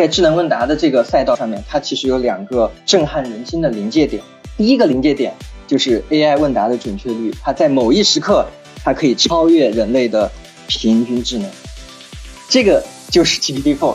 [0.00, 4.22] 在智能问答的这个赛道上面，它其实有两个震撼人心的临界点。
[4.56, 5.34] 第一个临界点
[5.66, 8.46] 就是 AI 问答的准确率，它在某一时刻，
[8.82, 10.32] 它可以超越人类的
[10.66, 11.50] 平均智能。
[12.48, 13.94] 这个就是 GPT-4。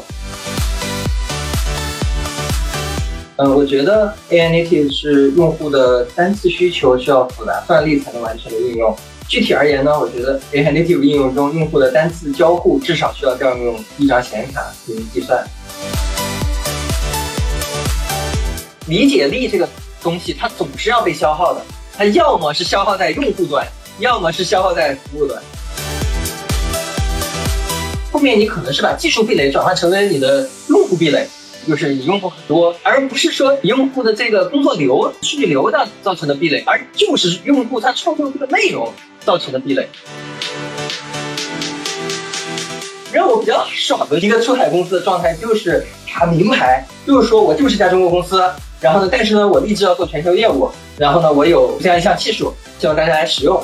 [3.38, 8.96] 嗯，我觉得 AI native 是用户的单次需求需要复杂算力才能完成的应用。
[9.28, 15.44] 具体而言呢，我觉得 AI native 应用中，用户的单次交互至少需要调用一张显卡进行计算。
[18.88, 19.68] 理解力这个
[20.04, 21.62] 东西，它总是要被消耗的，
[21.98, 23.66] 它要么是消耗在用户端，
[24.00, 25.42] 要么是消耗在服务端。
[28.12, 31.28] 后面你可能是把技术壁垒转换成为你的用户壁垒。
[31.68, 39.90] 就是你用户很多，而不是说你用户的这个工作流、数据流的造成的壁垒，而就是用户他创作这个内容造成的壁垒。
[43.12, 48.48] 让我比较爽的一个出海公司的状态就是他名牌，就是说我就是一家中国公司，
[48.82, 53.62] 然后呢，但是呢，我立志要做全球业务，然后呢，我有这样一项技术，希望大家来使用。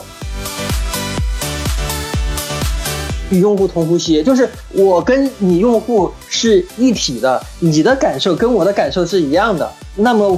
[3.29, 10.37] 与用户同呼吸，就是我跟你用户是一体的，你的感受跟我的感受是一样的，那么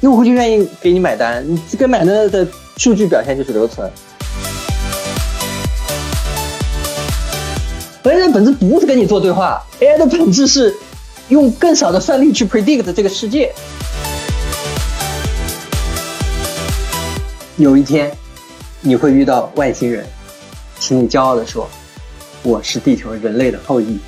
[0.00, 1.44] 用户就愿意给你买单。
[1.46, 3.88] 你这个买单的数据表现就是留存。
[8.02, 10.74] AI 的本质不是跟你做对话，AI 的本质是
[11.28, 13.54] 用更少的算力去 predict 这个世界。
[17.62, 18.10] 有一天，
[18.80, 20.04] 你会遇到外星人，
[20.80, 21.68] 请你骄傲地说。
[22.42, 24.00] 我是地球人类的后裔。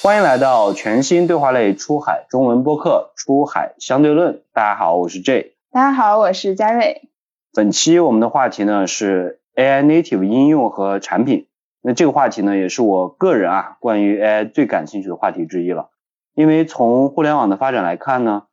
[0.00, 4.34] 欢迎来到全新对话类出海中文播客《出海相对论》。
[4.52, 5.56] 大家好，我是 J。
[5.72, 7.08] 大家好，我是嘉瑞。
[7.52, 11.48] 本期我们的话题呢是 AI native 应用和产品。
[11.82, 15.90] 那这个话题呢也是我个人啊关于 AI 最感兴趣的话题之一了。
[16.36, 18.44] 因为从互联网的发展来看呢，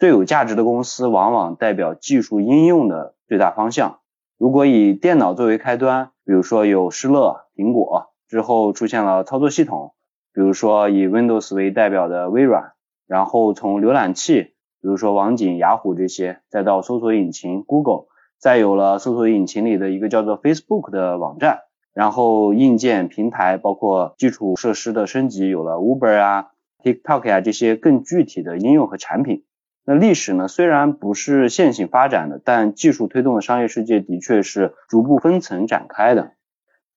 [0.00, 3.98] 最有价值的公司往往代表技术应用的最大方向。
[4.38, 9.92] 如果以电脑作为开端，比如说有施乐、苹果，之后出现了操作系统，
[10.32, 12.72] 比如说以 Windows 为代表的微软，
[13.06, 18.06] 然后从浏览器，比如说网景、雅虎这些，再到搜索引擎 Google，
[18.38, 21.58] 再有了搜索引擎里的一个叫做 Facebook 的网站，
[21.92, 26.46] 然后硬件平台包括基础设施的升级，有了 Uber 啊、
[26.82, 29.44] TikTok 啊这些更具体的应用和产品。
[29.92, 36.30] 那历史呢，虽然不是线性发展的，但技术推动的商业世界的确是逐步分层展开的。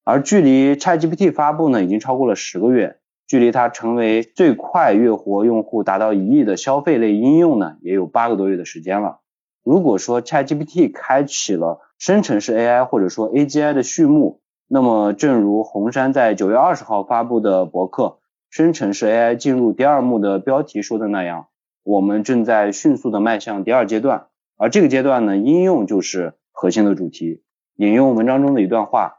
[0.03, 9.21] 而距离 ChatGPT 发布呢，已经超过了十个月，距离它成为最快月活用户达到一亿的消费类应用呢，也有八个多月的时间了。
[9.63, 18.03] 如果说 ChatGPT 开启了生成式 AI 或者说 AGI 的序幕，那么正如红杉在九月二十号发布的博客
[18.51, 21.47] 《生成式 AI 进入第二幕》的标题说的那样。
[21.83, 27.43] 我们正在迅速的迈向第二阶段，而这个阶段呢，应用就是核心的主题。
[27.75, 29.15] 引用文章中的一段话：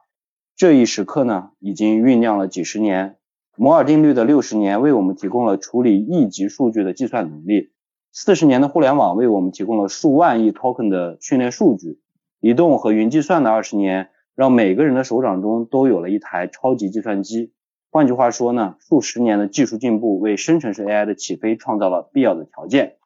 [0.57, 3.17] 这一时刻呢，已经酝酿了几十年。
[3.57, 7.73] 摩尔定律的六十年为我们提供了处理亿级数据的计算能力，
[8.13, 12.01] 四十年的互联网为我们提供了数万亿 token 的训练数据，
[12.41, 17.53] 移动和云计算的二十年让每个人的手掌中都有了一台超级计算机。
[17.95, 22.97] 换句话说呢，数十年的技术进步为生成式 AI 的起飞创造了必要的条件。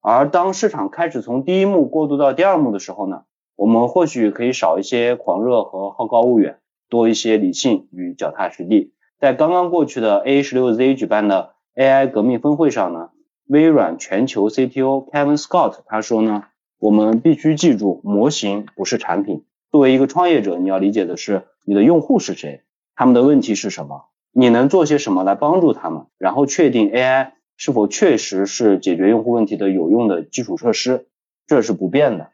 [0.00, 3.24] 而当市场开始从第一幕过渡到第二幕的时候呢，
[3.56, 8.92] 我们或许可以少一些狂热和好高骛远，多一些理性与脚踏实地。
[9.18, 13.10] 在刚刚过去的 A 十六 Z 举办的 AI 革命峰会上呢，
[13.48, 16.44] 微软全球 CTO Kevin Scott 他说呢，
[16.78, 19.44] 我们必须记住，模型不是产品。
[19.72, 22.62] 作为一个创业者，你要理解的是你的用户是谁，
[22.94, 24.04] 他们的问题是什么。
[24.32, 26.06] 你能做些什么来帮助他们？
[26.18, 31.06] 然后确定 AI 是否确实是解决用户问题的有用的基础设施，
[31.46, 32.28] 这是不变的。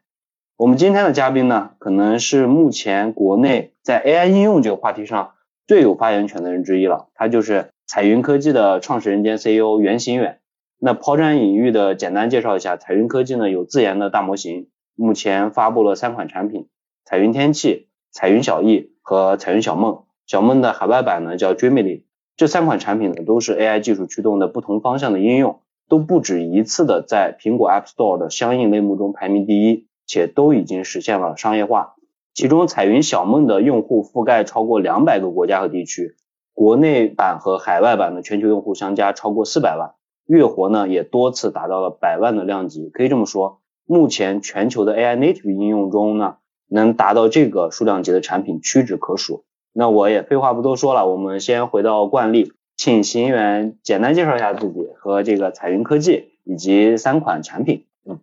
[0.56, 5.32] 我们今天的嘉宾呢，可能是目前国内在 AI 应用这个话题上
[5.66, 7.08] 最有发言权的人之一了。
[7.14, 10.40] 他就是彩云科技的创始人兼 CEO 袁行远。
[10.78, 16.68] 那抛砖引玉的简单介绍一下，彩云科技呢有自研的大模型，目前发布了三款产品：
[17.04, 20.04] 彩云天气、彩云小艺和彩云小梦。
[20.26, 22.02] 小梦的海外版呢叫 Dreamily，
[22.36, 31.94] 这三款产品呢都是 AI 技术驱动的不同方向的应用，都不止一次的在苹果 App Store 的相应类目中排名第一，且都已经实现了商业化。
[32.34, 36.16] 其中彩云小梦的用户覆盖超过两百个国家和地区，
[36.52, 39.94] 国内版和海外版的全球用户相加超过四百万，
[40.26, 42.90] 月活呢也多次达到了百万的量级。
[42.92, 46.38] 可以这么说，目前全球的 AI native 应用中呢，
[46.68, 49.44] 能达到这个数量级的产品屈指可数。
[49.78, 57.84] 那我也废话不多说了，我们先回到惯例，请行员简单介绍一下自己和这个彩云科技以及三款产品。
[58.08, 58.20] 嗯，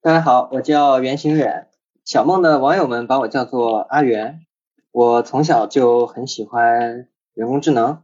[0.00, 1.66] 大家好，我叫袁行远，
[2.06, 4.46] 小梦的网友们把我叫做阿元。
[4.92, 7.98] 我从小就很喜欢人工智能，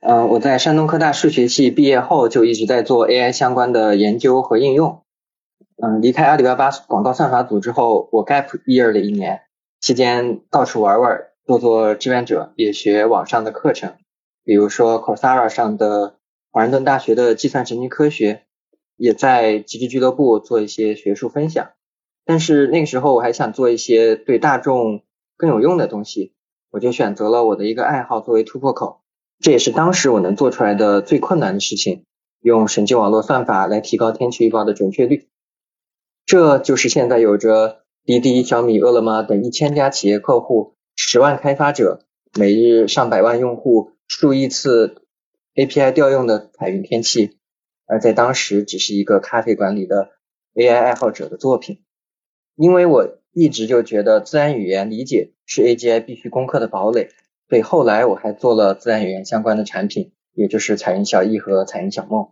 [0.00, 5.02] 呃，我在山东科大数学系毕业后就一直在做 AI 相关的研究和应用。
[5.76, 9.42] 嗯，离开阿里巴巴广告算法组之后，我 gap year 了一年，
[9.78, 11.20] 期间到处玩玩。
[11.46, 13.94] 做做志愿者，也学网上的课程，
[14.42, 16.16] 比如说 Coursera 上的
[16.50, 18.42] 华盛顿大学的计算神经科学，
[18.96, 21.70] 也在极致俱乐部做一些学术分享。
[22.24, 25.02] 但是那个时候我还想做一些对大众
[25.36, 26.34] 更有用的东西，
[26.72, 29.02] 我就选择了我的一个爱好作为突破口，
[29.38, 32.02] 这也是当时我能做出来的最困难的事情，
[32.40, 35.28] 用神经网络算法来提高天气预报的准确率。
[36.24, 40.74] 这就是现在有着滴滴、小米、饿了么等一千家企业客户。
[40.96, 42.00] 十万开发者，
[42.38, 45.02] 每日上百万用户，数亿次
[45.54, 47.36] API 调用的彩云天气，
[47.86, 50.10] 而在当时只是一个咖啡馆里的
[50.54, 51.82] AI 爱好者的作品。
[52.56, 57.10] 因为我一直就觉得自然语言理解是 AGI 必须攻克的堡垒，
[57.48, 62.30] 所以后来我还做了自然语言相关的产品，也就是彩云小艺和彩云小梦。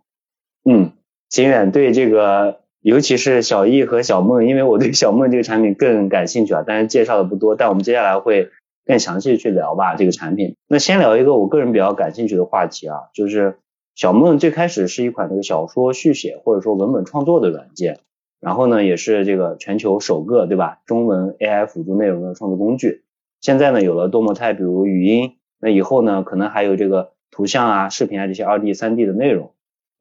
[0.64, 0.92] 嗯，
[1.28, 2.63] 景远对这个。
[2.84, 8.50] 尤其是小易和小梦，因为我对小梦这个产品更感兴趣啊，但是介绍的不多，但我们接下来会
[8.84, 10.54] 更详细去聊吧这个产品。
[10.68, 13.56] 那先聊一个我个人比较感兴趣的话题啊，就是
[13.94, 18.00] 小梦最开始是一款这个小说续写或者说文本创作的软件，
[18.38, 23.04] 然后呢也是这个全球首个对吧中文 AI 辅助内容的创作工具。
[23.40, 29.53] 现在呢有了多模态，比如语音，那以后呢可能还有这个图像啊、视频啊这些二 D、三 D 的内容。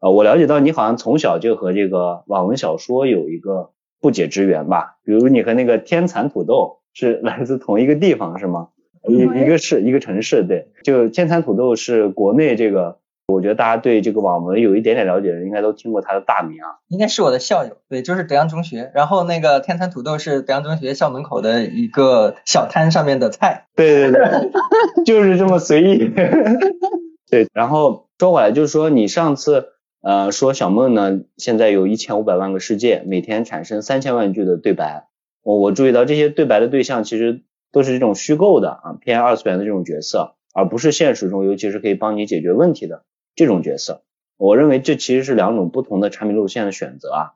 [0.04, 3.70] 啊，我了解到你好像从小就和这个网文小说有一个
[4.02, 4.98] 不解之缘吧？
[5.06, 8.68] 比如你和那个天蚕土豆是 来自同一个地方是吗？
[9.08, 12.98] 一一个市一个城市，对，就天蚕土豆是国内这个，
[13.28, 16.84] 我觉得大家对这个网文有一点点了解的人应该都听过它的大名啊。
[16.90, 23.68] 应该是我的校友，对，就是德阳中学，然后那个天蚕土豆是德阳中学校门口的一个小摊上面的菜。
[23.74, 24.52] 对对对，
[25.06, 26.12] 就是这么随意。
[27.32, 29.70] 对，然后说回来就是说你上次。
[30.04, 35.08] 呃，说小梦呢，现在有一千五百万个世界，每天产生三千万句的对白。
[35.44, 44.04] 我我注意到这些对白的对象其实都是这种虚构的啊，偏二次元的这种角色，而不是现实中尤其是可以帮你解决问题的这种角色。
[44.36, 47.32] 我认为这其实是两种不同的产品路线的选择啊。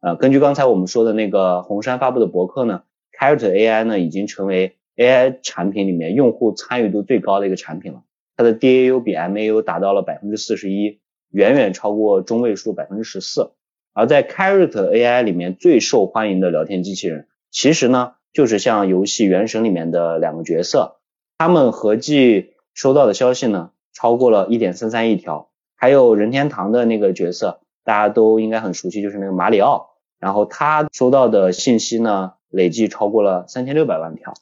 [0.00, 2.82] 呃，根据刚才我们说的那个红杉发布的博客呢
[3.18, 8.02] ，Character AI 呢已经成为 AI 产品里面用户参与度最高的一个产品了，
[8.36, 11.00] 它的 DAU 比 MAU 达到了百分之四十一。
[11.30, 13.52] 远远超过中位数百分之十四，
[13.92, 20.96] 而在 Character AI 里面最受欢迎的聊天机器人，其实呢就是像游戏原神里面的两个角色，
[21.38, 34.34] 他们合计收到的消息呢超过了一点三三亿条，还有任天堂的那个角色，大家都应该很熟悉，就是那个马里奥，然后他收到的信息呢累计超过了三千六百万条。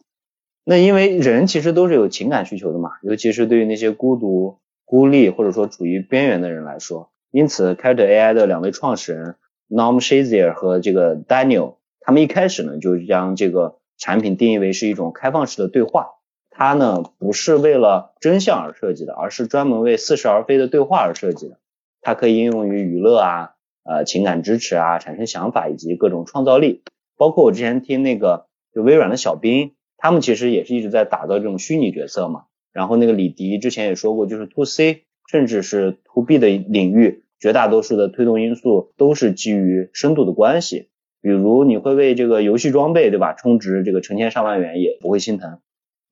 [0.65, 4.59] 那因为人其实都是有情感需求的嘛，尤其是对于那些孤独。
[4.89, 9.37] 孤立或者说处于边缘的人来说，因此 Character AI 的两位创始人
[9.69, 16.13] Norm Shazier 和这个 Daniel，他们一开始呢就将这个产品定义为是一种开放式的对话，
[16.49, 21.59] 它呢不是为了真相而设计的，而是专门为似是而非的对话而设计的。
[22.01, 23.51] 它可以应用于娱乐啊、
[23.85, 26.83] 呃情感支持啊、产生想法以及各种创造力。
[27.19, 32.45] 包括我之前听那个就微软的小冰，他们其实也是一直在打造这种虚拟角色嘛。
[32.73, 40.89] 然后那个李迪之前也说过，就是 to C 甚至是 to B 的领域，绝大多数的推动因素都是基于深度的关系。
[41.21, 45.59] 比如你会为这个游戏装备，对吧，充值这个成千上万元也不会心疼。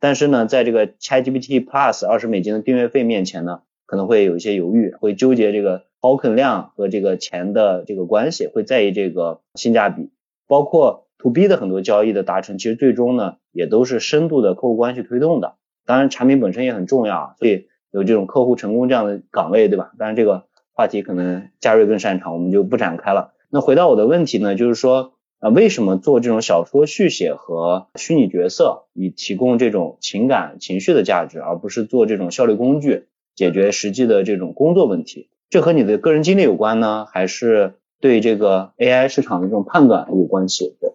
[0.01, 10.11] 但是呢，在这个 ChatGPT Plus 二十美金的订阅费面前呢，可能会有一些犹豫，会纠结这个 token 量和这个钱的这个关系，会在意这个性价比。
[10.49, 15.55] 包括 to B 的很多交易的达成，其实最终呢，也都是深度的客户关系推动的。
[15.87, 19.93] 当然，产品本身也很重要，所以有这种客户成功这样的岗位，对吧？
[19.99, 23.33] 当然，这个话题可能嘉瑞更擅长，我们就不展开了。
[23.51, 35.31] 那回到我的问题呢，就是说啊，为什么做这种小说续写和虚拟角色，以提供这种情感情绪的价值，而不是做这种效率工具，解决实际的这种工作问题？
[35.49, 40.77] 这和你的个人经历有关呢，还是对这个 AI 市场的这种判断有关系？
[40.81, 40.91] 对，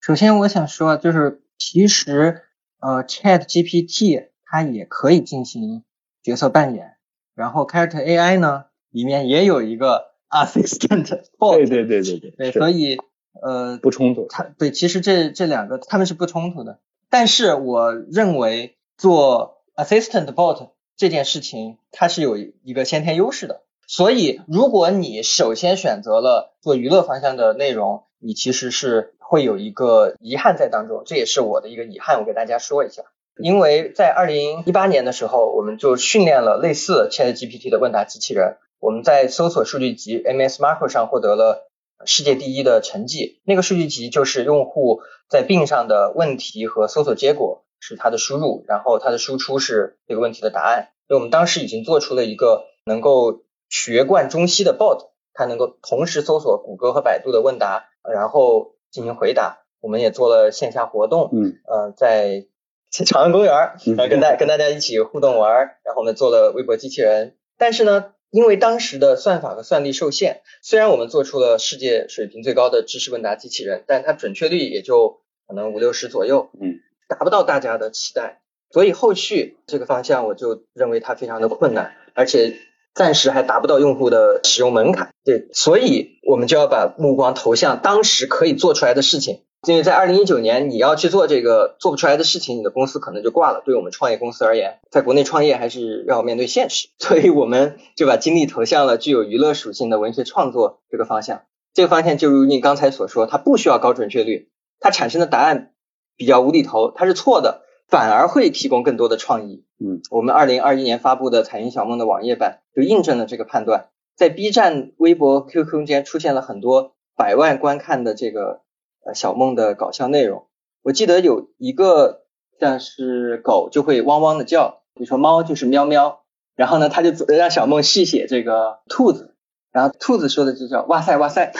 [0.00, 2.44] 首先我想说，就是其实。
[2.86, 5.82] 呃，Chat GPT 它也可以进行
[6.22, 6.98] 角色扮演，
[7.34, 11.22] 然后 Character AI 呢里面也有一个 Assistant。
[11.36, 12.30] Bot，对对对对对。
[12.30, 12.98] 对，所以
[13.42, 14.28] 呃不冲突。
[14.28, 16.78] 它对，其实这这两个他们是不冲突的，
[17.10, 23.62] 但是我认为做 assistant bot 这件事情，它是有一个先天优势的。
[23.88, 31.02] 所以，如果你首先选择了做娱乐方向的内容，你其实是会有一个遗憾在当中。
[31.04, 33.02] 这也是我的一个遗憾，我给大家说一下。
[33.38, 41.68] 因为在二零一八年的时候，我们就训练了类似 ChatGPT 的问答机器人，我们在搜索数据集 MS Marco 上获得了
[42.06, 43.40] 世界第一的成绩。
[43.44, 50.88] 那个数据集就是用户在 Bing 上的问题和搜索结果是它的输入，然后它的输出是这个问题的答案。
[51.08, 59.58] 所以我们当时已经做出了一个能够学贯中西的 bot，它能够同时搜索谷歌和百度的问答，然后进行回答。
[59.82, 62.46] 我们也做了线下活动，嗯，呃，在
[62.90, 65.52] 长安公园，然后跟大 跟大家一起互动玩，
[65.84, 67.36] 然后我们做了微博机器人。
[67.58, 78.40] 但是呢，因为当时的算法和算力受限，虽然我们做出了世界水平最高的知识问答机器人，但它准确率也就可能五六十左右，嗯，达不到大家的期待。
[78.70, 82.56] 所以后续这个方向，我就认为它非常的困难，而且
[82.96, 85.10] 暂时还达不到用户的使用门槛。
[85.22, 89.42] 对，所以我们就要把目光投向当时可以做出来的事情。
[89.68, 93.62] 因为在二零一九年，你要去做这个做不出来的事情，你的公司可能就挂了。
[93.66, 101.42] 对我们创业公司而言，在国内创业还是要面对现实， 所以我们就把精力投向了具有娱乐属性的文学创作这个方向。
[101.74, 104.48] 这个方向就如你刚才所说，它不需要高准确率，
[104.80, 105.72] 它产生的答案
[106.16, 109.65] 比较无厘头，它是错的，反而会提供更多的创意。
[109.78, 113.88] 嗯，我们二零二一年发布的《彩云小梦》的网页版就印证了这个判断。
[114.14, 118.62] 在 B 站、微博、QQ 空间出现了很多百万观看的这个。
[119.08, 120.48] 呃，小梦的搞笑内容，
[120.82, 122.24] 我记得有一个
[122.58, 126.24] 像是狗就会汪汪的叫，比如说猫就是喵喵，
[126.56, 129.35] 然后呢，他就让小梦续写这个兔子，
[129.76, 131.52] 然后兔子说的就叫哇塞哇塞，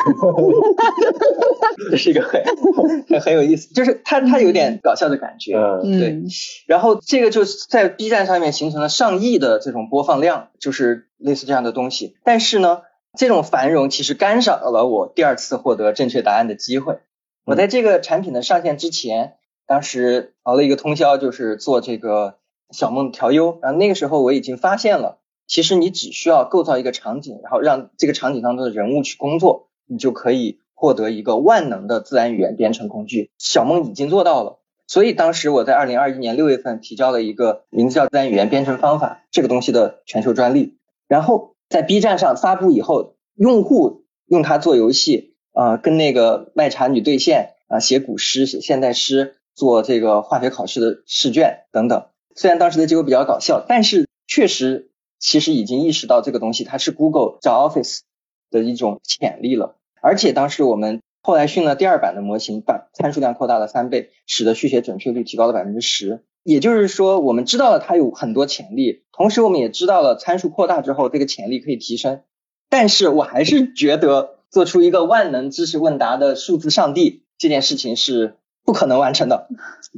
[1.91, 2.23] 这 是一个
[3.07, 6.23] 很很有意思，就是它它有点搞笑的感觉，嗯，对，
[6.67, 12.81] 然后这个就在 B 站上面形成了上亿的这种播放量，就是类似这样的东西，但是呢，
[13.19, 17.01] 这种繁荣其实干扰了我第二次获得正确答案的机会。
[17.45, 19.35] 我在这个产品的上线之前，
[19.67, 22.37] 当时熬了一个通宵，就是做这个
[22.71, 23.59] 小梦调优。
[23.61, 33.31] 然后那个时候我已经发现了，其实你只需要构造一个场景，然后让这个场景当中的人物去工作，你就可以获得一个万能的自然语言编程工具。
[33.39, 40.79] 小梦已经做到了，所以当时我在二零二一年六月份提交了一个名字叫自然语言编程方法这个东西的全球专利。
[41.09, 45.35] 然后在 B 站上发布以后，用户用它做游戏。
[45.59, 52.09] 啊，跟那个卖茶女对线啊，写古诗、写现代诗，做这个化学考试的试卷等等。
[52.35, 54.91] 虽然当时的结果比较搞笑，但是确实
[55.27, 58.03] 其实已经意识到这个东西它是 Google 找 Office
[58.49, 59.75] 的一种潜力了。
[60.01, 66.23] 而且当时我们后来训了第二版的模型，把参数量扩大了三倍，使得续写准确率提高了百分之十。
[66.45, 72.23] 也就是说，我们知道了它有很多潜力，同时我们也知道了参数扩大之后这个潜力可以提升。
[72.69, 74.35] 但是我还是觉得。
[74.49, 79.49] 做出一个万能知识问答的数字上帝这件事情是不可能完成的，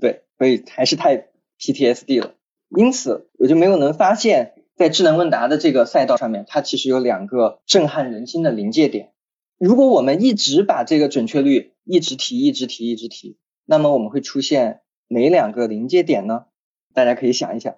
[0.01, 1.29] 对，所以还是太
[1.61, 2.33] PTSD 了。
[2.71, 9.13] 因此，我就没有能发现，在智能问答的这个赛道上面，它其实有两个震撼人心的临界点。
[9.59, 16.45] 如果我们一直把这个准确率一直提、一直提、一直提，那么我们会出现哪两个临界点呢？
[16.95, 17.75] 大家可以想一想。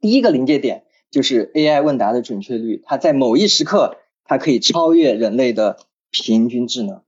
[0.00, 3.96] 第一个临界点就是 AI 问答的准确率，它在某一时刻。
[4.30, 5.78] 它可以超越人类的
[6.10, 7.00] 平均智能，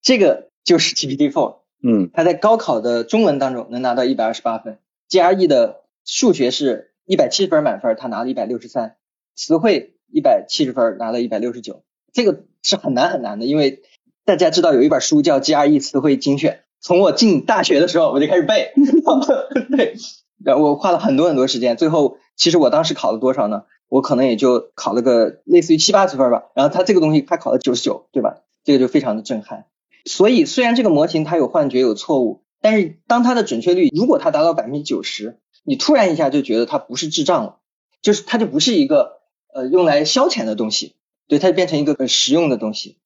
[0.00, 1.56] 这个就是 GPT-4。
[1.82, 4.78] 嗯，它在高考的中文当中能拿到一百二十八分
[5.10, 8.96] ，GRE 的数学是一百七十分满分，他拿了一百六十三，
[9.34, 13.82] 词汇一百七十分拿了一百六十九，这个是很难很难的，因为
[14.26, 18.72] 大家知道有一本书叫 GRE 词汇精选，从我进大学的时候我就开始背，
[19.74, 19.94] 对，
[20.44, 23.64] 然后我花了很多很多时间，最后其实我当时考了多少呢？
[23.88, 28.42] 我可能也就考了个类似于七八十分吧，然后他这个东西他考了九十九，对吧？
[28.62, 29.64] 这个就非常的震撼。
[30.04, 35.38] 所以虽然这个模型它有幻觉有错误，但是当它的准确率如果它达到百分之九十，
[35.68, 37.58] 你突然一下就觉得它不是智障了，
[38.00, 39.18] 就是它就不是一个
[39.52, 40.94] 呃用来消遣的东西，
[41.28, 42.96] 对，它就变成一个很实用的东西。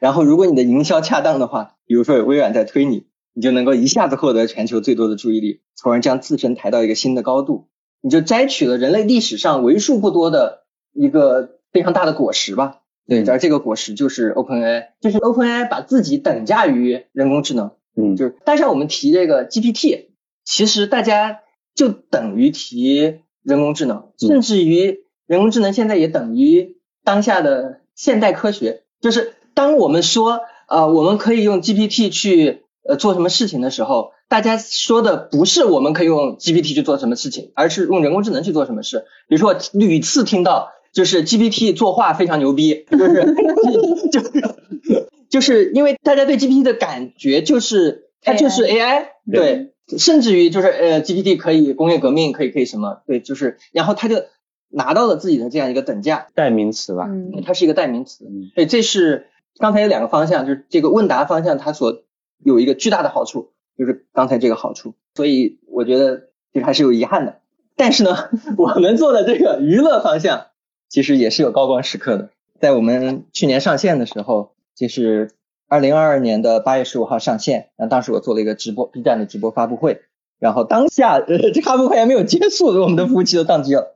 [0.00, 7.68] 然后如果你的营销恰当的话，比如说有微软在推你，你就能够一下子获得全球最多的注意力，从而将自身抬到一个新的高度。
[8.00, 20.06] 你就摘取了人类历史上为数不多的一个非常大的果实吧，对，而这个果实就是 OpenAI，就是 OpenAI 把自己等价于人工智能，嗯，就是，但是我们提这个 GPT，
[20.44, 21.40] 其实大家
[21.78, 39.04] 就等于提人工智能，甚至于人工智能现在也等于当下的现代科学，就是当我们说呃我们可以用 GPT 去呃做什么事情的时候，大家说的不是我们可以用 GPT 去做什么事情，而是用人工智能去做什么事。
[39.28, 43.34] 比如说屡次听到就是 GPT 作画非常牛逼，就是
[44.10, 54.24] 就是 就是因为大家对 GPT 的感觉就是它就是 AI，对，甚至于就是呃 GPT 可以工业革命，可以可以什么，对，就是然后他就
[54.68, 58.24] 拿到了自己的这样一个等价，代名词吧，嗯它是一个代名词。
[58.26, 59.28] 嗯对，这是
[59.58, 62.02] 刚才有两个方向，就是这个问答方向它所
[62.44, 67.40] 有一个巨大的好处，就是刚才这个好处，所以我觉得其实还是有遗憾的。
[67.76, 68.28] 但是呢，
[68.58, 70.48] 我们做的这个娱乐方向
[70.88, 72.30] 其实也是有高光时刻的。
[72.60, 75.30] 在我们去年上线的时候，就是
[75.68, 80.00] 二零二二年的八月十五号上线，那当时我做了一个直播 B 站的直播发布会，
[80.38, 83.92] 然后当下呃这发布会还没有结束，我们的服务器都宕机了，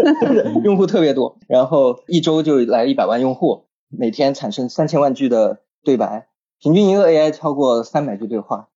[0.62, 6.28] 用户特别多，然后一周就来一百万用户，每天产生三千万句的对白，
[6.60, 8.68] 平均一个 AI 超过三百句对话，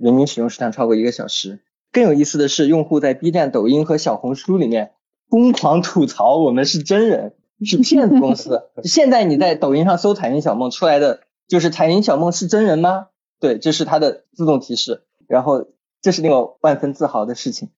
[0.00, 1.60] 人均使用时长超过一个小时。
[1.92, 4.90] 更有意思的是，用户在 B 站、抖音和小红书里面
[5.30, 7.34] 疯狂吐槽我们是真人，
[7.64, 8.62] 是骗子公司。
[8.82, 13.08] 现在你在抖音上搜“彩云小梦”出来的就是“彩云小梦是真人吗？”
[13.40, 15.02] 对，这是它的自动提示。
[15.28, 15.66] 然后
[16.02, 17.70] 这是令我万分自豪的事情。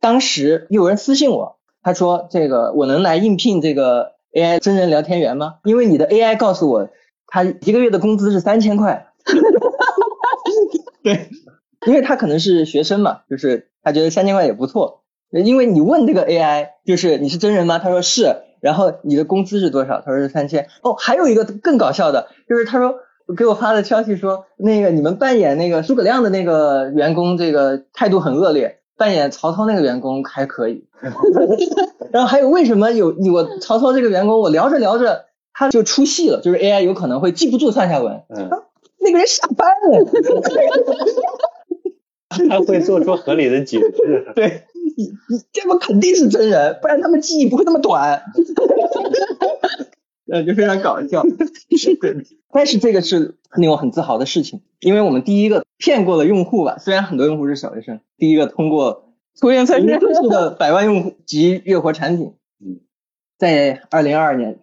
[0.00, 5.56] 当时有人私信我，他说：“这个我能来应聘这个 AI 真人聊天员吗？
[5.64, 6.88] 因为你的 AI 告诉我，
[7.26, 9.08] 他一个月的工资是三千块。
[11.02, 11.28] ”对，
[11.86, 15.02] 因为他可能是学生嘛，就是他觉得三千块也不错。
[15.30, 17.78] 因为你问这个 AI，就是你是真人吗？
[17.78, 18.42] 他说是。
[18.60, 20.02] 然后你的工资是多少？
[20.02, 20.68] 他说是三千。
[20.82, 22.96] 哦，还有一个更搞笑的，就是他说
[23.36, 30.86] 给我发的消息说，那个你们扮演那个诸葛亮的那个员工，这个态度很恶劣；扮演曹操那个员工还可以。
[32.12, 38.22] 然后还有为什么有你我曹操这个员工，我聊着聊着他就出戏了，就是 AI 有可能会记不住上下文。
[38.28, 38.50] 嗯，
[38.98, 40.04] 那个人下班了。
[42.48, 44.32] 他会做出合理的解释。
[44.36, 44.62] 对，
[44.96, 48.22] 你你这么肯定是真人，不然他们记忆不会那么短。
[50.30, 51.22] 呃，就非常搞笑。
[52.00, 52.16] 对，
[52.52, 62.34] 但是这个是令我很自豪的事情，因为我们第一个骗过了用户吧，虽然很多用户是小学生，第一个通过图源测试测试的百万用户及月活产品。
[62.64, 62.80] 嗯，
[63.38, 64.60] 在二零二二年，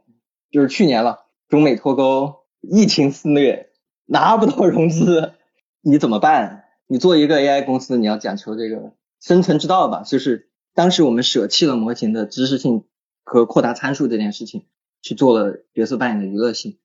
[0.51, 3.69] 就是去年了，中美脱钩，疫情肆虐，
[4.05, 5.33] 拿不到 融资，
[5.81, 6.63] 你怎么办？
[6.87, 12.85] 你做一个 AI 公司，你要讲求这个生存之道吧，就是当时我们舍弃了模型的知识性
[13.23, 14.63] 和扩大参数这件事情，
[15.01, 16.77] 去做了角色扮演的娱乐性，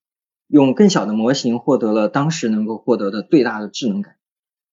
[0.47, 4.15] 用更小的模型获得了当时能够获得的最大的智能感。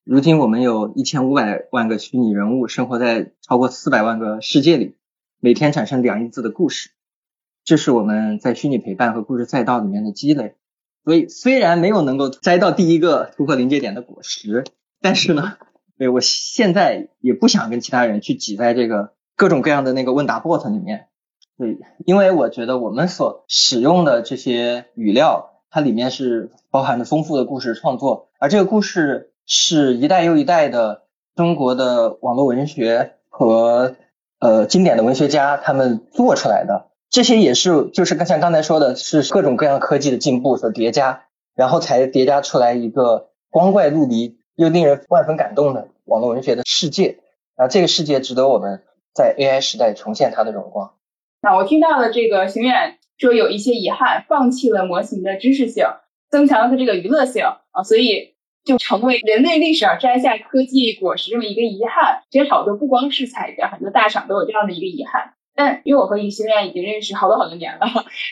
[0.04, 4.96] 如今我们有一千五百万个虚拟人物生活在超过四百万个世界里，
[5.40, 6.90] 每天产生两亿字的故事，
[7.64, 10.56] 这是我们在虚拟陪伴和故事赛道里面的积累。
[11.04, 14.64] 所以虽然没有能够摘到第一个突破临界点的果实，
[15.00, 15.58] 但是呢，
[15.98, 21.08] 对我现在也不想跟其他人去挤在这个各种各样的那个问答 bot 里面。
[21.60, 31.02] 对，因为我觉得我们所使用的这些语料，它里面是包含着丰富的故事创作，而这个故事是一代又一代的
[31.36, 33.94] 中国的网络文学和
[34.38, 36.86] 呃经典的文学家他们做出来的。
[37.10, 47.18] 这些也是就是像刚才说的，是各种各样科技的进步所叠加，然后才叠加出来一个光怪陆离又令人万分感动的网络文学的世界。
[47.54, 50.92] 然后，这个世界值得我们在 AI 时代重现它的荣光。
[51.42, 55.86] 那我听到了这个行远说有一些遗憾，放弃了模型的知识性，
[56.30, 62.22] 增强了它这个娱乐性啊，所以就成为人类历史上摘下科技果实这么一个遗憾。
[62.30, 65.34] 其实好多不光是彩电，很多大厂都有这样的一个遗憾。
[65.54, 67.86] 但因为我和于行远已经认识好多好多年了，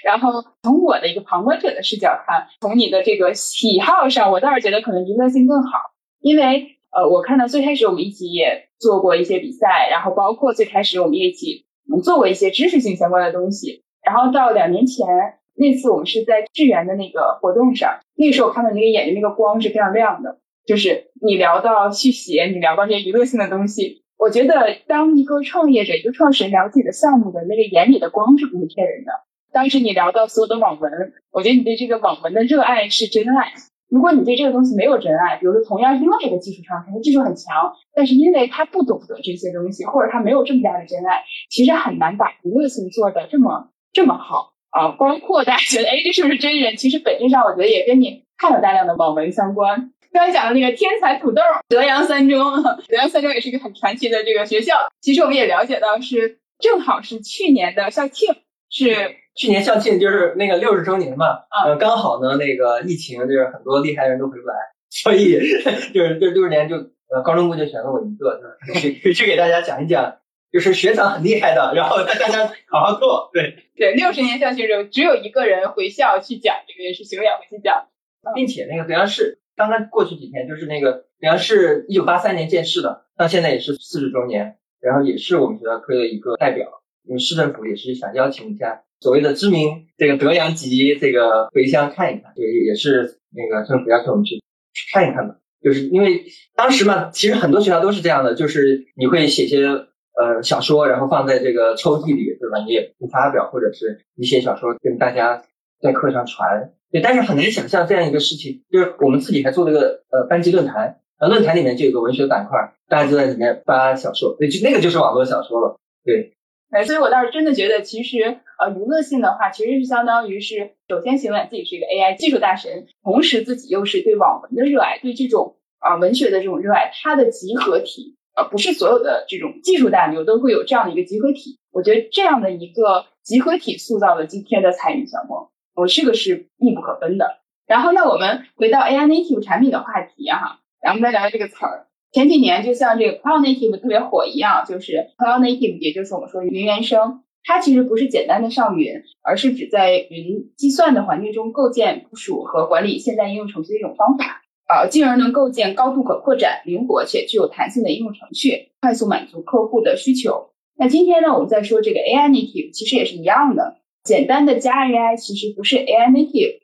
[0.04, 5.78] 然后从我的一个旁观者的视角看，从你的这个喜好上，我倒是觉得可能娱乐性更好，
[6.20, 15.06] 因为呃，我看到最开始我们一起也做过一些比赛，然后包括最开始我们也一起们做过一些知识性相关的东西，然后到两年前
[15.54, 24.02] 那次我们是在智源的那个活动上，那个时候我看到你那个眼睛那个光是非常亮的，就是你聊到续写，你聊到这些娱乐性的东西。
[24.18, 29.12] 我觉得，当一个创业者、一个创始人聊自己的项目的那个眼里的光是不会骗人的。
[29.52, 33.52] 当时你聊到所有的网文，我觉得你对这个网文的热爱是真爱。
[33.88, 44.88] 如果你对这个东西没有真爱，比如说同样另外一个技术上可能技术很强，但是因为他不懂得这些东西，或者他没有这么大的真爱，其实很难把娱乐性做的这么这么好啊。
[44.98, 46.76] 包括大家觉得，哎，这是不是真人？
[46.76, 49.92] 其实本质上我觉得也跟你看了大量的网文相关。
[50.10, 54.74] 刚才讲的那个天才土豆，德阳三中， 德阳三中也是一个很传奇的这个学校。
[55.00, 58.34] 其实我们也了解到是，正好是去年的校庆，
[58.70, 64.54] 是去年校庆就是那个六十周年嘛，嗯呃，刚好呢那个疫情就是很多厉害的人都回不来，
[64.90, 65.38] 所以
[65.94, 68.40] 就是这六十年就呃高中部就选了我一个，
[68.74, 70.16] 去去给大家讲一讲，
[70.50, 73.64] 就是学长很厉害的，然后大家好好做，对。
[73.76, 77.86] 对，六十年校庆中只有一个人回校去讲这个，也是熊远回去讲，
[78.34, 86.66] 并且那个北洋市刚刚过去几天，就是那个北洋市一九八三年建市的，到现在也是四十周年，然后也是我们学校科的一个代表，
[87.04, 102.64] 因为市政府也是想邀请一下所谓的知名这个德阳籍这个回乡看一看，也也是那个政府要求我们去去看一看的，就是因为当时嘛，其实很多学校都是这样的，就是你会写些呃小说，然后放在这个抽屉里，对吧？
[102.66, 105.44] 你也不发表，或者是你写小说跟大家
[105.80, 107.00] 在课上传，对。
[107.00, 116.34] 但是很难想象这样一个事情，就是我们自己还做了个呃班级论坛，呃论坛里面就有个文学板块，大家就在里面发小说，对，就那个就是网络小说了，对。
[116.70, 131.58] 哎，所以我倒是真的觉得，其实呃，娱乐性的话，其实是相当于是，首先邢远自己是一个 AI 技术大神，同时自己又是对网文的热爱，对这种啊文学的这种热爱，它的集合体，呃，不是所有的这种技术大牛都会有这样的一个集合体。
[131.72, 137.38] 我觉得这样的一个集合体塑造了今天的彩云小梦，我这个是密不可分的。
[137.66, 141.87] 然后，那我们回到 AI native 产品的话题哈，然后再聊聊这个词儿。
[142.10, 160.50] 前几年就像这个 cloud native 特别火一样，就是 cloud native，也就是我们说云原生，它其实不是简单的上云，而是指在云计算的环境中构建、部署和管理现代应用程序的一种方法，啊，进而能构建高度可扩展、灵活且具有弹性的应用程序，快速满足客户的需求。
[160.76, 166.60] 那今天呢，我们在说这个 AI native，其实也是一样的，简单的加 AI 其实不是 AI native，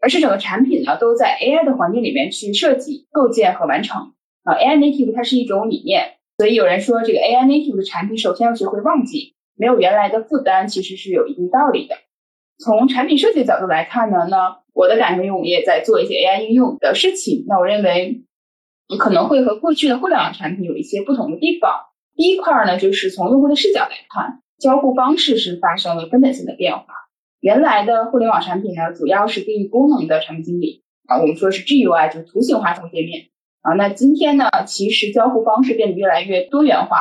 [0.00, 4.12] 而是整个产品呢都在 AI 的环境里面去设计、构建和完成。
[4.46, 11.96] 啊，AI native 它是一种理念，所以有人说这个 AI native 的产品首先要学会忘记，没有原来的负担，其实是有一定道理的。
[12.58, 17.44] 从产品设计角度来看呢，那我的感觉，我们也在做一些 AI 应用的事情。
[17.48, 18.22] 那我认为，
[18.98, 21.80] 可能会和过去的互联网产品有一些不同的地方。
[22.14, 26.86] 第一块呢，就是从用户的视角来看，交互方式是发生了根本性的变化。
[27.40, 33.26] 原来的互联网产品呢，主要是定义功能的产品经理啊，我们说是 GUI，就是图形化层界面。
[33.66, 36.98] 啊，那今天呢，其实交互方式变得越来越多元化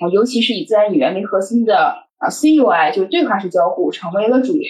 [0.00, 4.62] 啊，尤其是以自然语言为核心的啊 CUI，就是对话式交互成为了主流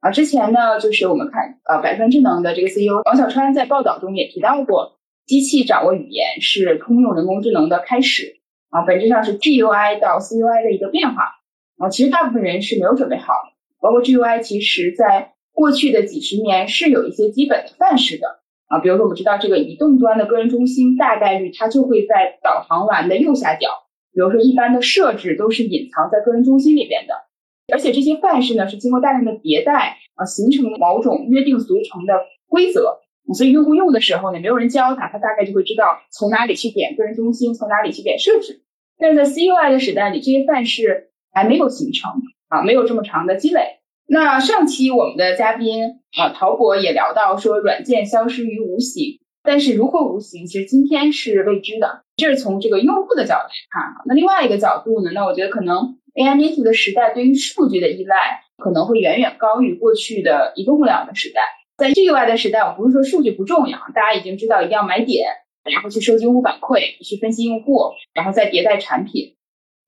[0.00, 0.10] 啊。
[0.10, 8.38] 之前呢，就是我们看呃百川智能的这个 CEO 王小川在报道中也提到过，机器掌握语言是通用人工智能的开始
[8.70, 11.22] 啊，本质上是 GUI 到 CUI 的一个变化
[11.76, 11.90] 啊。
[11.90, 18.40] 其实大部分人是没有准备好的，包括 GUI，其实在过去的几十年是有一些基本的范式的。
[18.68, 23.68] 啊，比如说我们知道这个移动端的个人中心大概率它就会在导航栏的右下角，
[24.12, 27.14] 比如说一般的设置都是隐藏在个人中心里边的，
[27.72, 32.14] 而且这些范式呢是经过大量的迭代啊，形成某种约定俗成的
[32.46, 32.98] 规则，
[33.34, 38.62] 所以用户用的时候呢，没有人教他，他大概就会知道从哪里去点个人中心，从哪里去点设置。
[38.98, 42.10] 但是在 CUI 的时代里，这些范式还没有形成
[42.48, 43.77] 啊，没有这么长的积累。
[44.10, 52.04] 那上期我们的嘉宾啊，陶博也聊到说，软件消失于无形，但是如何无形，其实今天是未知的。
[52.16, 54.02] 这是从这个用户的角度来看哈。
[54.06, 61.42] 那另外一个角度呢，那我觉得可能 AI native 的时代对于数据的依赖可能会远远高于过去的移动互联网的时代。
[61.76, 65.28] 在 GUI 的时代，我不是说数据不重要，大家已经知道一定要买点，
[65.70, 69.36] 然后去收集用户反馈，去分析用户，然后再迭代产品，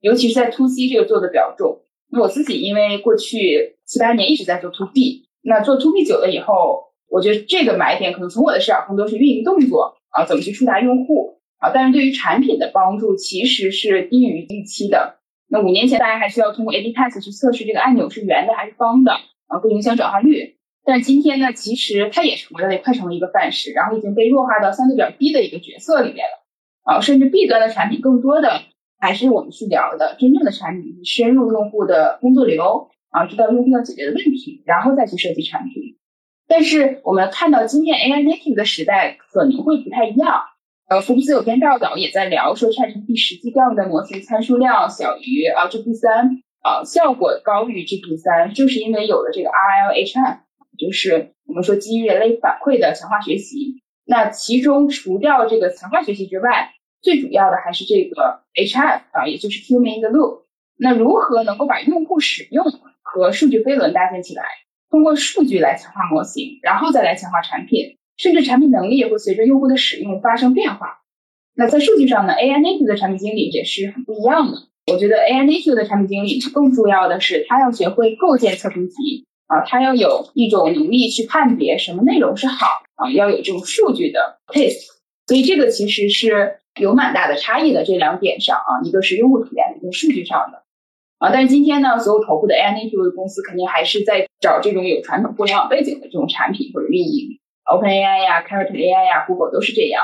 [0.00, 1.80] 尤其是在 To C 这个做的比较重。
[2.18, 15.18] 我自己因为过去七八年一直在做 To B，那做 To B 久了以后，我觉得这个买点可能从我的视角更多是运营动作啊，怎么去触达用户啊，但是对于产品的帮助其实是低于预期的。
[15.48, 19.12] 那五年前大家还需要通过 A/B test 去测试这个按钮是圆的还是方的
[19.46, 20.56] 啊，不影响转化率。
[20.84, 28.62] 但今天呢，其实它也成为了快成了一个范式，然后已经被弱化到相对比较低的一个角色里面了啊，甚至 B 端的产品更多的。
[29.00, 35.96] 还是我们去聊的真正的产品，深入用户的工作流啊，知道用户要解决的问题，然后再去设计产品。
[36.46, 40.42] 但是我们看到今天 AI native 的时代可能会不太一样。
[40.88, 50.40] 呃，福布斯有篇报道也在聊说，ChatGPT 实际调用的模型参数量小于啊 GPT 三啊，效果高于 GPT 三，就是因为有了这个 RLHF，
[50.76, 53.80] 就是我们说基于人类反馈的强化学习。
[54.04, 60.42] 那其中除掉这个强化学习之外，最主要的还是这个 HF 啊，也就是 Human in the Loop。
[60.76, 62.64] 那如何能够把用户使用
[63.02, 64.44] 和数据飞轮搭建起来？
[64.90, 71.00] 通过数据来强化模型，然后再来强化产品，甚至产品能力也会随着用户的使用发生变化。
[71.54, 74.58] 那在数据上呢，AI native 的产品经理也是很不一样的。
[74.92, 84.86] 我觉得 AI native 的产品经理更重要的是，他要学会构建测评集啊，他要有一种能力去判别什么内容是好啊，要有这种数据的 taste。
[85.26, 87.84] 所以这个其实是有蛮大的差异的。
[87.84, 90.64] 这两点上啊，一个是用户体验，一个数据上的
[91.18, 91.30] 啊。
[91.32, 100.02] 但是今天呢，所有头部的 AI native 的公司肯定还是在找这种有传统互联网背景的这种产品或者运营，OpenAI 呀、Carrot AI 呀、Google 都是这样。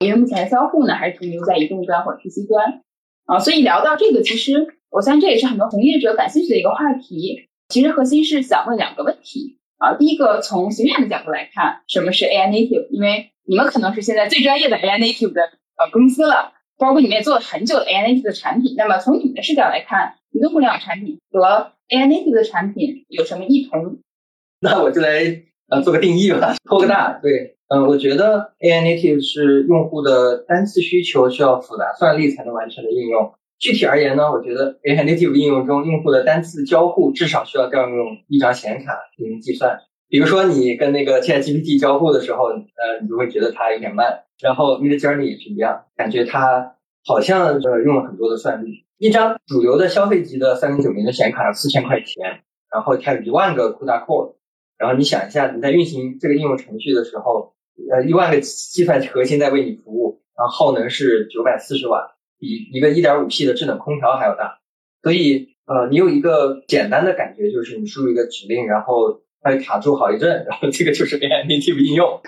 [0.00, 2.82] 因为目前交互呢还是停留在移动端或者 PC 端
[3.26, 7.48] 啊，所以聊到这个，其实我相信这也是很多从业者感兴趣的一个话题。
[7.68, 12.88] 其实核心是想问两个问题啊，第一个从行业的角度来看，什么是 AI native？
[12.90, 15.42] 因为你们可能是现在最专业的 AI native 的
[15.80, 18.74] 呃公司了，包括你们也做了很久的 AI native 的产品。
[18.76, 23.98] 那么从你们的视角来看，移动互联网产品和 AI native 的产品有什么异同？
[24.60, 27.18] 那我就来呃做个定义吧，拖个大。
[27.22, 27.56] 对。
[27.72, 33.32] 嗯，我觉得 AI native 是用户的单次需求需要复杂算力才能完成的应用。
[33.60, 39.78] 具体而言呢，我觉得 AI native 应用中，用户的单次交互至少需要调用一张显卡进行计算。
[40.08, 44.24] 比如说你跟那个 ChatGPT 交互的时候，呃，你就会觉得它有点慢。
[44.42, 48.86] 然后 Midjourney 也是一样，感觉它好像呃用了很多的算力。
[48.98, 54.34] 一张主流的消费级的三零九零的显卡四千块钱，然后它有一万个 CUDA core。
[54.76, 57.54] 然后你想一下，你在运行这个应用程序的时候。
[57.90, 64.58] 呃，一万个计算核心在为你服务，然后耗能是九百四十瓦，比一个一点五 P 的智能空调还要大。
[65.02, 72.20] 所以，呃，你有一个简单的感觉，就是你输入一个指令，然后它会卡住好一阵，然后这个就是 AI native 应用。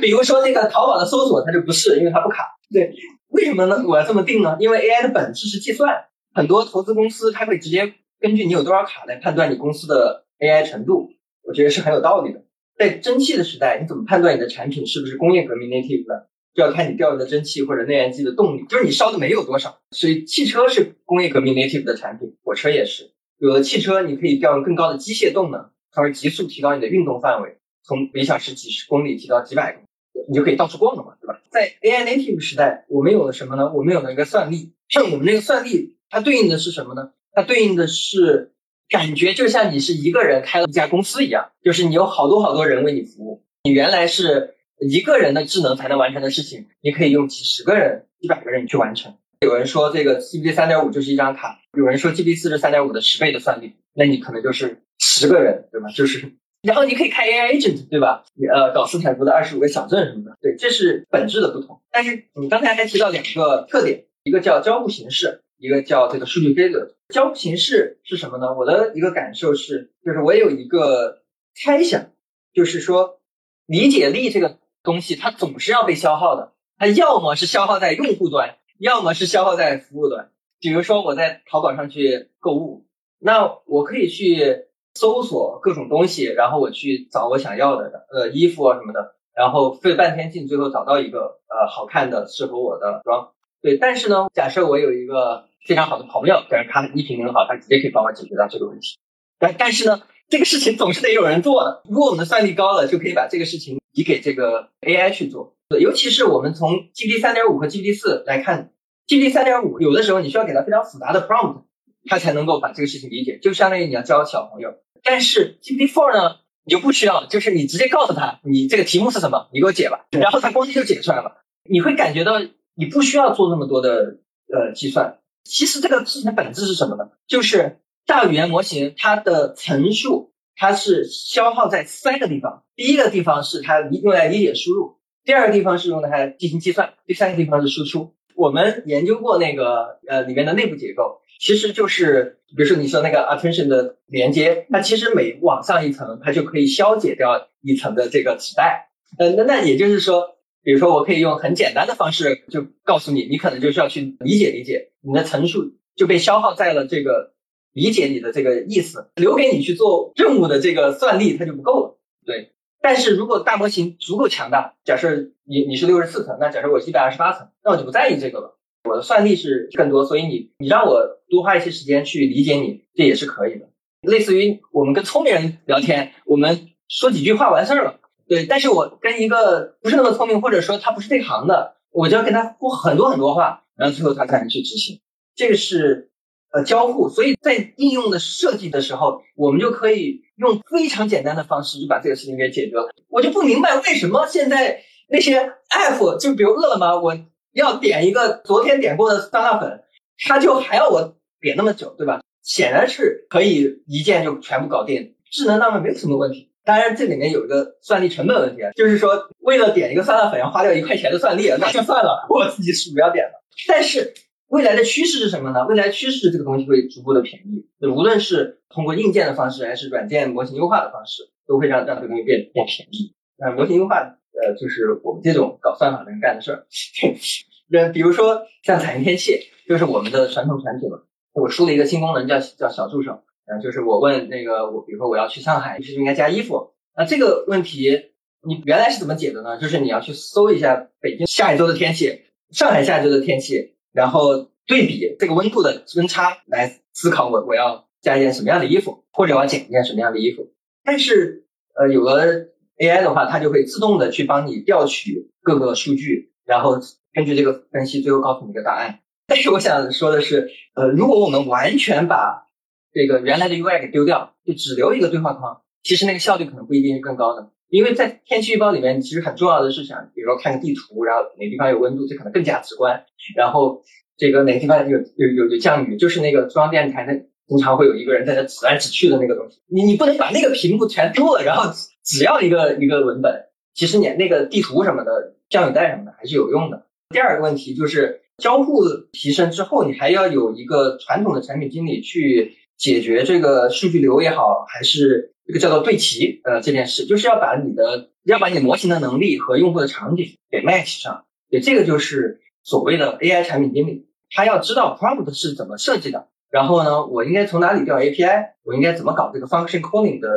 [0.00, 2.44] 比如说那个淘宝的搜索，它就不是，因为它不卡。
[2.72, 2.92] 对，
[3.28, 3.84] 为什么呢？
[3.86, 4.56] 我要这么定呢？
[4.60, 11.10] 因为 AI 的本质是计算，很多投资公司它会直接根据你有多少卡来判断你公司的 AI 程度，
[11.42, 12.42] 我觉得是很有道理的。
[12.76, 16.28] 在蒸汽的时代，你怎么判断你的产品是不是工业革命 native 的？
[16.54, 19.80] 就要看你调用的蒸汽或者内燃机的动力，就是你烧的煤有多少。
[19.90, 23.10] 所以汽车是工业革命 native 的产品，火车也是。
[23.38, 31.40] 有了汽车，你可以调用更高的机械动能，从而急速提高你的运动范围，从每小时几十公里提到几百公里，你就可以到处逛了嘛，对吧？
[31.50, 33.72] 在 AI native 时代，我们有了什么呢？
[33.72, 34.72] 我们有了一个算力。
[34.88, 37.12] 像我们那个算力，它对应的是什么呢？
[37.32, 38.50] 它对应的是。
[38.86, 43.42] 感觉就像你是一个人开了一家公司一样，就是你有好多好多人为你服务。
[43.62, 49.16] 你原来是一个人的智能才能完成的事情，你可以用几十个人、几百个人去完成。
[49.40, 55.88] 有人说这个 GPT 三点五就是一张卡，有人说 GPT 四是三点五的十倍的算力，那你可能就是十个人，对吧？
[55.90, 58.24] 就是，然后你可以开 AI agent，对吧？
[58.34, 61.82] 你呃搞斯坦福的二十五个小镇什么的，对，这是本质的不同。
[61.90, 65.42] 但是你刚才还提到两个特点，一个叫交互形式。
[65.56, 68.52] 一个叫这个数据规则交互形式是什么呢？
[68.54, 71.22] 我的一个感受是，就是我有一个
[71.54, 72.10] 猜想，
[72.52, 73.20] 就是说
[73.64, 80.32] 理解力这个东西它总是要被消耗的，它要么是消耗在用户端，要么是消耗在服务端。
[80.58, 82.84] 比如说我在淘宝上去购物，
[83.20, 93.32] 那我可以去搜索各种东西，然后我去找我想要的呃衣服啊什么的，然后费半天劲，最后找到一个呃好看的适合我的装。
[93.62, 95.46] 对，但是呢，假设我有一个。
[95.66, 98.98] 非常好的朋友，但是他衣品很好，他直接可以帮我解决到这个问题。
[99.38, 101.80] 但但是呢，这个事情总是得有人做的。
[101.88, 105.56] 如果我们的算力高了，就可以把这个事情移给这个 AI 去做。
[105.80, 108.72] 尤其是我们从 GPT 三点五和 GPT 四来看
[109.08, 111.62] ，GPT 三点五有的时候你需要给它非常复杂的 prompt，
[112.06, 114.74] 它才能够把这个事情理解，就相当于你要教小朋友。
[115.02, 121.42] 但是 GPT four 呢，你就不需要，就是你直接告诉他，你这个题目是什么，你给我解吧，然后它咣叽就解出来了。
[121.68, 122.40] 你会感觉到
[122.74, 124.18] 你不需要做那么多的
[124.52, 125.18] 呃计算。
[125.44, 127.10] 其实这个事情的本质是什么呢？
[127.26, 132.64] 就是大语言模型它的层数，它是消耗在三个地方。
[132.74, 138.14] 第一个地方是它用来理解输入，第二个地方是用来进行计算，第三个地方是输出。
[138.34, 148.90] 我们研究过那个呃里面的内部结构，其实就是比如说你说那个 attention 的连接，它其实每往上一层，它就可以消解掉一层的这个纸袋。
[149.18, 150.34] 呃，那那也就是说。
[150.66, 157.34] 比如说，我可以用很简单的方式就告诉你，你可能就需要去理解理解，你的层数就被消耗在了这个
[157.74, 161.98] 理解你的这个意思，留给你去做任务的这个算力它就不够了。
[162.24, 173.68] 对，但是如果大模型足够强大，假设你你是六十四层，那假设我一百二十八层，那我就不在意这个了，我的算力是更多，所以你你让我多花一些时间去理解你，这也是可以的。
[174.02, 178.00] 类似于我们跟聪明人聊天，我们说几句话完事儿了。
[178.28, 185.00] 对，但是我跟一个不是那么聪明，或者说他不是这行的，我就要跟他说很多很多话，然后最后他才能去执行。
[185.34, 186.10] 这个是
[186.52, 192.90] 呃交互，所以在应用的设计的时候，我们就可以用非常简单的方式就把这个事情给解决了。
[193.08, 197.18] 我就不明白为什么现在那些 app，就比如饿了么，我
[197.54, 199.84] 要点一个昨天点过的酸辣粉，
[200.26, 202.20] 他就还要我点那么久，对吧？
[202.42, 206.50] 显然是可以一键就全部搞定，智能那么没有什么问题。
[206.64, 213.32] 当然，这里面有一个算力成本问题，就是说为了点一个酸辣粉要花掉一块钱的算力，那就算了，我自己是不要点了。
[213.68, 214.14] 但是
[214.48, 215.66] 未来的趋势是什么呢？
[215.66, 223.14] 未来趋势这个东西会逐步的便宜，无论是通过硬件的方式还是软件模型优化的方式，都会让让这个东西变变便宜。
[223.36, 226.66] 那模型优化，呃，就是我们这种搞算法的人干的事儿。
[227.70, 230.98] 那比如说像彩云天气，就是我们的传统产品嘛，
[231.32, 233.22] 我出了一个新功能叫叫小助手。
[233.46, 236.72] 嗯，就是我问那个我，比如说我要去上海，是不是应该加衣服？
[236.96, 238.10] 那这个问题
[238.46, 239.58] 你原来是怎么解的呢？
[239.58, 250.52] 就是你要去搜一下北京下一周的天气，上海下一周的天气，然后对比这个温度的温差来思考我我要加一件什么样的衣服，或者我要减一件什么样的衣服。
[250.84, 256.78] 但是呃，有了 AI 的话，它就会自动的去帮你调取各个数据，然后
[257.12, 259.00] 根据这个分析，最后告诉你一个答案。
[259.26, 262.48] 但是我想说的是，呃，如果我们完全把
[262.92, 267.50] 这个原来的 UI 给丢掉，就只留一个对话框，其实那个效率可能不一定是更高的。
[267.70, 273.04] 因为在天气预报里面，其实很重要的是想，比如说看个地图，然后哪个地方有温度，这可能更加直观。
[273.36, 273.82] 然后
[274.16, 277.14] 这个哪个地方有有有有降雨，就是那个中央电视台那
[277.48, 279.58] 经常会有一个人在那指来指去的那个东西。
[279.66, 281.72] 你你不能把那个屏幕全丢了，然后
[282.04, 283.46] 只要一个一个文本。
[283.74, 286.86] 其实你那个地图什么的，降雨带什么的还是有用的。
[287.08, 292.58] 第二个问题就是交互提升之后，你还要有一个传统的产品经理去。
[292.76, 301.24] 解决这个数据流也好，还是这个叫做对齐呃这件事，就是要把你的要把你模型的能力和用户的场景给 match 上。
[301.48, 310.28] 对，这个就是所谓的 AI 产品经理，他要知道 prompt 是怎么设计的，然后呢，我应该从哪里调 API，我应该怎么搞这个 function calling 的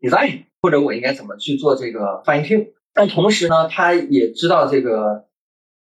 [0.00, 2.68] design，或者我应该怎么去做这个 fine tune。
[2.94, 5.26] 但同时呢，他也知道这个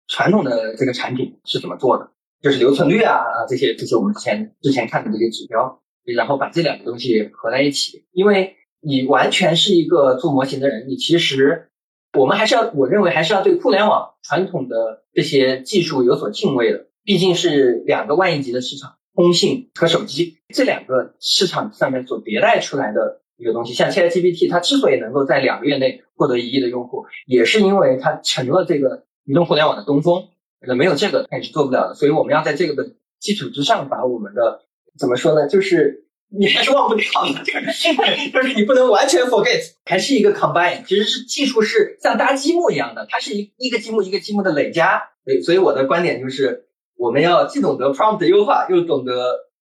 [0.07, 5.81] 传统的这个产品是怎么做的，就是留存率啊啊这些这些我们之前之前看的这些指标。
[6.05, 11.69] 然后把这两个东西合在一起，因为你完全是一个做模型的人，你其实
[12.17, 23.73] 我们还是要，我认为还是要对互联网传统的这些技术有所敬畏的，毕竟是两个万亿级的市场，通信和手机这两个市场上面所迭代出来的一个东西。
[23.73, 30.29] 像 ChatGPT，它之所以能够在两个月内获得一亿的用户，也是因为它成了这个移动互联网的东风，
[30.65, 31.95] 那没有这个它也是做不了的。
[31.95, 34.65] 所以我们要在这个的基础之上，把我们的。
[34.95, 35.47] 怎么说呢？
[35.47, 37.95] 就是你还是忘不掉的，就是
[38.31, 45.01] 就是你不能完全 forget，还是一个 combine，其实是技术是像搭积木一样的，它是一一个积木一个积木的累加。
[45.25, 46.67] 对，所以我的观点就是，
[47.03, 49.11] 我们要既懂得 prompt 优化，又懂得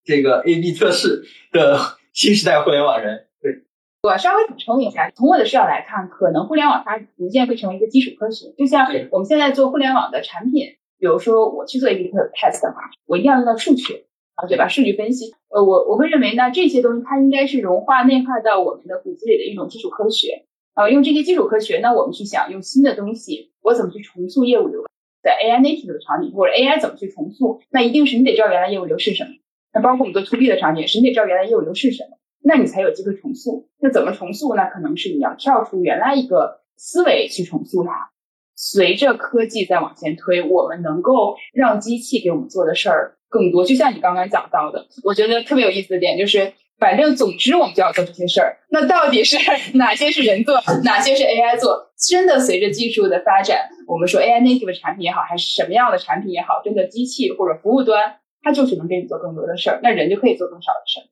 [0.02, 1.78] 这个 A/B 测试的
[2.14, 3.26] 新时代互联网人。
[3.42, 3.64] 对，
[4.02, 14.06] 我稍微补充一下，从我的视角来看，可能互联网它逐渐会成为一个基础科学，就像我们现在做互联网的产品，比如说我去做 A/B test 的话，我一定要用到数据。
[14.36, 14.68] 啊，对吧？
[14.68, 20.46] 数据分析，呃，我我会认为呢，这些东西它应该是融化内化到我们的骨子里的一种基础科学。
[20.74, 24.84] 啊，用这些基础科学，那我们去想用新的东西，我怎么去重塑业务流？
[25.22, 27.60] 在 AI native 的场景或者 AI 怎么去重塑？
[27.70, 29.30] 那一定是你得知道原来业务流是什么。
[29.72, 33.68] 那包括我们做 To B 的场景，是你得知道原来业务流是什么，那你才有机会重塑。
[33.80, 34.66] 那怎么重塑呢？
[34.72, 38.10] 可能是你要跳出原来一个思维去重塑它。
[38.54, 43.14] 随着科技在往前推，我们能够让机器给我们做的事儿。
[43.30, 48.58] 更多，就像你刚刚讲到的，我觉得特别有意思的点就是，反正总之我们就要做这些事儿。
[48.70, 49.36] 那到底是
[49.74, 51.92] 哪些是人做，哪些是 AI 做？
[51.96, 61.04] 真的随着技术的发展，我们说 AI native 产品也好，还是什么样的产品也好，真的机器或者服务端，它就是能给你做更多的事儿，那人就可以做更少的事儿。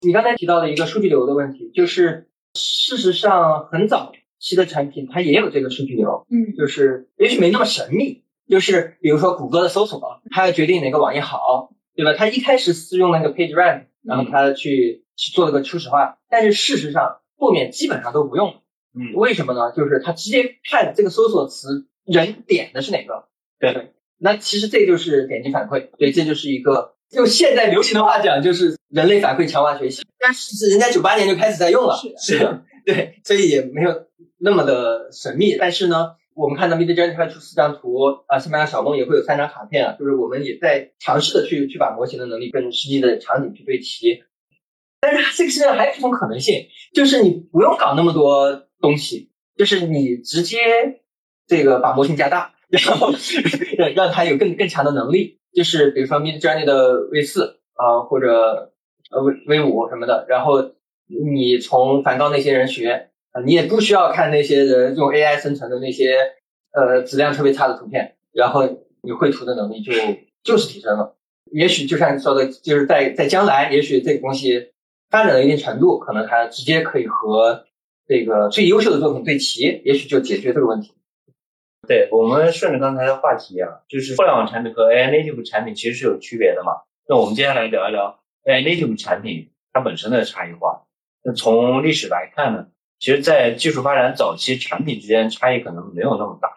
[0.00, 8.22] 你刚才提到的一个数据流的问题，就是事实上很早期的产品它也有这个数据流，嗯，就是也许没那么神秘。
[8.46, 12.12] 就是比如说谷歌的搜索，它要决定哪个网页好，对吧？
[12.12, 18.54] 它一开始是用那个 Page Rank，然后他去去做了个初始化，但是事实上后面基本上都不用。
[18.94, 19.72] 嗯，为什么呢？
[19.76, 23.28] 就是他直接看这个搜索词人点的是哪个。
[23.58, 30.04] 对，那其实这就是点击反馈，对，这就是一个用现在流行的话讲，就是人类反馈强化学习。
[30.18, 34.06] 但是人家九八年就开始在用了，是的，对，所以也没有
[34.38, 35.56] 那么的神秘。
[35.56, 36.16] 但是呢。
[36.34, 37.94] 我们看到 Midjourney 会出四张图
[38.26, 44.24] 啊，西班牙小梦也会有三张卡片啊，就是我们也在尝试的去去把模型的能力跟实际的场景去对齐。
[45.00, 50.58] 但是这个世界上还有一种可能性，就是你不用搞那么多东西，就是你直接
[51.46, 53.12] 这个把模型加大，然后
[53.94, 58.72] 让它有更更强的能力，就是比如说 Midjourney 的 V 四啊，或者
[59.12, 60.72] 呃 V V 五什么的，然后
[61.06, 63.10] 你从梵高那些人学。
[63.34, 66.16] 啊，你也不需要看那些人用 AI 生成的那些
[66.72, 68.62] 呃质量特别差的图片，然后
[69.02, 69.92] 你绘图的能力就
[70.44, 71.16] 就是提升了。
[71.50, 74.72] 也许就像你说的，就是在在将来，也许这个东西
[75.10, 77.64] 发展到一定程度，可能它直接可以和
[78.06, 80.92] 这个最优秀的作品对齐，也许就解决这个问题。
[81.88, 86.72] 对我们顺着刚才的话题啊，就是互联网产品和 AI native 产品其实是有区别的嘛。
[87.06, 90.86] 那我们接下来聊一聊 AI native 产品它本身的差异化。
[91.22, 92.68] 那从历史来看呢，
[92.98, 96.50] 其实，在技术发展早期，产品之间差异可能没有那么大。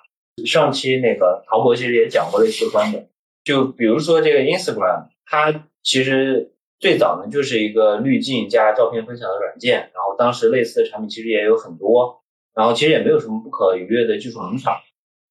[0.46, 3.10] 上期那个陶博其实也讲过类似的观点，
[3.44, 12.22] 就比如说这个 Instagram，它其实最早呢就是一个滤镜加照片分享的软件，然后当时类似的产品其实也有很多，
[12.54, 14.76] 然后其实也没有什么不可逾越的技术门槛。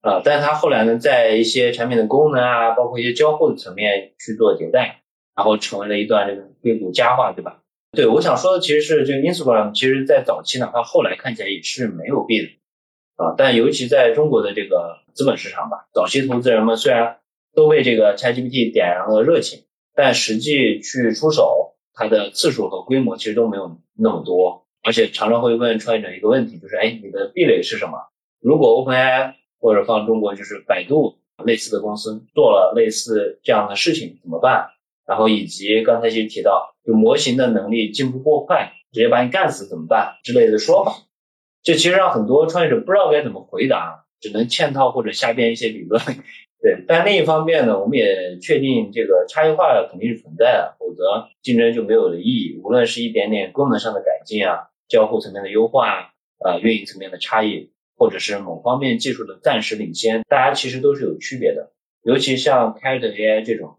[0.02, 5.02] 啊，但是它后来呢，在一些产品的功能啊，包括一些交互的层面去做迭代，
[5.34, 7.62] 然后成为了一段这个硅谷佳话，对吧？
[7.96, 12.58] 对，我想说的其实是这个 Instagram，其实在早期哪怕后来看起来也是没有壁垒
[13.16, 17.20] 啊，但尤其在中国的这个资本市场吧，早期投资人们虽然
[17.54, 27.98] 都为这个 ChatGPT 点燃了热情，但实际去出手它的次数和规模其实都没有那么多，而且常常会问创业者一个问题，就是哎，你的壁垒是什么？
[28.40, 34.68] 如果 OpenAI 或者放中国就是百度类似的公司做了类似这样的事情怎么办？
[35.06, 41.06] 然后以及刚才其实提到，就模型的能力进步过快，直接把你干死怎么办之类的说法，
[41.62, 46.02] 这其实让很多创业者不知道该怎么回答，只能嵌套或者瞎编一些理论。
[46.60, 52.60] 对，但另一方面呢，我们也确定这个差异化肯定是存在的，否则竞争就没有了意义。
[52.64, 56.10] 无论是一点点功能上的改进啊，交互层面的优化啊，
[56.44, 57.70] 呃，运营层面的差异。
[57.98, 61.72] 或者是某方面技术的暂时领先，大家其实都是有区别的。
[62.02, 63.78] 尤其像 c a t AI 这种，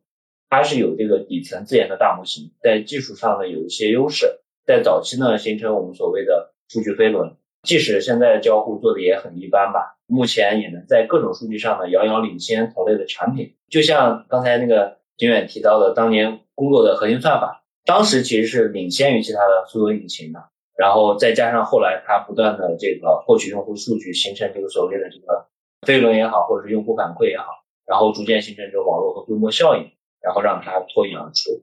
[0.50, 7.36] 它是有这个底层自研的大模型，在技术上呢有一些优势，在早期呢形成我们所谓的数据飞轮。
[7.64, 13.56] 即使现在交互做的也很一般吧，目前也能在各种数据上呢遥遥领先同类的产品。
[13.70, 20.40] 就像刚才那个景远提到的，当年工作的核心算法，当时其实是领先于其他的搜索引擎的。
[20.78, 25.48] 然后再加上后来它不断的这个获取用户数据，形成这个所谓的这个
[25.82, 27.46] 飞轮也好，或者是用户反馈也好，
[27.86, 29.90] 然后逐渐形成这个网络和规模效应，
[30.22, 31.62] 然后让它脱颖而出。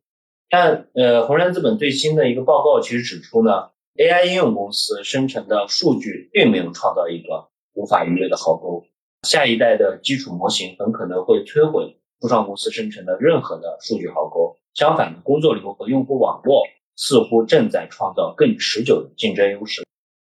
[0.49, 8.85] 但呃，红杉资本最新的一个报告其实指出呢，AI 应用公司生成的数据并没有创造一个无法逾越的壕沟，
[9.23, 14.57] 下一代的基础模型很可能会摧毁初创公司生成的任何的数据壕沟。
[14.75, 16.63] 相反的，工作流和用户网络。
[16.97, 19.83] 似乎正在创造更持久的竞争优势。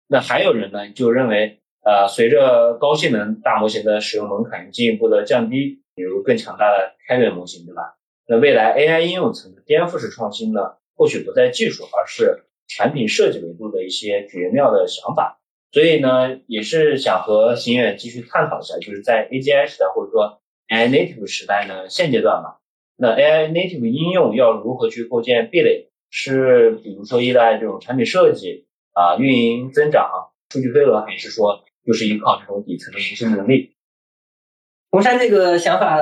[0.06, 7.97] 那还有人呢，就认为，呃，随着高性能大模型的使用门槛进一步的降低，比如更强大的开源模型，对吧？
[8.28, 15.40] 那未来 AI 应用层的颠覆式创新呢，或许不在技术，而是产品设计维度的一些绝妙的想法。
[15.72, 22.56] 所以呢，也是想和邢远继续探讨一下，就是在 AGI 时代或者说 AI native 时代呢，现阶段嘛，
[22.96, 25.90] 那 AI native 应用要如何去构建壁垒？
[26.10, 33.76] 是比如说依赖这种产品设计啊、运营增长、数据飞轮，还是说就是依靠这种底层的执行能力？
[34.90, 35.98] 红杉这个想法，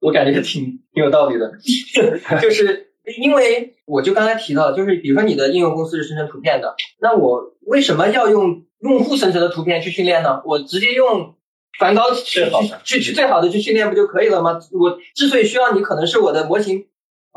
[0.00, 1.52] 我感觉挺挺有道理的，
[2.40, 10.42] 就是因为我就刚才提到，就是比如说你的应用公司是生成图片的，那我为什么要用用户生成的图片去训练呢？
[10.44, 11.34] 我直接用
[11.78, 14.60] 梵高最好的去去最好的去训练不就可以了吗？
[14.72, 16.86] 我之所以需要你，可能是我的模型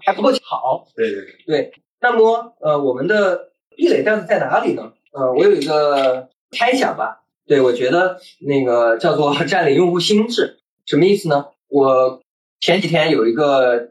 [0.05, 0.87] 还不够好。
[0.95, 1.35] 对对对。
[1.45, 1.71] 对。
[1.99, 4.93] 那么，呃，我们的壁垒到底在哪里呢？
[5.13, 7.19] 呃，我有一个猜想吧。
[7.45, 11.47] 对我觉得那个叫做 占领用户心智，什么意思呢？
[11.67, 12.21] 我
[12.61, 13.89] 前几天有一个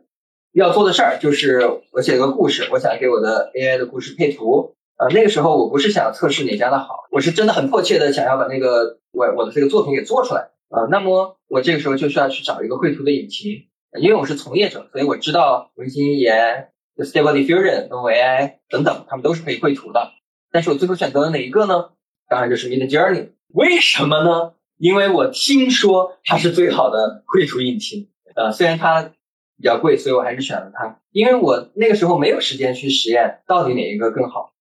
[0.52, 4.76] 要做的事儿，就是我写个故事，我想给我的 AI 的故事配图。
[4.96, 10.50] 呃，那个时候我不是想测试哪家的好，我是真的很迫切的想要把那个我我的这个作品给做出来。
[10.68, 13.66] 啊，那么我这个时候就需要去找一个绘图的引擎，
[14.00, 16.68] 因为我是从业者，所以我知道文心一言。
[16.96, 20.12] Stable Diffusion、OpenAI 等等，他们都是可以绘图的。
[20.52, 21.92] 但是我最后选择了哪一个呢？
[22.28, 23.30] 当然就是 Midjourney。
[23.48, 24.52] 为什么呢？
[24.76, 28.10] 因为我听说它是最好的绘图引擎。
[28.40, 30.98] 呃，虽然它比较贵，所以我还是选了它。
[31.10, 34.52] 因为我那个时候没有时间去实验到底哪一个更好，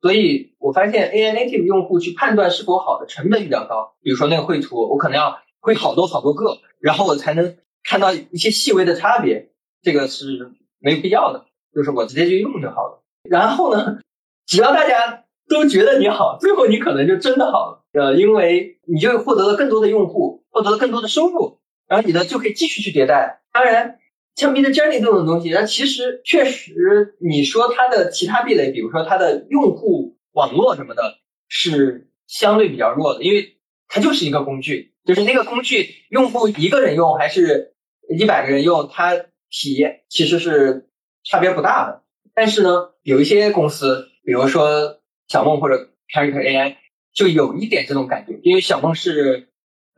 [0.00, 3.94] 所以我发现 AI native 用户去判断是否好的成本比较高。
[4.02, 9.50] 比如说那个绘图，我可能要绘好多好多个，然后我才能看到一些细微的差别，
[9.82, 11.46] 这个是没有必要的。
[11.74, 13.98] 就是我直接就用就好了，然后呢，
[14.46, 23.42] 只要大家都觉得你好，最后你可能就真的好了，呃，因为你就获得了更多的用户，获得了更多的收入，然后你呢就可以继续去迭代。
[23.52, 23.98] 当然，
[24.34, 31.18] 像 Midjourney 这种东西，那其实确实你说它的其他壁垒，比如说它的用户网络什么的，
[31.48, 33.56] 是相对比较弱的，因为
[33.88, 37.74] 它就是一个工具，就是那个工具用户一个人用还是
[38.08, 39.14] 一百个人用，它
[39.50, 40.88] 体验其实是。
[41.26, 42.02] 差别不大的，
[42.34, 46.76] 但是呢，有一些公司，比如说小梦或者 Character AI，
[47.14, 49.48] 就有一点这种感觉，因为小梦是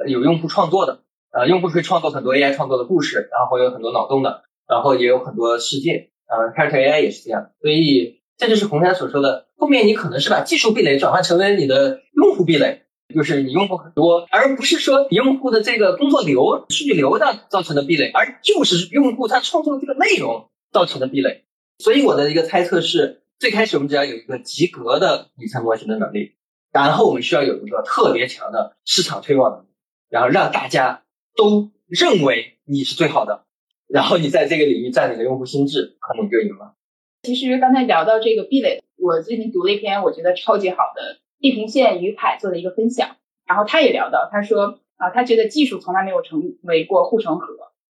[0.07, 1.03] 有用户创作的，
[1.33, 12.83] 呃，用户可以创作很多 AI 创作的故事，然后会有很多脑洞的，然后也有很多世界，呃，Character AI 也是这样，所以这就是洪山所说的，后面你可能是把技术壁垒转换成为你的用户壁垒，
[13.15, 21.45] 就是你用户很多，而不是说你用户的这个工作流、数据流上造成的壁垒，而就是用户他创作的这个内容造成的壁垒。
[21.79, 26.33] 所以我的一个猜测是，最开始我们只要有一个及格的底层模型的能力。
[26.73, 29.67] 然后我们需要有一个特别强的市场推广能力，
[30.11, 31.05] 然后让大家
[31.37, 33.45] 都认为你是最好的，
[33.89, 36.75] 然后你在这个领域占领了用户心智，可能就赢了。
[37.23, 43.17] 其实刚才聊到这个壁垒，我最近读了一篇我觉得超级好的地平线与凯做的一个分享，
[43.47, 47.47] 然后他也聊到，他说啊，他觉得技术从来没有成为过护城河。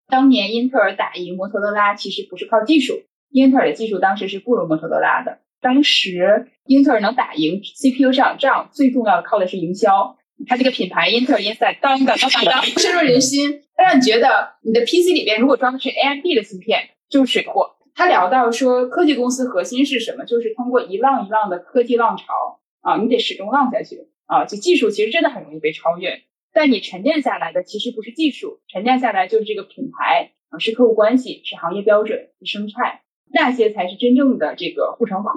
[0.07, 5.39] 当年英特尔打赢摩托罗拉，其实不是靠技术，英特尔的技术当时是不如摩托罗拉的。
[5.59, 10.16] 当时英特尔能打赢 CPU 这场仗，最重要的靠的是营销。
[10.45, 17.77] 它这个品牌英特尔 Inside 当当当当当深入人心，让你觉得你的 PC 里边如果装的是 AMD 的芯片就是水货。
[17.95, 20.25] 他聊到说，科技公司核心是什么？
[20.25, 24.45] 就是通过一浪一浪的科技浪潮啊，你得始终浪下去啊。
[24.45, 26.21] 就技术其实真的很容易被超越，
[26.53, 33.01] 但你沉淀下来的其实不是技术，沉淀下来就是这个品牌啊，是客户关系，是行业标准，是生态。
[33.33, 35.31] 那些才是真正的这个护城河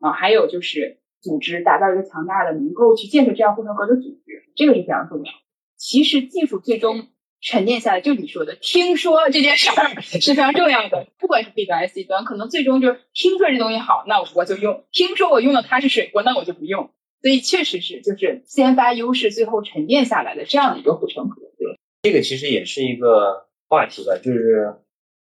[0.00, 5.32] 啊，还有就是组织打造一个强大的，能够去建设这样护城河的组织，这个是非常重要。
[5.76, 7.06] 其实技术最终
[7.40, 11.06] 沉淀下来，就你说的，听说这件事儿 是非常重要的。
[11.18, 16.90] 不管是 B 端还是 C 端，可能最终就是听说这东西好，那我就用；听说我用了它是水货，那我就不用。
[17.20, 21.40] 所以确实是就是先发优势，最后沉淀下来的这样的一个护城河。
[21.56, 24.74] 对，这个其实也是一个话题吧，就是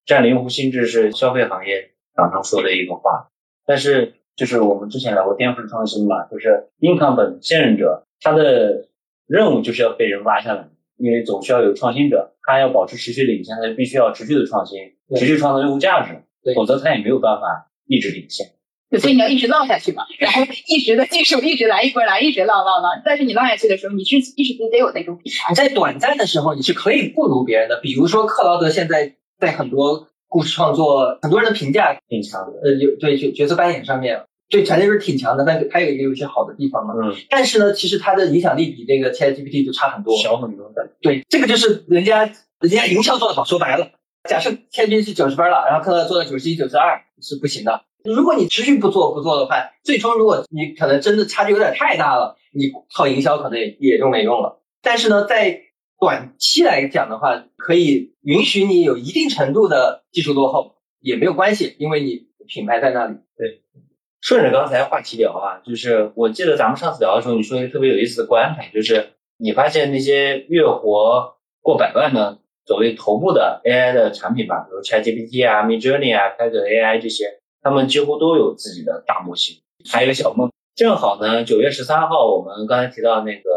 [0.07, 1.91] 占领用户心智是消费行业。
[2.15, 3.31] 常常说的一个话，
[3.65, 8.89] 但是就是我们之前聊过颠覆式创新嘛，就是 incumbent 现任者，他的
[9.27, 14.79] 任务就是要被人挖下来，因为总需要有创新者，他要保持持续领先，他就必须要持续的创新，
[15.17, 16.23] 持续创造用户价值，
[16.55, 18.47] 否则他也没有办法一直领先。
[18.99, 23.03] 所以你要一直浪下去嘛，然后一直的技术一直来一波来，一直浪浪浪。
[23.05, 25.31] 但是你浪下去的时候，你是一直得有那种你。
[25.55, 27.81] 在短暂的时候，你是可以不如别人的。
[27.81, 30.09] 比如说克劳德现在在很多。
[30.33, 32.53] 故事创作，很多人的评价挺强的。
[32.65, 35.45] 呃，有对角角色扮演上面，对团队是挺强的。
[35.45, 36.95] 但是它有也有一些好的地方嘛。
[37.03, 37.15] 嗯。
[37.29, 40.73] 但是呢，其实它的影响力比那个 ChatGPT 就差很多，小很多。
[41.03, 42.25] 对，这个就是人家
[42.61, 43.45] 人家营销做的好。
[43.45, 43.91] 说白了，
[44.27, 47.83] 假设 ChatGPT 是九十分了，然后看到做到九十一、九十二是不行的。
[48.05, 54.63] 如果你持续不做不做的话，最终如果你可能真的差距有点太大了，你靠营销可能也也就没用了。
[54.81, 55.61] 但是呢，在
[56.03, 60.75] 短期来讲的话，可以允许你有一定程度的技术落后。
[60.99, 63.15] 也没有关系，因为你品牌在那里。
[63.37, 63.63] 对，
[64.21, 79.63] 顺着刚才话题聊啊，就是我记得咱们上次聊的时候，你说一个特别有意思的观察，就是你发现那些月活过百万的所谓头部的 AI 的产品吧，比如 ChatGPT 啊、Midjourney 啊、开个 AI 这些，他们几乎都有自己的大模型。
[79.89, 83.51] 还有小梦，正好呢，九月十三号，我们刚才提到那个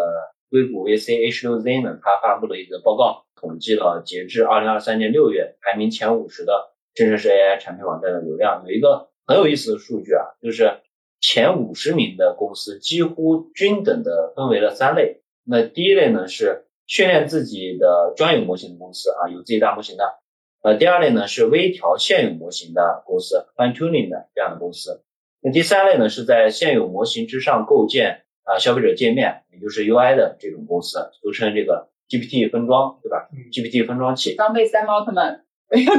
[0.49, 6.71] 硅谷 VC H6Z 呢，它发布了一个报告，统计了截至二零二三年六月排名前五十的。
[6.93, 10.79] 这就是 AI 产品网站的流量，有一个很有意思的数据啊，就是
[11.19, 15.21] 前五十名的公司几乎均等的分为了三类。
[15.43, 20.05] 那第一类呢是训练自己的专有模型的公司啊，有自己大模型的。
[20.61, 25.03] 呃，第二类呢是微调现有模型的公司，fine tuning 的这样的公司。
[25.41, 34.35] 那第三类呢是在现有模型之上构建啊消费者界面，也就是 UI 的这种公司，俗称这个 GPT 分装，对吧？GPT 分装器。
[34.35, 35.41] 刚被三毛他们。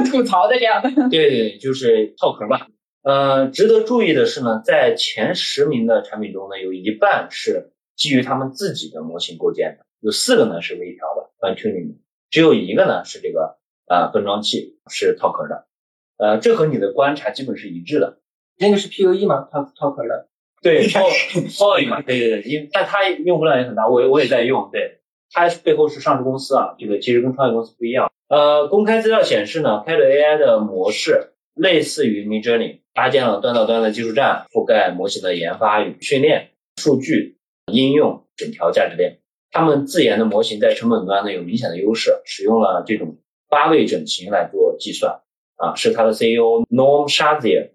[0.09, 2.67] 吐槽的这样的，对对，就是套壳嘛。
[3.03, 15.67] 呃，值得注意的是呢，在前十名的产品中呢，有一半是基于他们自己的模型构建的，有四个呢是微调的，fine tuning 的，只有一个呢是这个呃分装器是套壳的。
[16.17, 18.19] 呃，这和你的观察基本是一致的。
[18.57, 19.49] 那个是 PUE 吗？
[19.51, 20.29] 套套壳的？
[20.61, 24.69] 对，套套嘛，对对对，因但它用户量也很大，我我也在用。
[24.71, 24.99] 对，
[25.31, 28.11] 它背后是上市公司啊，这个其实跟创业公司不一样。
[28.27, 37.37] 呃，公开资料显示呢，开了 AI 的模式类似于 Midjourney，搭建了端到端的技术站，覆盖模型的研发与训练、数据
[37.71, 39.19] 应用整条价值链。
[39.51, 43.17] 他们自研的模型在成本端呢有明显的优势，使用了这种
[43.49, 45.21] 八位整形来做计算。
[45.55, 47.69] 啊，是他的 CEO Norm Shazier，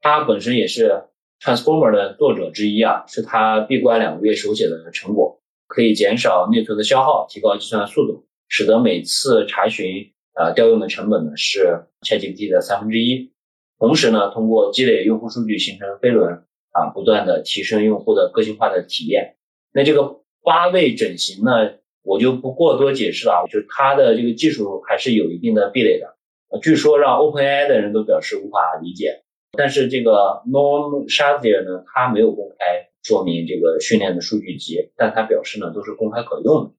[0.00, 1.04] 他本身也是
[1.40, 8.24] Transformer 的作者之一啊，是他闭关两个月手写的成果，可以减少内存的消耗，提高计算速度。
[8.50, 13.30] 使得每次查询啊调用的成本呢是 ChatGPT 的三分之一，
[13.78, 19.36] 同时呢通过积累用户数据形成飞轮啊不断的提升用户的个性化的体验。
[19.70, 26.16] 那这个八位整形呢，我就不过多解释了啊，就是它的这个技术还是有一定的壁垒的。
[26.62, 36.70] 据说让 OpenAI 的人都表示无法理解，但是这个 Norm Shazier 呢，他没有公开说明这个训练的数据集，但他表示呢都是公开可用的。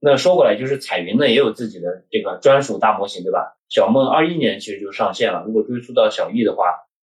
[0.00, 3.56] 那说过来就是彩云呢也有自己的这个专属大模型，对吧？
[3.68, 6.64] 小梦二一年其实就上线了，如果追溯到小易的话，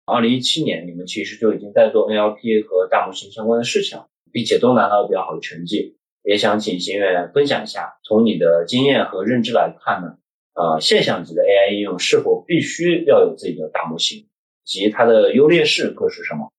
[0.06, 3.98] 二零一七年你们其实就已经在做 NLP 和大模型相关的事情，
[4.32, 5.98] 并且都拿到了比较好的成绩。
[6.22, 10.16] 也想请邢远分享一下，从你的经验和认知来看呢，
[10.54, 14.26] 呃，现象级的 AI 应用是否必须要有自己的大模型，
[14.66, 16.52] 及它的优劣势各是什么？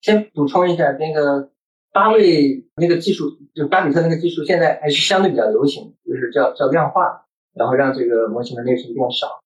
[0.00, 1.50] 先补充一下，那个
[1.92, 9.40] 八位那个技术，就巴比特那个技术，现在还是相对比较流行，就是叫叫量化，然后让这个模型的内存变少，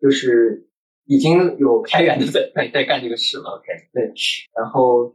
[0.00, 0.66] 就是
[1.04, 3.58] 已经有开源的在在在干这个事了。
[3.58, 4.14] OK，对，
[4.56, 5.14] 然后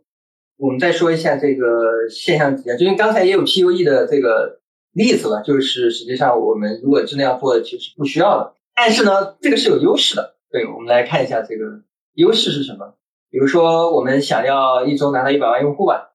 [0.57, 4.59] 我们再说一下这个现象级啊，就因为刚才也有 PUE 的这个
[4.91, 10.35] 例子了，就是实际上我们如果真的要做，其实不需要的，但是呢，这个是有优势的。
[10.51, 11.81] 对，我们来看一下这个
[12.13, 12.95] 优势是什么。
[13.29, 16.11] 比如说，我们想要一周拿到一百万用户吧，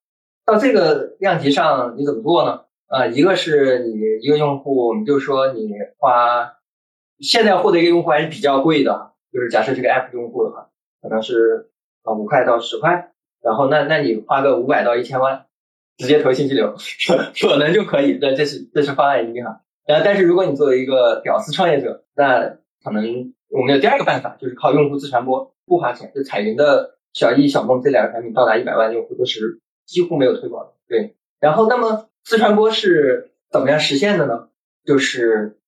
[0.46, 2.62] 到这个量级上你怎么做呢？
[2.86, 6.54] 呃，一个是你一个用户，我们就说你花，
[7.18, 10.70] 现在获得一个用户还是比较贵的，就是假设这个 app 用户的话，
[11.02, 11.70] 可能是
[12.02, 15.46] 啊五块到十块，然后那那你花个五百到一千万，
[15.96, 16.76] 直接投信息流，
[17.42, 19.60] 可能就可以，对，这是这是方案一哈。
[19.86, 26.96] 然后但是如果你作为一个屌丝创业者，那可能我们有第二个办法，就是靠用户自传播，不花钱，就彩云的。
[27.14, 31.16] 小易、小梦这两个产品到达一百万用户都是几乎没有推广的，对。
[31.40, 34.50] 然后，那么自传播是怎么样实现的呢？
[34.84, 35.58] 就是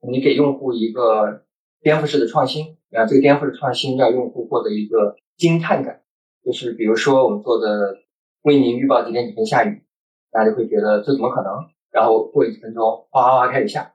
[0.00, 1.44] 你给用户一个
[1.82, 6.00] 颠覆式的创新，啊，这个颠覆式创新让用户获得一个惊叹感，
[6.42, 7.98] 就是比如说我们做的
[8.42, 9.84] 为您预报几点几分下雨，
[10.32, 11.52] 大家就会觉得这怎么可能？
[11.92, 13.92] 然后过几分钟，哗哗哗开始下，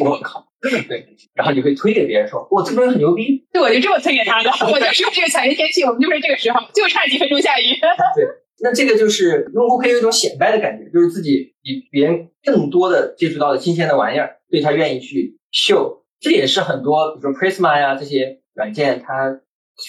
[0.00, 0.51] 我靠！
[0.88, 3.44] 对，然后你会推给别人说，哇，这个人很牛逼。
[3.52, 4.50] 对，我就这么推给他的。
[4.72, 7.74] 我就说这个彩云天气，我们就是这个时候，就差几分钟下雨。
[8.14, 8.24] 对，
[8.62, 16.04] 那这个就是用户可以有一种显摆的感觉，就是自己比别人更多的接触到的新鲜的玩意儿，对他愿意去秀。
[16.20, 19.40] 这也是很多，比如说 Prisma 呀这些软件，它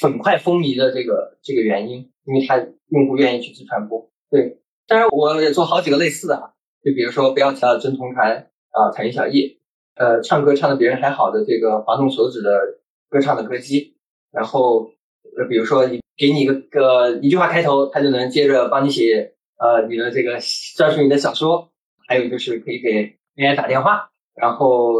[0.01, 4.09] 很快风靡的这个这个原因，因为它用户愿意去自传播。
[4.31, 4.57] 对，
[4.87, 9.59] 当然我也做好几个类似的啊，就比如说不要提到真同传啊，彩云小叶。
[9.95, 12.79] 呃，唱歌唱的别人还好的这个滑动手指的
[13.09, 13.95] 歌唱的歌姬，
[14.31, 14.91] 然后
[15.37, 20.39] 呃，比如说你给你一个个一句话开头，它就能接着帮你写呃你的这个
[20.75, 21.71] 专属你的小说，
[22.07, 24.09] 还有就是可以给 AI 打电话。
[24.35, 24.93] 然后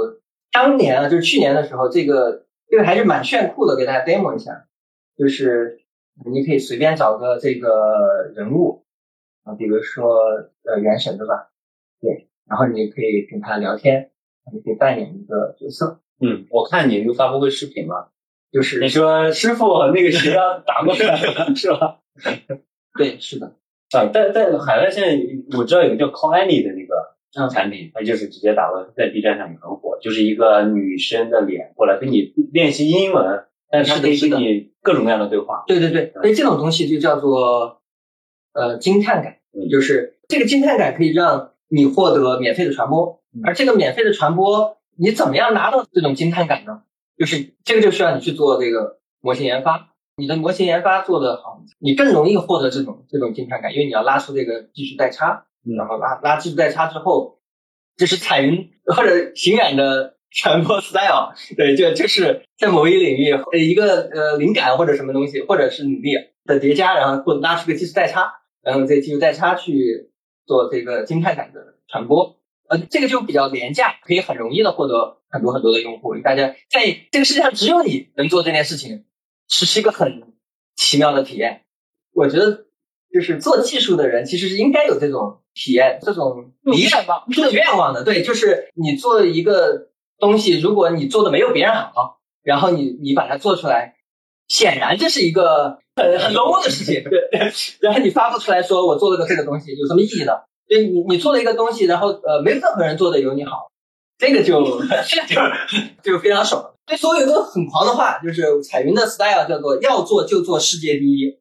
[0.52, 4.68] 当年啊，就是去年的时候，这个这个还是蛮炫酷的，给大家 demo 一下，
[5.18, 5.80] 就是
[6.32, 8.86] 你可以随便找个这个人物
[9.44, 10.14] 啊，比如说
[10.64, 11.50] 呃原神的吧？
[12.00, 14.12] 对，然后你可以跟他聊天。
[14.52, 16.00] 你可以扮演一个角色。
[16.20, 18.08] 嗯，我看你那个发布会视频嘛，
[18.52, 21.18] 就是你说师傅那个谁要打过来
[21.56, 22.00] 是吧？
[22.98, 23.48] 对，是的。
[23.96, 25.24] 啊，但但海外现在
[25.58, 35.64] 我知道有个叫 Call Annie 的那个产品，它就是直接打过来，在 B 站上也很火，就是一个女生的脸过来跟你练习英文，但是它可以跟你各种各样的对话。
[35.68, 37.82] 对对对，所以这种东西就叫做
[38.54, 39.38] 呃惊叹感，
[39.70, 43.22] 就是这个惊叹感可以让你获得免费的传播。
[43.43, 46.84] 而这个免费的传播，你怎么样拿到这种惊叹感呢？
[47.17, 55.45] 就是这个就需要你去做这个模型研发，你的模型研发做得好，你更容易获得这种这种惊叹感，因为你要拉出这个技术代差，
[55.77, 57.39] 然后拉拉技术代差之后，
[57.95, 66.13] 这是彩云或者行远的 传播 style，对，就就是在某一领域呃一个呃灵感或者什么东西，或者是努力
[66.45, 70.09] 的叠加，然后或拉出个技术代差，然后这技术代差去
[70.47, 72.38] 做这个惊叹感的传播。
[72.74, 76.15] 呃，这个就比较廉价，可以很容易的获得很多很多的用户。
[76.24, 79.05] 大家在这个世界上只有你能做这件事情，
[79.47, 80.34] 是是一个很
[80.76, 81.61] 奇妙的体验。
[82.13, 82.65] 我觉得
[83.13, 88.03] 就是做技术的人其实是应该有这种体验，这种理想吧，这个愿望的。
[88.03, 93.95] 对，就是你做一个东西，如果你做的没有别人好，然后你你把它做出来，
[94.47, 97.03] 显然这是一个很很 low 的事情。
[97.03, 97.30] 对，
[97.82, 100.34] 然后你发布出来说我做了个这个东西，有什么意义呢？
[100.76, 103.71] 就你你做了一个东西，然后呃，没有任何人做的有你好，
[104.17, 104.63] 这个就
[106.03, 106.71] 就就非常爽。
[106.86, 111.38] 对，所以有个很狂的话，就是彩云的 style 叫做要做就做世界第一，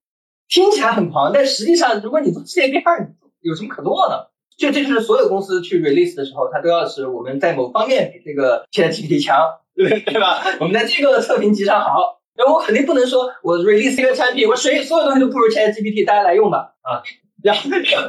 [0.48, 4.30] 听起来很狂，但实际上如果你做世界第二，有什么可做的？
[4.58, 9.36] 就这就是所有公司去 release 的时候，它都要是我们在某方面比这个 ChatGPT 强，
[9.74, 10.44] 对对吧？
[10.60, 17.02] 我们在这个测评级上好，那我肯定不能说我 release 一个产品，我谁所有东西都不如 ChatGPT，大家来用吧啊。
[17.42, 17.62] 然后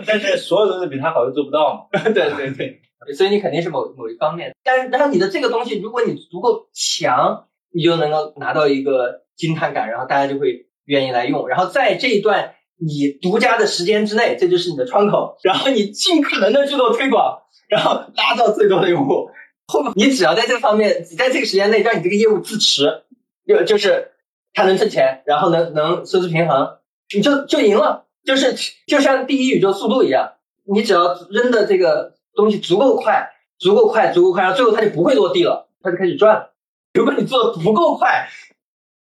[0.05, 1.99] 但是所有东西比他好又做不到嘛。
[2.13, 2.81] 对对对，
[3.13, 19.29] 所以你肯定是某某一方面，但是然后你的这个东西，如果你足够强，你就能够拿到一个惊叹感，然后大家就会愿意来用，然后在这一段你独家的时间之内，这就是你的窗口，然后你尽可能的去做推广，然后拉到最多的用户。
[19.65, 23.03] 后面你只要在这方面，你在这个时间内让你这个业务自持，
[23.47, 24.11] 就就是
[24.53, 26.77] 它能挣钱，然后能能收支平衡，
[27.15, 28.02] 你就就赢了。
[28.23, 28.55] 就是
[28.87, 36.53] 就像第一宇宙速度一样，你只要扔的这个东西足够快，足够快，足够快，然后最后它就不会落地了，它就开始转了。
[36.93, 38.29] 如果你做的不够快，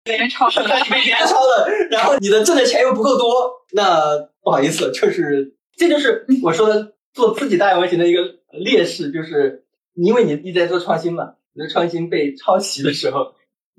[0.03, 8.21] 别人超被别人超了，然后你的挣的钱又不够多，那不好意思，就是这就是我说的做自己大模型的一个
[8.51, 9.63] 劣势，就是
[9.93, 13.35] 因为你一直在做创新嘛，你的创新被抄袭的时候，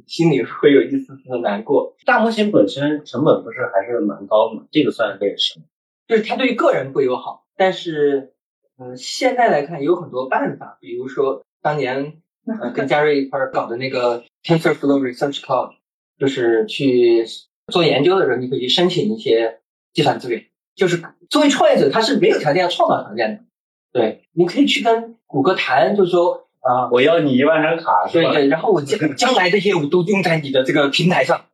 [0.06, 1.96] 心里会有一丝丝的难过。
[2.04, 4.66] 大模型本身成本不是还是蛮高的嘛？
[4.70, 5.66] 这个算劣势吗？
[6.06, 8.34] 就是它对于个人不友好，但是，
[8.76, 12.20] 呃，现在来看有很多办法，比如说当年
[12.60, 15.76] 呃跟嘉瑞一块儿搞的那个 TensorFlow Research Cloud，
[16.18, 17.24] 就是去
[17.72, 19.60] 做研究的时候，你可以去申请一些
[19.92, 20.44] 计算资源。
[20.74, 23.44] 就是作为创业者，他是没有条件要创造条件的。
[23.92, 28.08] 对，你可以去跟谷歌谈，就是说啊、我要你一万张卡？
[28.10, 31.44] 对对，然后我将将来这些我都用在你的这个平台上。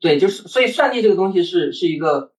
[0.00, 2.30] 对，就是所以算力这个东西是是一个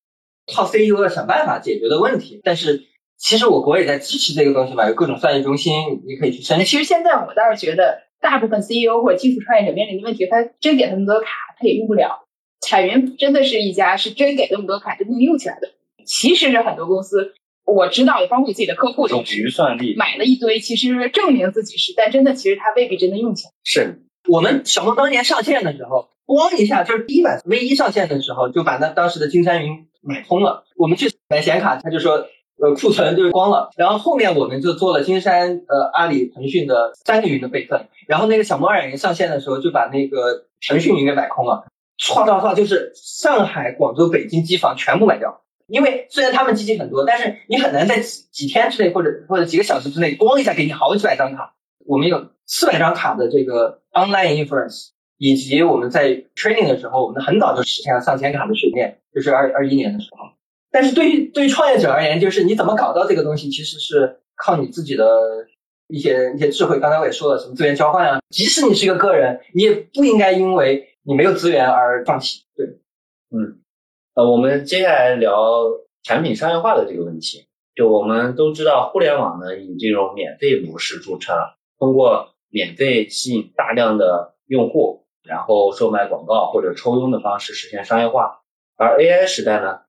[0.51, 2.39] 靠 CEO 要想办法解决的问题。
[2.43, 2.83] 但是
[3.17, 5.73] 其实我国也在支持这个东西嘛，有各种算力中心，
[6.07, 6.65] 你可以去申请。
[6.65, 11.27] 其实现在我倒是觉得，大部分 CEO 或者技术创业者面临的问题，他真给他那么多卡，
[11.59, 12.25] 他也用不了。
[12.61, 15.67] 彩云真的是一家是真给那么多卡，真能用起来的。
[16.05, 17.33] 其实是很多公司
[17.71, 23.51] 我知道的，包括我自己的客户都种是算力买了一堆，其实证明自己是，但真的其实他未必真的用起来。
[23.63, 30.63] 是我们小梦当年上线的时候，咣一下就是第一版 V 一上线的时候，就把那当时的金山云买通了。
[30.77, 32.27] 我们去买显卡，他就说
[32.61, 33.69] 呃库存就是光了。
[33.77, 37.87] 然后后面我们就做了金山呃阿里腾讯的三个云的备份。
[38.07, 41.65] 然后那个小梦二点零上线的时候，就把那个腾讯云给买空了。
[41.97, 45.41] 唰唰唰，就是上海、广州、北京机房全部买掉。
[45.71, 51.55] 因为虽然他们机器很多，但是你很难在几几天之内或者或者几个小时之内，咣一下给你好几百张卡。
[51.85, 60.27] 我们有四百张卡的这个 online inference，以及我们在 training 的时候，我们很早就实现了上千卡的训练，就是二二一年的时候。
[60.69, 65.05] 但是对于对于创业者而言，就是你怎么搞到这个东西，其实是靠你自己的
[65.87, 66.79] 一些一些智慧。
[66.81, 72.41] 刚才我也说了，什么资源交换啊，即使你是一个个人，你也不应该因为你没有资源而放弃。
[72.57, 72.65] 对，
[73.31, 73.60] 嗯
[74.13, 75.63] 呃，我们接下来聊
[76.03, 77.47] 产品商业化的这个问题。
[77.73, 81.33] 就我们都知道，互联网呢以这种免费模式著称，
[81.79, 88.41] 通过免费吸引大量的用户，然后售卖广告或者抽佣的方式实现商业化。
[88.75, 89.79] 而 AI 时代呢，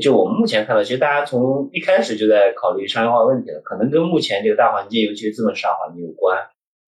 [0.00, 6.38] 就我们目前看到，其实大家从一开始就在考虑商业化问题了，可能跟目前这个大环境，尤其是资本市场环境有关。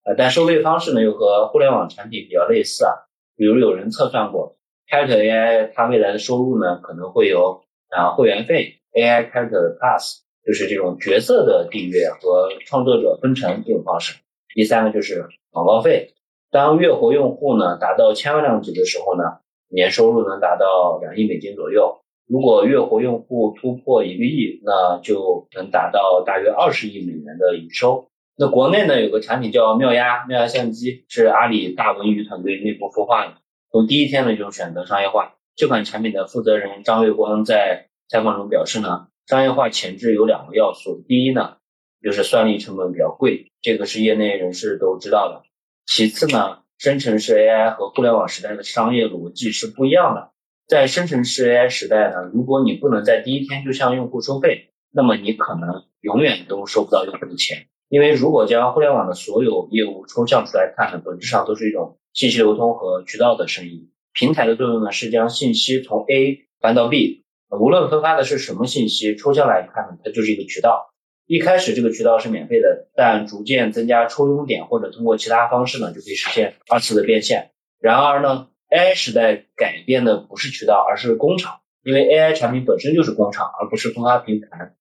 [0.07, 2.95] 呃，但收费方式呢又和互联网产品比较类似啊。
[3.37, 4.57] 比如有人测算过
[4.91, 14.19] ，Character AI 它未来的收入呢可能会有啊会员费、AI Character Plus，就是这种角色的订阅和创作者分成这种方式。
[14.55, 16.15] 第三个就是广告费。
[16.51, 19.23] 当月活用户呢达到千万量级的时候呢，
[19.69, 22.01] 年收入能达到两亿美金左右。
[22.27, 28.09] 如果月活用户突破一个亿，那就能达到大约二十亿美元的营收。
[28.37, 33.35] 那国内呢有个产品叫妙鸭，妙鸭相机是阿里大文娱团队内部孵化的，
[33.73, 35.35] 从第一天呢就选择商业化。
[35.55, 41.59] 这款产品的负责人张月光在采访中表示呢，商业化前置有两个要素，第一呢
[42.03, 45.43] 就是算力成本比较贵，这个是业内人士都知道的。
[45.87, 50.33] 其次呢，生成式 AI 和互联网时代的商业逻辑是不一样的。
[50.67, 57.67] 在生成式 AI 时代呢，如果你不能在第一天就向用户收费，那么你可能永远都收不到用户的钱。
[57.89, 63.91] 因为如果将互联网的所有业务抽象出来看呢，本质上都是一种信息流通和渠道的生意。
[64.13, 70.93] 平台的作用呢，是将信息从 A 搬到 B，无论分发的是什么信息，抽象来看，它就是一个渠道。
[71.27, 77.53] 一开始这个渠道是免费的，但逐渐增加抽佣点或者通过其他方式呢，就可以实现二次的变现。
[77.79, 84.75] 然而呢，AI 时代改变的不是渠道，而是工厂，因为 AI 产品本身就是工厂，而不是分发平台。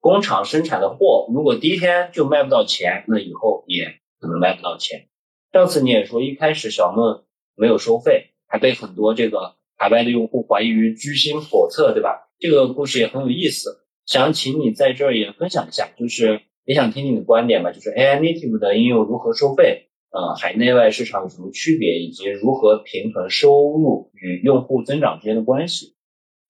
[0.00, 5.09] 工厂生产的货，如果第一天就卖不到钱，那以后也可能卖不到钱。
[5.52, 7.24] 上次你也说，一开始小梦
[7.56, 12.30] 没有收费，还被很多这个海外的用户怀疑于居心叵测，对吧？
[12.38, 25.96] 这个故事也很有意思，想请你在这儿也分享一下，就是也想听听你的观点吧，就是 AI native 的应用如何收费，呃，海内外市场有什么区别，以及如何平衡收入与用户增长之间的关系。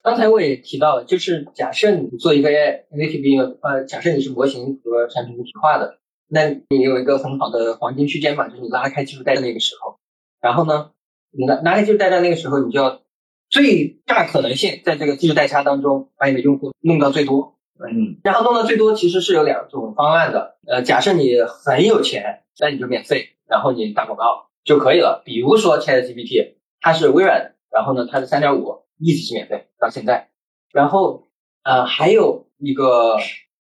[0.03, 5.99] 刚才我也提到，就是假设你做一个 AI native 应用，呃，假设你是模型和产品一体化的，
[6.31, 9.99] 那你有一个很好的黄金区间嘛，就是你拉开技术带的那个时候，
[10.41, 10.93] 然后呢，
[11.31, 13.03] 你拉拉开技术带的那个时候，你就要
[13.49, 17.57] 最大可能性在这个技术代差当中把你的用户弄到最多。
[17.83, 25.23] 嗯，然后弄到最多其实是有两种方案的，呃，假设你很有钱，那你就免费，然后你打广告就可以了。
[25.25, 30.29] 比如说 ChatGPT，它是微软的，然后呢，它是三点五一直是免费到现在。
[30.75, 31.29] 然后
[31.63, 33.17] 呃，还有一个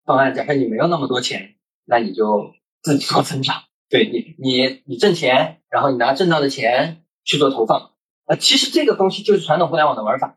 [0.04, 1.55] 方案，假设你没有那么多钱，
[1.86, 3.62] 那你就自己做增长。
[3.88, 7.92] 对你，你你挣钱，然后你拿挣到的钱去做投放。
[8.26, 10.36] 啊，其实这个东西就是传统互联网的玩法。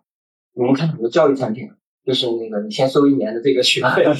[0.53, 1.71] 我们看很多教育产品。
[2.05, 4.13] 就是那个你先收一年的这个学费， 对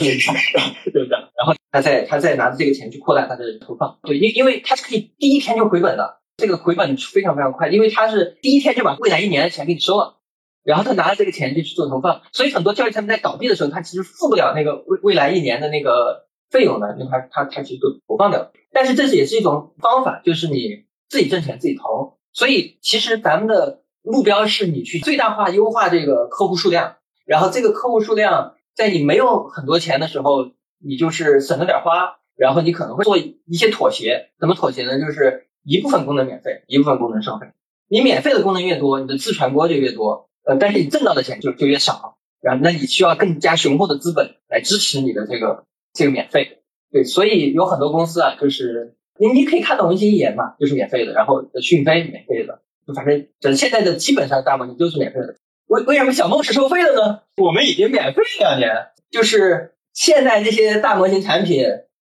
[1.03, 1.17] 不对？
[1.35, 10.19] 然后他再他再拿着这个钱去扩大他的投放，对，因因为他是可以第一天就回本的，这个回本非常非常快，因为他是第一天就把未来一年的钱给你收了，
[10.61, 26.95] 然后他拿着这个钱就去做投放，所以很多教育产品在倒闭的时候，他其实付不了那个未未来一年的那个费用的，因为他他其实都投放掉，但是这是也是一种方法，就是你自己挣钱自己投，所以其实咱们的目标是你去最大化优化这个客户数量。
[27.25, 30.51] 然后这个客户数量，在你没有很多钱的时候，
[30.83, 34.31] 你就是省着点花，然后你可能会做一些妥协。
[34.39, 34.99] 怎么妥协呢？
[34.99, 37.45] 就是一部分功能免费，一部分功能收费。
[37.87, 42.17] 你免费的功能越多，你的自传播就越多，呃，但是你挣到的钱就就越少。
[42.41, 46.61] 然后那你需要更加雄厚的资本来支持你的这个这个免费。
[46.91, 55.35] 对，所以有很多公司啊，就是你你可以看到文心一言嘛，就是免费的，然后讯飞免费的，就反正整现在的基本上大部分都是免费的。
[55.67, 57.21] 为为什么小梦是收费的呢？
[57.37, 58.71] 我们已经免费两年，
[59.11, 61.63] 就是现在这些大模型产品，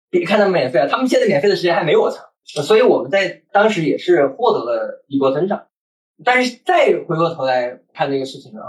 [0.09, 2.25] 别看他们免费啊，他们现在免费的时间还没我长，
[2.65, 5.67] 所以我们在当时也是获得了一波增长。
[6.25, 8.69] 但是再回过头来看这个事情的话，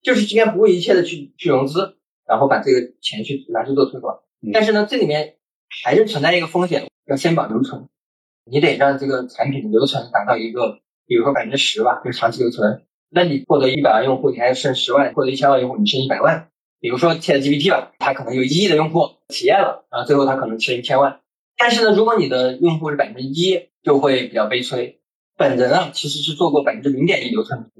[0.00, 4.20] 就是应该不顾一切的去去融资，然后把这个钱去拿去做推广。
[4.52, 5.36] 但是呢，这里面
[5.84, 7.88] 还是存在一个风险，要先保留存，
[8.44, 12.84] 你得让这个产品的留存达到一个，比如说百分之十吧，就是长期留存。
[13.10, 16.48] 那你获得一百万用户，你还剩十万；获得一千万用户，你剩一百万。
[16.80, 21.20] 比如说 ChatGPT 吧，它可能有一亿的用户体验了，啊，最后它可能剩一千万。
[21.58, 25.00] 但是呢，如果你的用户是百分之一，就会比较悲催。
[25.36, 27.70] 本人啊，其实是做过百分之零点一流程。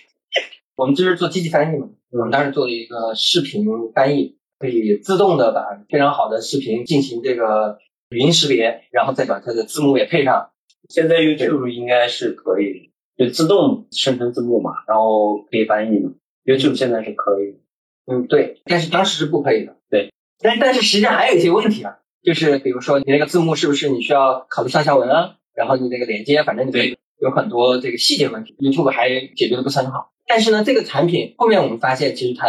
[0.76, 3.64] 我们这是做机器翻译嘛，我们当时做了一个视频
[3.94, 7.78] 翻译，可以自动的把非常好的视频进行这个
[8.10, 10.50] 语音识别，然后再把它的字幕也配上。
[10.88, 12.88] 现在 YouTube 应该是可以。
[13.16, 16.12] 就自动生成字幕嘛，然后可以翻译嘛。
[16.42, 17.60] YouTube 现在是可以，
[18.10, 19.76] 嗯，对，但是当时是不可以的。
[19.90, 25.36] 对，但但是实际上还有一些问题啊，就是比如说你那个字幕是不是你需要考虑上下文啊？
[25.54, 30.12] 然后你那个连接，反正你对有很多这个细节问题，YouTube 还解决的不是很好。
[30.26, 32.46] 但是呢，这个产品后面我们发现其实它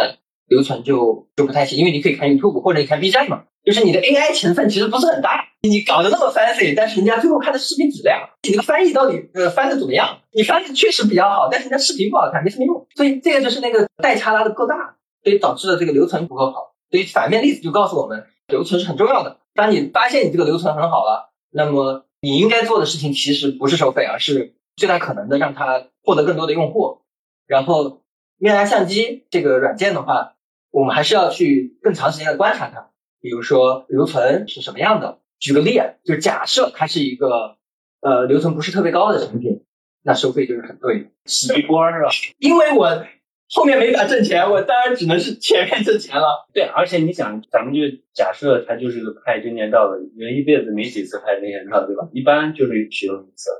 [0.52, 5.48] 留存就就不太行，因为你可以看 YouTube 或者你看 B 站嘛，就是你的 AI 成分其实不是很大。
[5.62, 10.18] 你搞得那么 fancy，但是人家最后看的视频质量，你那个翻译到底呃翻的怎么样？
[10.32, 12.86] 你翻译确实比较好，但是人家视频不好看，没什么用。
[12.96, 16.74] 所以这个就是那个代差拉的够大，所以导致了这个留存不够好。
[16.90, 19.38] 所以反面例子就告诉我们，留存是很重要的。
[19.54, 27.02] 当你发现你这个留存很好了，那么你应该做的事情其实不是收费，而是最大可能的让它获得更多的用户。
[27.46, 28.02] 然后
[28.38, 30.34] 面压相机这个软件的话，
[30.72, 35.20] 我们还是要去更长时间的观察它，比如说留存是什么样的。
[35.38, 37.56] 举个例啊，就假设它是一个
[38.00, 39.64] 呃留存不是特别高的产品，
[40.02, 42.08] 那收费就是很贵，洗一波是吧？
[42.38, 43.04] 因为我
[43.50, 46.48] 后面没法挣钱，我当然只能是前面挣钱了。
[46.54, 47.80] 对，而且你想，咱们就
[48.14, 52.08] 假设它就是个拍证件照的，人一辈子没几次拍证件照，对吧？
[52.12, 53.50] 一般就是使用一次。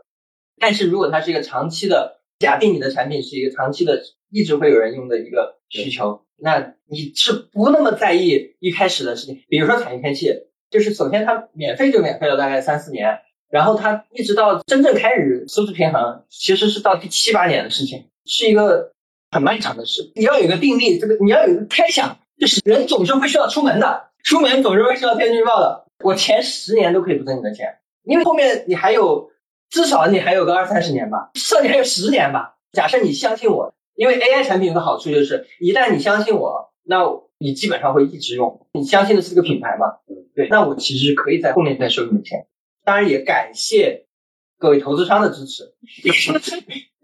[0.59, 10.47] 但是如果它是一个长期的，假定你的产品是一个长期的，一直会有人用的一个需求，那你是不那么在意一开始的事情，比如说产业天气。
[10.71, 13.19] 就是首先它免费就免费了大概三四年，
[13.51, 18.95] 然后它一直到真正开始收支平衡，其实是到第七八年的事情，是一个
[19.31, 20.11] 很漫长的事。
[20.15, 25.85] 你要有一个定力，这个你要有个猜想，就是人总是会需要出门的，出门总是会需要天气预报的。
[26.03, 27.67] 我前十年都可以不挣你的钱，
[28.05, 29.31] 因为后面你还有
[29.69, 32.55] 至少你还有个二三十年吧，至少你还有十年吧。
[32.73, 37.05] 假设你相信我，因为 AI 产品有个好处就是，一旦你相信我，那
[37.39, 38.67] 你基本上会一直用。
[38.73, 39.87] 你相信的是这个品牌嘛？
[40.35, 42.49] 对，那我其实可以在后面再收你的钱，
[42.85, 44.07] 当然也感谢
[44.59, 45.73] 各位投资商的支持。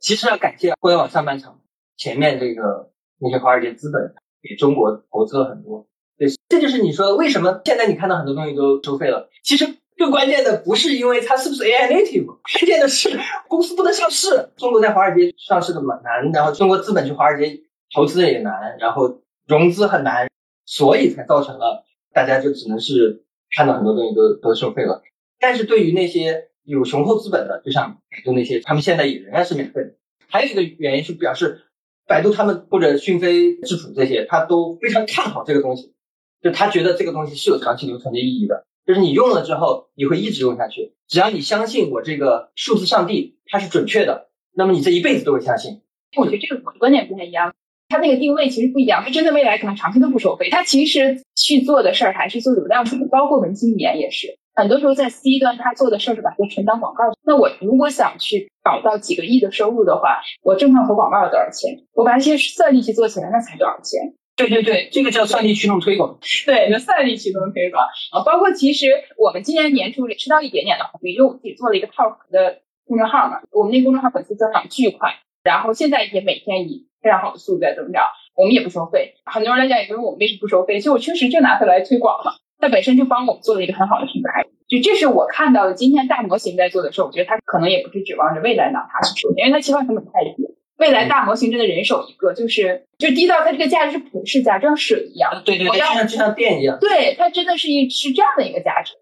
[0.01, 1.61] 其实要感谢互联网上半场
[1.96, 2.90] 前面这个
[3.20, 5.86] 那些华尔街资本给中国投资了很多。
[6.18, 9.30] 对，这就是你说为什么现在你看到很多东西都收费了。
[9.44, 13.11] 其实更关键的不是因为它是不是 AI native，关键的是
[13.49, 14.51] 公司不能上市。
[14.57, 17.61] 中国在华尔街上市的蛮难，然后中国资本去华尔街
[17.92, 20.30] 投资也难，然后融资很难，
[20.64, 21.84] 所以才造成了
[22.14, 25.03] 大家就只能是看到很多东西都都收费了。
[25.40, 29.94] 但是对于那些有雄厚资本的，就像百度那些，他们现在也仍然是免费的。
[30.28, 31.62] 还有一个原因是表示，
[32.07, 35.94] 百度他们或者讯飞、智谱这些，他都非常看好这个东西，
[36.42, 45.82] 就他觉得这个东西是有长期留存的意义的，就是你用了之后你会一直用下去，只要你相信我这个数字上帝它是准确的，那么你这一辈子都会相信。
[46.16, 47.53] 我觉得这个观点不太一样，
[47.91, 54.39] 它那个定位其实不一样，它真的未来可能长期都不收费，它其实去做的事儿还是做流量，包括文心一言也是。
[54.55, 57.05] 很多时候在 C 端，他做的事儿是把它全当广告。
[57.22, 61.84] 那我如果想去搞到几个亿的收入的话，我正常投广告要多少钱？
[61.93, 64.14] 我把这些算力去做起来，那才多少钱？
[64.39, 66.18] 对对对，这个叫算力驱动推广。
[66.47, 68.24] 对，叫算力驱动推广啊。
[68.24, 68.86] 包括其实
[69.18, 79.16] 我们今年年初也吃到一点点的红利，因为我自己做了一个套服的公众号嘛，我们那公众号粉丝增长巨快，然后现在也每天以非常好的速度在增长，我们也不收费。
[79.26, 80.78] 很多人来讲，也问我们为什么不收费？
[80.78, 82.32] 其实我确实就拿它来推广嘛。
[82.61, 90.43] 它本身就帮我们做了一个很好的品牌，就这是我看到的今天大模型在做的时候，我觉得它可能也不是指望着未来拿它去收，因为它期望成本太低。
[90.78, 95.42] 未来大模型真的人手一个，就是就低到它这个价值是普世价，就像水一样。
[95.44, 96.78] 对对对，就像就像电一样。
[96.80, 98.94] 对，它真的是一是这样的一个价值。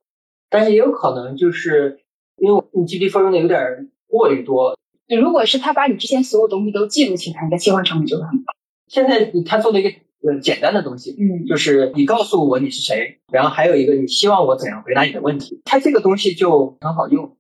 [0.51, 2.01] 但是也有可能就是
[2.39, 4.77] 因为你 GPT4 用的有点过于多。
[5.07, 8.53] 对，如果是他把你之前所有东西都记录起来，你的切换成本就会很高。
[8.89, 9.91] 现在他做了一个。
[10.27, 17.37] 呃，简单的东西，嗯，就是你告诉我你是谁，然后还有一个你希望我怎样回答你的问题，他这个东西就很好用。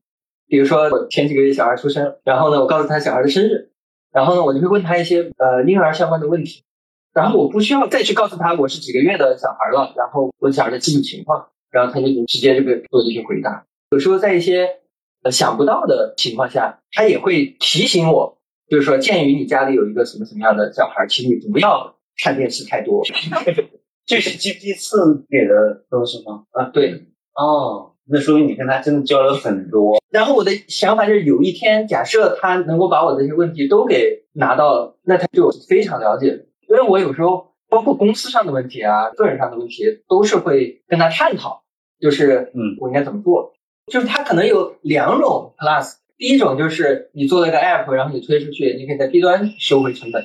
[0.46, 3.70] 比如说我前几个月小孩出生，然后呢，我告诉他小孩的生日，
[4.16, 6.64] 然后呢，我就会问他一些呃婴儿相关的问题，
[7.12, 13.66] 然后我不需要再去告诉他我是几个月的小孩了，然后我小孩的基础情况，然后他就直接这个做这些回答。
[13.90, 14.80] 有时候在一些
[15.22, 18.38] 呃想不到的情况下，他也会提醒我，
[18.70, 21.92] 就是说鉴于你家里有一个什么什么样的小孩，请你不要。
[22.18, 23.04] 看电视太多，
[24.06, 26.44] 这是 GPT 四给的都是吗？
[26.52, 30.00] 啊，对，哦，那说明你跟他真的交流很多。
[30.10, 36.46] 然后我的想法就是，有一天假设他能够把我的这些问题都给拿到，那他就非常了解。
[36.68, 41.62] 因为我有时候包括公司上的问题啊，个人上的问题，都是会跟他探讨，
[42.00, 43.54] 就是嗯，我应该怎么做？
[43.92, 50.24] 就是他可能有两种 Plus，第一种就是你做了一个 App，然后你推出去，你可以在 B 端收回成本。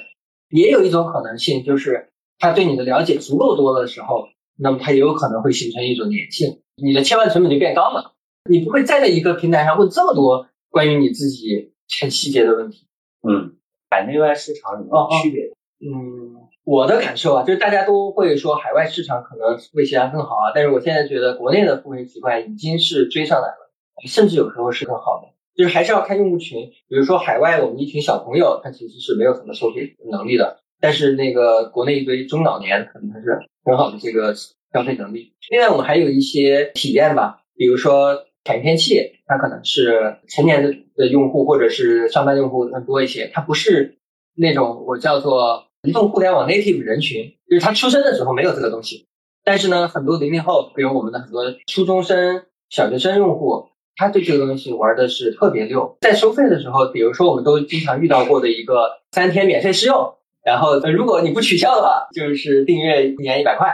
[0.50, 2.10] 也有一种可能性，就是
[2.40, 4.28] 他对你的了解足够多的时候，
[4.58, 8.14] 那么他也有可能会形成一种粘性，你的切换成本就变高了。
[8.50, 12.88] 你不会再在一个平台上问这么多关于你自己很细节的问题。
[13.28, 13.56] 嗯，
[13.90, 15.44] 海内外市场有什么区别？
[15.80, 23.72] 嗯，我的感受啊，就是大家都会说海外市场可能付费习惯更好啊，但是我现在觉得国内的付费习惯已经是追上来了，
[24.08, 25.32] 甚至有时候是更好的。
[25.54, 34.34] 就是还是要看用户群，比如说海外我们一群小朋友，他其实是没有什么收费能力的，但是那个国内一堆中老年可能他是很好的这个
[34.74, 35.34] 消费能力。
[35.50, 43.98] 另外我们还有一些体验吧，比如说产片器，它可能是成年的的用户或者是上班用户更多一些，它不是
[44.36, 49.08] 那种我叫做移动互联网 native 人群，就是他出生的时候没有这个东西，
[49.44, 53.70] 但是呢，很多零零后，比如我们的很多初中生、小学生用户。
[53.98, 63.68] 他对这个东西玩的是特别溜，在收费的时候，比如说我们都经常遇到过的一个三天免费试用，然后如果你不取消的话，就是订阅一年一百块，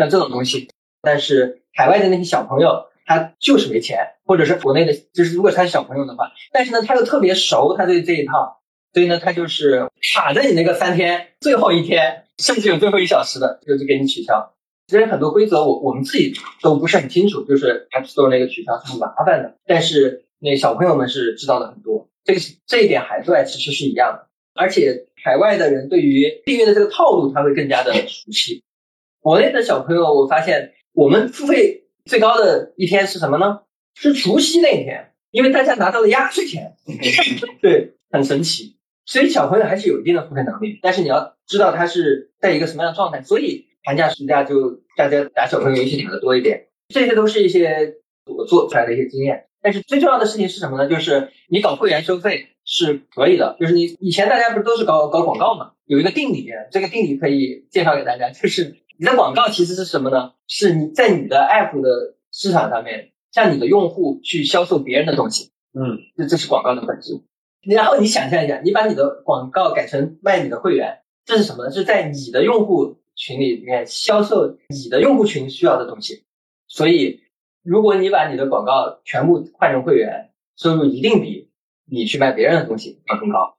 [0.00, 0.68] 像这种东西。
[1.02, 8.60] 但是海外的那些小朋友，他就是没钱，或者是国内的，就是如果他是小朋友的话，但是呢他又特别熟，他对这一套，
[8.92, 14.52] 所以呢他就是卡在你那个三天最后一天，甚至有最后一小时的，就是给你取消。
[14.86, 28.62] 其实很多规则我我们自己都不是很清楚，就是 App Store 那个取消是很麻烦的，但是那小朋友们是知道的很多，这个这一点海外其实是一样的，而且海外的人对于订阅的这个套路他会更加的熟悉。
[29.20, 33.60] 国内的小朋友我发现我们付费最高的一天是什么呢？
[33.94, 36.76] 是除夕那天，因为大家拿到了压岁钱，
[37.62, 38.76] 对，很神奇。
[39.06, 43.66] 所以小朋友还是有一定的付费能力，但是你要知道他是在一个什么样的状态，所以。
[43.82, 47.94] 寒假暑假就大家打小朋友游戏打的多一点，这些都是一些
[48.26, 49.46] 我做出来的一些经验。
[49.62, 50.86] 但是最重要的事情是什么呢？
[50.86, 55.70] 就是你搞会员收费是可以的，就是你以前大家不是都是搞搞广告嘛？
[55.86, 60.34] 有一个定理，这个定理可以介绍给大家，就是你的广告其实是什么呢？
[60.46, 67.22] 是你在你的 app 的市场上面向你的用户去销售别人的东西，嗯，这这是广告的本质。
[67.62, 71.70] 然后你想象一下，你把你的广告改成卖你的会员，这是什么呢？
[71.70, 72.98] 是在你的用户。
[73.16, 76.24] 群里面销售你的用户群需要的东西，
[76.66, 77.20] 所以
[77.62, 81.50] 如果你把你的广告全部换成会员，收入一定比
[81.84, 83.58] 你去卖别人的东西要更高。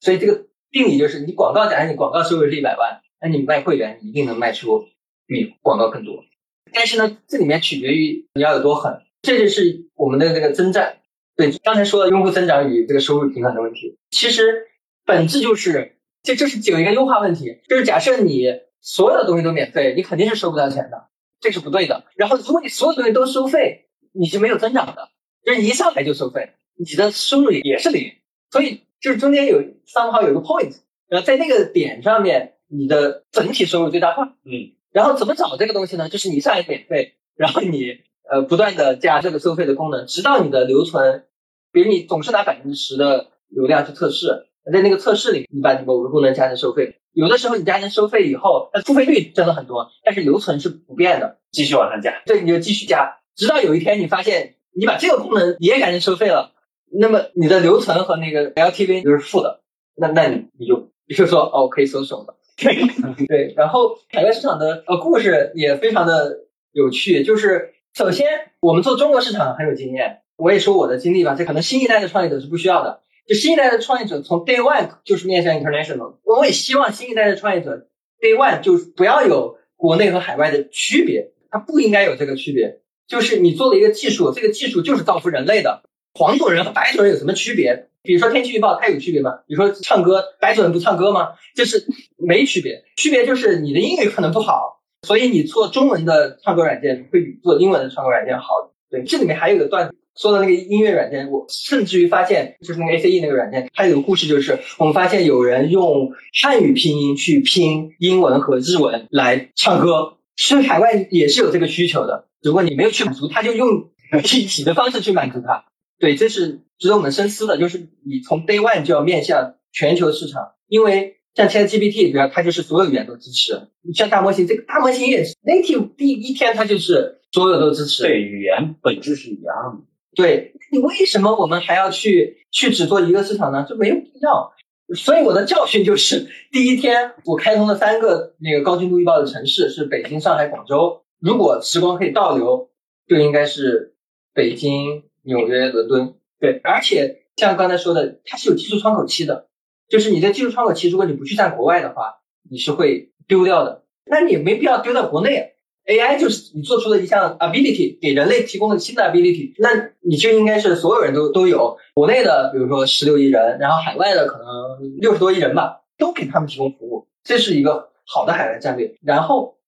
[0.00, 4.86] 所以这个定理就是你广告，假设你广告收入是一百万，那你卖会员，一定能卖出
[5.26, 6.24] 比广告更多。
[6.72, 10.98] 但是呢，这里面取决于你要有多狠，这就是我们的这个征战。
[11.36, 14.68] 对，刚才说的用户增长与这个收入平衡的问题，其实
[15.04, 18.46] 本质就是，这这是有一个优化问题，就是假设你
[18.80, 21.08] 所有的东西都免费，你肯定是收不到钱的，
[21.40, 22.04] 这是不对的。
[22.14, 25.08] 然后如果你所有东西都收费，你是没有增长的，
[25.44, 28.12] 就是你一上来就收费，你的收入也是零。
[28.50, 30.76] 所以就是中间有三号有个 point，
[31.08, 34.34] 然后在那个点上面，你的整体收入最大化。
[34.44, 34.72] 嗯。
[34.92, 36.08] 然后怎么找这个东西呢？
[36.08, 37.98] 就是你上来免费，然后你
[38.28, 41.26] 呃不断的加这个收费的功能，直到你的留存，
[41.70, 52.22] 比如你总是拿百分之十的流量去测试，在那个测试里，你把某个功能加成收费，有的时候你加成收费以后，那付费率增了很多，但是留存是不变的，继续往上加。
[52.26, 56.50] 对，你就继续加，直到有一天你发现你把这个功能也改成收费了，
[56.90, 59.60] 那么你的留存和那个 LTV 都是负的，
[59.94, 62.38] 那那你你就你就说哦可以收手了。
[63.26, 66.40] 对，然后海外市场的呃故事也非常的
[66.72, 68.26] 有趣，就是首先
[68.60, 77.86] 我们做中国市场很有经验，我也说我的经历吧，这可能新一代的创业者是不需要的，就新一代的创业者从 day one 就是面向 international，我也希望新一代的创业者
[78.20, 85.82] day one 就不要有国内和海外的区别，它不应该有这个区别，就是你做了一个技术，这个技术就是造福人类的，
[86.14, 87.86] 黄种人和白种人有什么区别？
[88.02, 89.30] 比如说天气预报，它有区别吗？
[89.46, 91.28] 比如说唱歌，白种人不唱歌吗？
[91.54, 91.84] 就是
[92.16, 98.46] 没区别，区别就是你的英语可能不好，所以你做中文的唱歌软件会比做英文的唱歌软件好。
[98.90, 106.10] 对，这里面还有一个段子，说的那个音乐软件，我甚至于发现，就是那个 ACE 那个软件，它有个故事，就是我们发现有人用
[106.42, 113.90] 汉语拼音去拼英文和日文来唱歌，其实海外也是有这个需求的，如果你没有去满足，他就用
[114.24, 115.66] 具体的方式去满足它。
[116.00, 123.68] 对，这是值得我们深思的，就是你从 day one 就要面向全球市场，因为像 ChatGPT，对吧它就是所有语言都支持。
[123.82, 128.02] 你像大模型，这个大模型也是 native 第一天它就是所有都支持。
[128.02, 129.84] 对，语言本质是一样的。
[130.14, 133.66] 对，你为什么我们还要去去只做一个市场呢？
[133.68, 134.52] 就没有必要。
[134.96, 141.02] 所以我的教训就是，第一天我开通了三个那个高精度预报的城市，是北京、上海、广州。
[141.20, 142.70] 如果时光可以倒流，
[143.06, 143.94] 就应该是
[144.32, 145.02] 北京。
[145.22, 149.48] 纽约、伦敦，对，而且像刚才说的，它是有技术窗口期的，
[149.88, 153.84] 就是你的技术窗口期，如果你不去占国外的话，你是会丢掉的。
[154.04, 155.54] 那你没必要丢到国内
[155.86, 161.76] ，AI 就是你做出了一项 ability，给人类提供了新的 ability，那你就应该是所有人都都有。
[161.94, 168.96] 国内的，比如说十六亿人，然后海外的可能六十多亿人吧，都给他们提供服务，这是一个好的海外战略。
[169.02, 169.58] 然后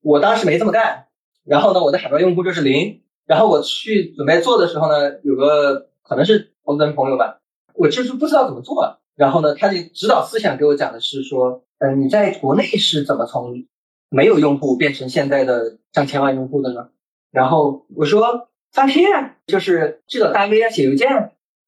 [0.00, 1.06] 我当时没这么干，
[1.44, 3.02] 然后呢，我的海外用户就是零。
[3.30, 7.38] 然后我去准备做的时候呢，有个可能是投资人朋友吧，
[7.74, 8.98] 我就是不知道怎么做。
[9.14, 13.68] 然后呢，他的指导思想给我讲的是说，嗯，你在国内是怎么从
[14.08, 16.88] 没有用户变成现在的上千万用户的呢？
[17.30, 19.06] 然后我说发帖，
[19.46, 21.08] 就是去找大 V 啊，写邮件。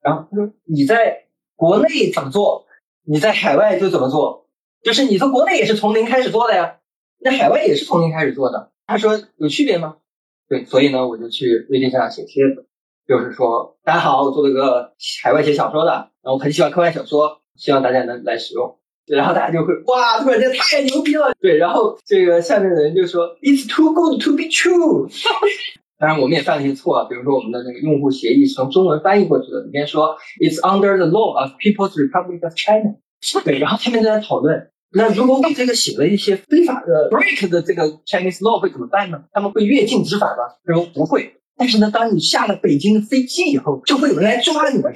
[0.00, 2.66] 然后他说你在国内怎么做，
[3.04, 4.48] 你在海外就怎么做，
[4.82, 6.78] 就是你从国内也是从零开始做的呀，
[7.20, 8.72] 那海外也是从零开始做的。
[8.84, 9.98] 他说有区别吗？
[10.52, 12.66] 对，所以呢，我就去微信上写帖子，
[13.08, 14.92] 就是说，大家好，我做了个
[15.22, 18.76] 海外写小说的，然后很喜欢科幻小说，希望大家能来使用。
[19.06, 21.32] 对然后大家就会哇，突然间太牛逼了。
[21.40, 25.08] 对，然后这个下面的人就说，It's too good to be true。
[25.98, 32.96] 当然，我们也犯了一些错，比如说我们的那个用户协议是从中文翻译过去的，里面说 It's under the law of People's Republic of China。
[33.42, 34.70] 对，然后下面在讨论。
[34.94, 39.24] 那如果我这个写了一些非法的 break 的这个 Chinese law 会怎么办呢？
[39.32, 40.54] 他们会越境执法吗？
[40.64, 41.34] 他说不会。
[41.56, 44.92] 但是呢，当你下了北京的飞机以后，就会有人来抓你们。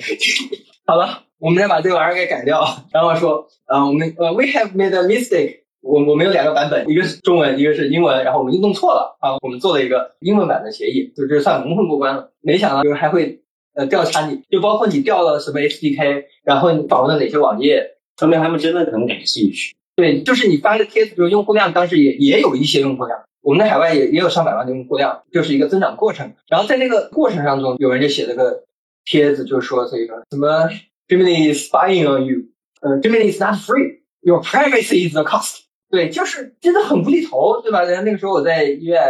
[0.86, 2.64] 好了，我们再把这个玩意儿给改掉。
[2.92, 5.60] 然后说，呃，我们呃，we have made a mistake。
[5.80, 8.24] 我我们有两个版本，一个是中文，一个是英文。
[8.24, 12.32] 然后我们就弄错了啊，我们做了一个英文版的协议，就这算蒙混过关了。
[12.40, 13.42] 没想到就是还会
[13.74, 19.76] 呃调查你，就包括你调了什么 SDK，然后你访问了哪些网页，说明他们真的很感兴趣。
[19.96, 26.34] 对，就是你发的帖子，就是用户量当时也也有一些用户量，我们在海外也也有上百万的用户量，就是一个增长过程。
[26.48, 28.64] 然后在那个过程当中，有人就写了个
[29.06, 30.68] 帖子，就说这个什么
[31.08, 32.42] Gemini is spying on you，
[32.82, 35.60] 呃，Gemini is not free，your privacy is the cost。
[35.88, 37.84] 对，就是真的很无厘头，对吧？
[37.84, 39.00] 然后那个时候我在医院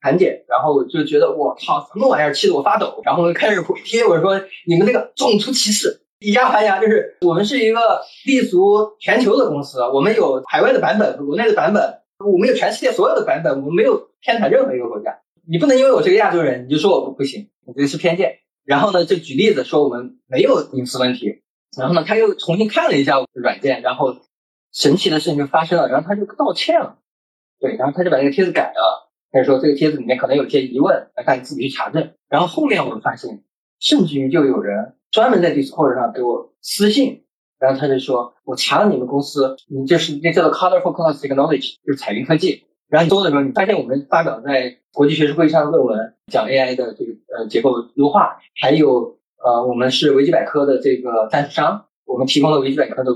[0.00, 3.02] 盘检，然后就觉得我靠，什么玩意儿，气得我发抖。
[3.04, 5.99] 然后开始回帖，我说你们那个种族歧视。
[6.20, 7.80] 以牙还牙，就是我们是一个
[8.26, 15.20] 立足全球的公司，我们有海外的版本，国内的版本，我们有全世界所有的版本，我们没有偏袒任何一个国家。
[15.48, 18.40] 你不能因为我是个亚洲人，你就说我不不行，你这是偏见。
[18.64, 21.42] 然后呢，就举例子说我们没有隐私问题。
[21.76, 24.16] 然后呢，他又重新看了一下软件，然后
[24.72, 26.98] 神奇的事情就发生了，然后他就道歉了，
[27.58, 32.12] 对，然后他就把那个帖子改了，他就说这个帖子里面可能有些疑问，让你自己去查证。
[32.28, 33.42] 然后后面我们发现，
[33.78, 37.24] 甚至于就有人专门在 Discord 上给我私信，
[37.58, 42.64] 然后他就说我查了你们公司，你就是那叫做 Colorful Cloud Technology，就是彩云科技。
[42.88, 53.12] 然后你搜的时候，你发现我们发表在国际学术会议上的论文，讲 AI 的这个呃结构优化，还有呃我们是维基百科的这个赞助商，我们提供了维基百科的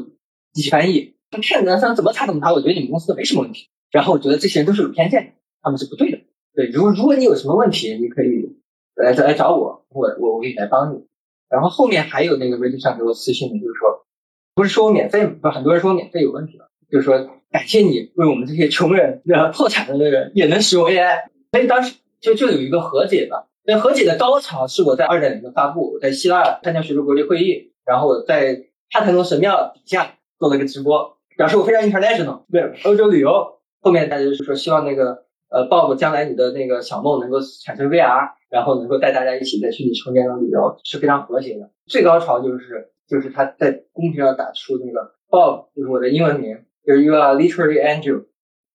[0.53, 1.15] 机器翻译。
[1.33, 3.69] 那骗子想怎么查怎么查，我觉得你们公司都没什么问题。
[3.91, 6.19] 然后我觉得这些人都是有偏见的，他们是不对的。
[6.55, 8.57] 对，如如果你有什么问题，你可以
[8.95, 11.05] 来来找我，我我我可以来帮你。
[11.49, 14.07] 然后后面还有那个微信上给我私信的，就是说，
[14.55, 17.19] 不是说我免费，不很多人说我免费有问题了，就是说
[17.51, 21.25] 感谢你为我们这些穷人、然后破产的人也能使用 AI。
[21.53, 23.47] 所以当时就就有一个和解吧。
[23.67, 31.15] 那和解的高潮是我在二点零的发布，我在希腊参加学术国际会议，然后我在帕特农神庙底下做了一个直播。
[31.37, 33.59] 表示我非常 international，对欧洲旅游。
[33.81, 41.71] 后面大家就是说，希望那个呃，Bob 将来你的那个小梦能够产生 VR，然后能够带大家一起在虚拟空间中旅游，是非常和谐的。
[41.87, 48.27] 最高潮就是就是他在公屏上打出那个 Bob，就是我的英文名，就是 You are literally angel，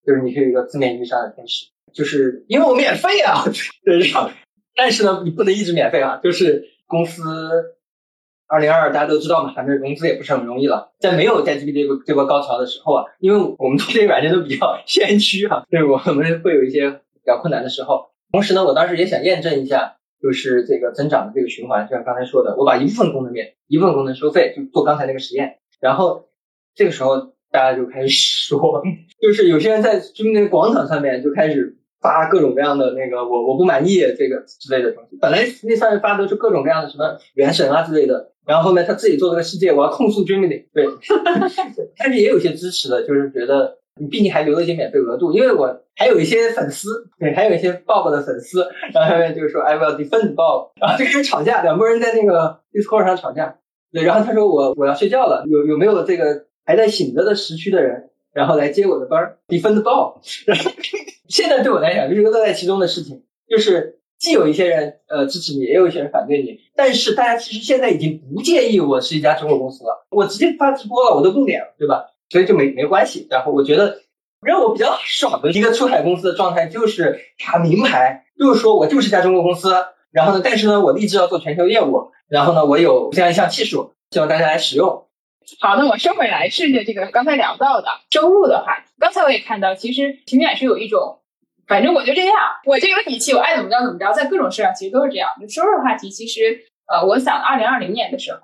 [0.05, 1.65] 就是你是一个字面意义上的天使。
[1.93, 3.43] 就是因为我免费啊，
[3.83, 4.01] 对，
[4.75, 7.23] 但是呢，你不能一直免费啊，就是公司。
[8.49, 10.91] 二零二二大家都知道嘛，反正融资也不是很容易了。
[10.99, 18.07] 在没有 ChatGPT 这个这波高潮的时候啊，因为我们做这些软件都比较 先驱哈，对我们会有一些比较困难的时候。
[18.31, 25.59] 同时呢，我当时也想验证一下，就是这个增长的这个循环，就像刚才说的，我把一部分功能免，一部分功能收费，就做刚才那个实验。
[25.79, 26.29] 然后
[26.73, 28.81] 这个时候大家就开始说，
[29.21, 31.75] 就是有些人在就那个广场上面就开始。
[32.01, 40.87] 发各种各样的那个我我不满意这个之类的东西，本来那上面发的是各种各样的什么原神啊之类的，然后后面他自己做这个世界，我要控诉 Dreaming，对，
[41.97, 53.57] 但是也有些支持的，就是觉得你毕竟还留了一些免费额度，因为我还有一些粉丝，对，还有一些 Bob 的粉丝，然后后面就是说 I will defend Bob，然后就开始吵架，两拨人在那个 Discord 上吵架，
[53.91, 58.09] 对，然后他说我我要睡觉了，有有没有这个还在醒着的时区的人？
[58.31, 60.21] 然后来接我的班儿，defend ball。
[61.29, 72.07] 现在对我来讲就是个乐在其中的事情，就是既有一些人呃支持你，也有一些人反对你，但是大家其实现在已经不介意我是一家中国公司了，我直接发直播了，我都露脸了，对吧？
[72.29, 73.27] 所以就没没关系。
[73.29, 73.99] 然后我觉得
[74.41, 79.73] 让我比较爽的一个出海公司的状态就是打名牌，就是说我就是一家中国公司，
[80.11, 85.05] 然后呢，但是呢，我立志要做全球业务，然后呢，我有这样一项技术，希望大家来使用。
[85.59, 88.91] 好，那我收回来顺着这个刚才聊到的收入的话题。
[88.99, 91.19] 刚才我也看到，其实邢远是有一种，
[91.67, 92.35] 反正我就这样，
[92.65, 95.29] 我就有底气，我爱怎么着怎么着，在各种事上其实都是这样。
[95.41, 96.61] 就收入话题，其实
[96.91, 98.39] 呃，我想二零二零年的时候，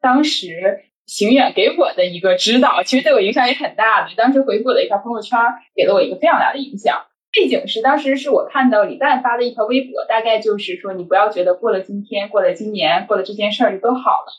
[0.00, 4.14] 当时邢远给我的一个指导，其实对我影响也很大的。
[4.16, 5.38] 当时回复了一条朋友圈，
[5.74, 7.04] 给了我一个非常大的影响。
[7.30, 14.32] 背景是当时是我看到李诞发的一条微博，大概就是说，你不要觉得过了今天，过了今年，过了这件事儿就都好了。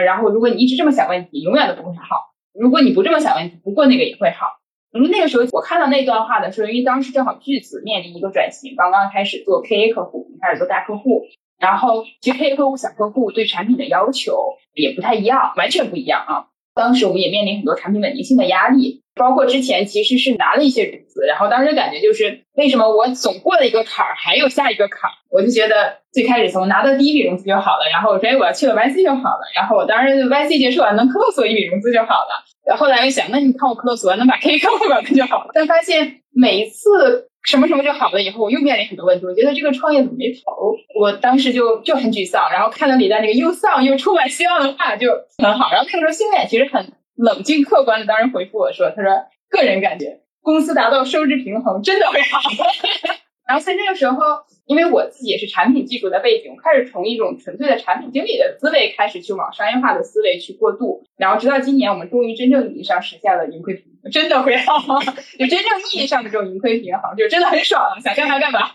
[0.00, 2.34] 然后，如果你一直这么想问题，永远都不会好。
[2.52, 4.46] 如果你不这么想问题，不过那个也会好。
[4.92, 11.24] 我们那个时候我看到那段话的时候，因为当时正好巨子面临一个转型，刚刚开始做 KA 客户，开始做大客户。
[11.58, 16.46] 然后，其实 KA 客户、小客户对产品的要求也不太一样，完全不一样啊。
[16.74, 37.28] 当时我们也面临很多产品稳定性的压力，包括之前其实是拿了一些融资，然后当时感觉就是为什么我总过了一个坎儿，还有下一个坎儿，我就觉得最开始从拿到第一笔融资就好了，然后我说哎我要去了 YC 就好了，然后我当时 YC 结束完能 close 一笔融资就好了，然后后来又想那你看我 close 完能把 K 客户搞定就好了，但发现每一次。
[37.46, 39.24] 什么什么就好了，以后我又面临很多问题。
[39.24, 40.74] 我觉得这个创业怎么没头？
[40.98, 45.70] 我当时就就很沮丧，然后看到李诞那个又丧又充满希望的话就很好。
[45.70, 49.10] 然后那个时候心里其实很冷静客观的当时回复我说：“他说
[49.50, 52.40] 个人感觉公司达到收支平衡真的会好。
[53.48, 54.18] ”然后在那个时候。
[54.66, 64.76] 因为我自己也是产品技术的背景，我开始从一种纯粹的产品经理的思维开始去往商业化的思维去过渡，然后直到今年，我们终于真正意义上实现了盈亏平衡，真的会好，
[65.38, 68.72] 就真正意义上的这种盈亏平衡，就真的很爽，想干嘛干嘛。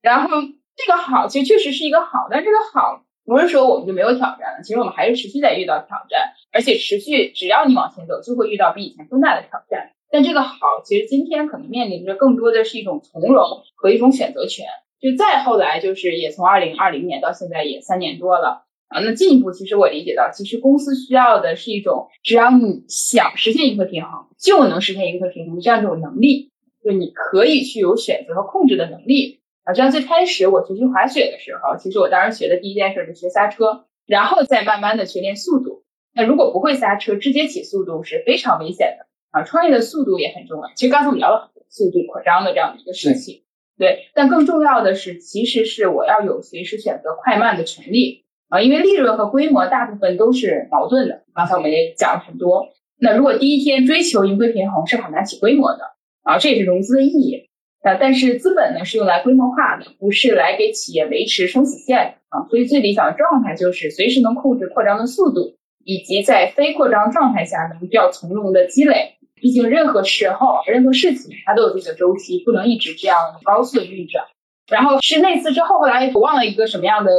[0.00, 0.30] 然后
[0.76, 9.92] 这个好，其实确实是一个好，但这个好不是说我们就没有挑战了，其实我们还是持续在遇到挑战，而且持续只要你往前走，就会遇到比以前更大的挑战。
[10.10, 14.66] 但这个好，其实今天可能面临着更多的是一种从容和一种选择权。
[15.00, 19.00] 就再后来，就是也从二零二零年到现在也三年多了啊。
[19.00, 26.52] 那进一步，其实我理解到，其实公司需要的是一种，只要你想实现盈亏平衡，就能实现盈亏平衡这样一种能力，
[26.84, 29.72] 就你可以去有选择和控制的能力啊。
[29.72, 35.84] 就像最开始我学习滑雪的时候，其实我当时学的第一件事是学刹车，然后再慢慢的去练速度。
[36.14, 40.70] 那如果不会刹车，直接起速度是非常危险的啊，创业的速度也很重要。
[40.76, 43.44] 其实刚才我们聊了很多速度扩张的这样的一个事情，
[43.78, 44.10] 对。
[44.14, 51.22] 但更重要的是，其实是我要有随时选择快慢的权利啊，因为利润和规模大部分都是矛盾的。
[51.34, 52.68] 刚才我们也讲了很多。
[52.98, 57.48] 那如果第一天追求盈亏平衡是很难起规模的啊，这也是融资的意义
[57.82, 57.94] 啊。
[58.00, 62.46] 但是资本呢是用来规模化的，不是来给企业维持生死线啊。
[62.48, 69.18] 所以最理想的状态就是随时能控制扩张的速度，以及在非扩张状态下能比较从容的积累。
[69.34, 74.24] 毕竟任何时候、任何事情它都有自己的周期，不能一直这样高速的运转。
[74.70, 77.10] 然后是那次之后，后来我忘了一个什么样的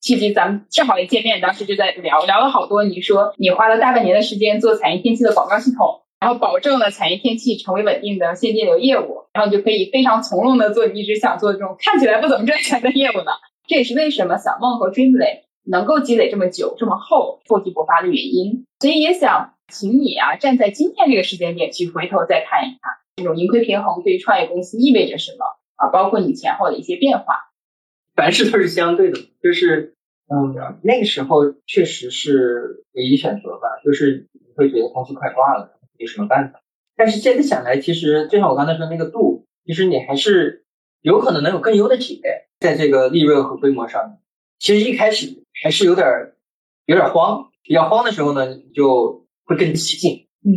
[0.00, 2.82] 契机，咱们正好一见面，当时就在聊聊了好多。
[2.82, 13.40] 你说你花了大半年的时间做彩印天气的广告系统，然后保证了产业天气成为稳定的现金流业务，然后就可以非常从容的做你一直想做的这种看起来不怎么赚钱的业务了。
[13.66, 18.64] 这也是为什么小梦和 Dreamly 能够积累这么久、这么厚、厚积薄发的原因。
[18.78, 19.54] 所以也想。
[19.68, 25.46] 请你啊，站在今天这个时间点去回头再看一看，这种盈亏平衡对于创业公司意味着什么
[25.76, 25.88] 啊？
[25.88, 27.48] 包括你前后的一些变化。
[28.14, 29.94] 凡事都是相对的，就是
[30.28, 36.60] 嗯，那个时候确实是唯一选择吧，就是你会觉得公司快挂了，没什么办法。
[36.96, 40.64] 但是现在想来，其实就像我刚才说那个度，其实你还是
[41.00, 44.18] 有可能能有更优的体验，在这个利润和规模上。
[44.58, 46.06] 其实一开始还是有点
[46.86, 49.22] 有点慌，比较慌的时候呢，就。
[49.44, 50.54] 会更激进，嗯，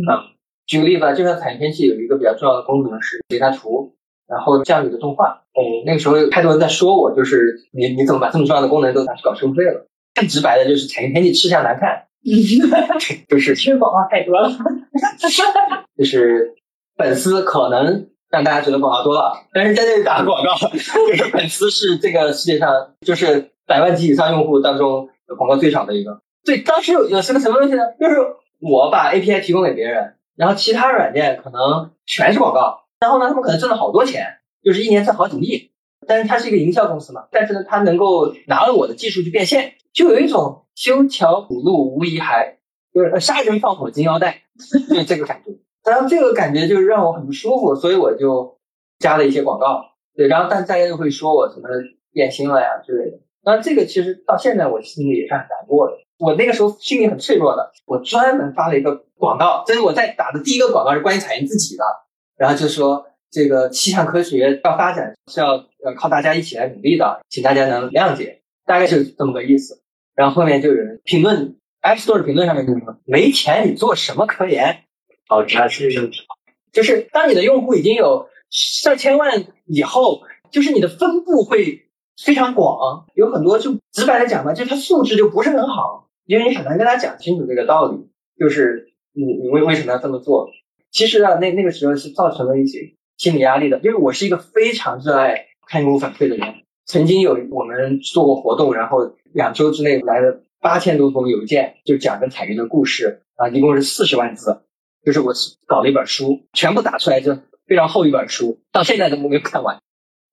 [0.64, 3.96] 举个例子，就像彩天气有一个比较重要的功能是雷达图，
[4.28, 5.42] 然后降雨的动画。
[5.54, 9.88] 嗯，那个时候太多人在说我，就是你你怎么把这么重要的功能都拿去搞收费了？
[10.14, 12.05] 更直白的就是彩云天气吃相难看，
[13.28, 14.50] 就是其实广告太多了，
[15.96, 16.54] 就是
[16.96, 20.78] 粉丝可能让大家觉得广告多了，但是在这里打广告，就
[21.14, 25.08] 是粉丝是这个世界上就是百万级以上用户当中
[25.38, 26.20] 广告最少的一个。
[26.44, 27.82] 对，当时有有是个什么东西呢？
[28.00, 28.16] 就是。
[28.58, 35.70] 我把 API 提供给别人，然后其他软件可能全是广告，然后呢，他们可能挣了好多钱，就是一年挣好几亿。
[36.06, 42.56] 但是它是一个营销公司嘛，但是呢，它能够拿了我的技术去变现，就有一种修桥补路无遗骸，
[42.92, 44.42] 就是杀人放火金腰带，
[44.88, 45.52] 就这个感觉。
[45.84, 48.58] 然后这个感觉就是让我很不舒服，所以我就
[48.98, 49.82] 加了一些广告。
[50.16, 51.68] 对，然后但大家就会说我什么
[52.12, 53.18] 变心了呀之类的。
[53.44, 55.92] 那这个其实到现在我心里也是很难过的。
[56.18, 61.84] 我那个时候心里很脆弱的，我专门发了一个广告，这是我在打的第一个广告，是关于彩云自己的。
[62.36, 69.82] 然后就说这个气象科学要发展是要要靠大家一起来努力的，请大家能谅解，大概就是这么个意思。
[70.14, 74.84] 然后后面就有人评论，App Store 评论上面就说没钱你做什么科研？
[75.28, 76.10] 好，这是
[76.72, 86.08] 就是当你的用户已经有上千万以后，就是你的分布会非常广，有很多就直白的讲吧，就它素质就不是很好。
[86.24, 90.50] 因为你很难跟他讲清楚这个道理，就是你你为为什么要这么做？
[90.90, 93.78] 其实啊，那那个时候是造成了一些心理压力的。
[93.78, 104.62] 因为我是一个非常热爱看用户反馈的人，曾经有我们做过活动，然后两周之内来了八千多封邮件，就讲跟彩云的故事啊，一共是四十万字，
[105.04, 105.32] 就是我
[105.66, 109.80] 搞了一本书，全部打出来就非常厚一本书，到现在都没有看完。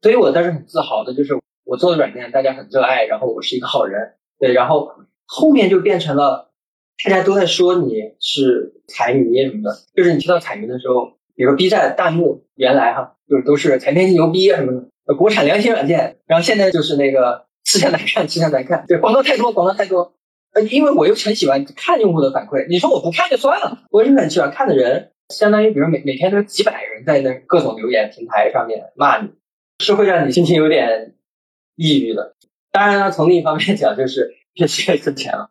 [0.01, 4.91] 所以我倒是很自豪的，就是我做的软件大家很热爱，然后我是一个好人，对，然后。
[5.26, 6.51] 后面就变成了
[7.03, 20.14] 大家都在说你是彩迷什么的，就是你提到彩云的时候，比如 B 站弹幕原来哈就是都是彩天牛逼啊什么的，国产良心软件，然后现在就是那个 吃相难看，吃相难看，对广告太多，广告太多。
[20.53, 29.30] 呃，因为我又很喜欢看用户的反馈，你说我不看就算了，我是很喜欢看的人，相当于比如每每天都几百人在那各种留言平台上面骂你，
[29.80, 31.15] 是会让你心情有点
[31.76, 32.35] 抑郁的。
[32.72, 34.35] 当然了，从另一方面讲就是。
[34.55, 35.49] 越吃越挣钱了，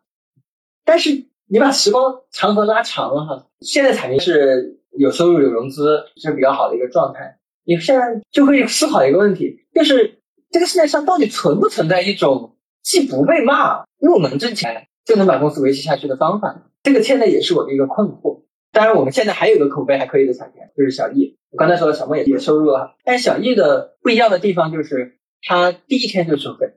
[0.85, 7.39] 但是你把时光长河拉长了哈，现在彩云是有收入有融资是比较好的一个状态。
[7.63, 10.19] 你现在就会思考一个问题，就是
[10.51, 16.71] 这个世界上到底存不存在一种既不被骂又能挣钱就能把公司维持下去的方法？
[16.83, 18.43] 这个现在也是我的一个困惑。
[18.71, 21.37] 当然，我们现在还有一个口碑还可以的产品，就是小易。
[21.51, 26.73] 我刚才说了，小莫也也收入了，但小易的不一样的地方就是他第一天就收费，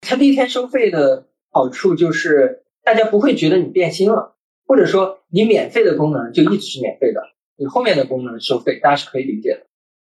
[0.00, 1.26] 他第一天收费的。
[1.56, 4.34] 好处就是大家不会觉得你变心了，
[4.66, 7.22] 或者说你免费的功能就一直是免费的，
[7.56, 9.60] 你后面的功能收费，大家是可以理解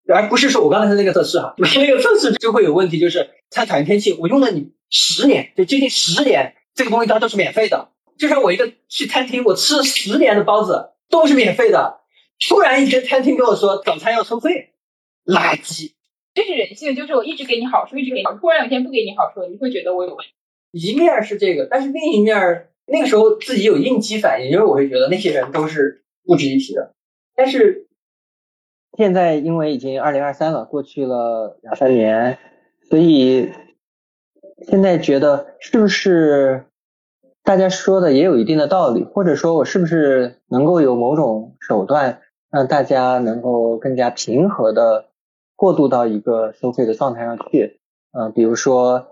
[0.06, 12.02] 的，而不是说我刚才那个测试哈， 那个测试就会有问题，就是参彩云天气，我用了你十年，就接近十年，这个东西它都是免费的，就像我一个去餐厅，我吃了十年的包子都是免费的，
[12.48, 14.74] 突然一天餐厅跟我说早餐要收费，
[15.26, 15.92] 垃圾，
[16.34, 20.32] 这是人性，就是我一直给你好处，一直给你好处，突然有一天不给你好处，你会觉得我有问题。
[20.72, 26.94] 一面是这个，但是另一面那个时候自己有应激反应，因为我会觉得那些人都是不值一提的。
[27.36, 27.88] 但是
[28.98, 32.38] 现在因为已经二零二三了，过去了两三年，
[32.90, 33.52] 所以
[34.68, 36.66] 现在觉得是不是
[37.44, 45.10] 大家说的也有一定的道理，或者说我是不是能够有某种手段让大家能够更加平和的
[45.58, 47.80] 过渡到一个收费的状态上去？
[48.18, 49.08] 嗯、比如说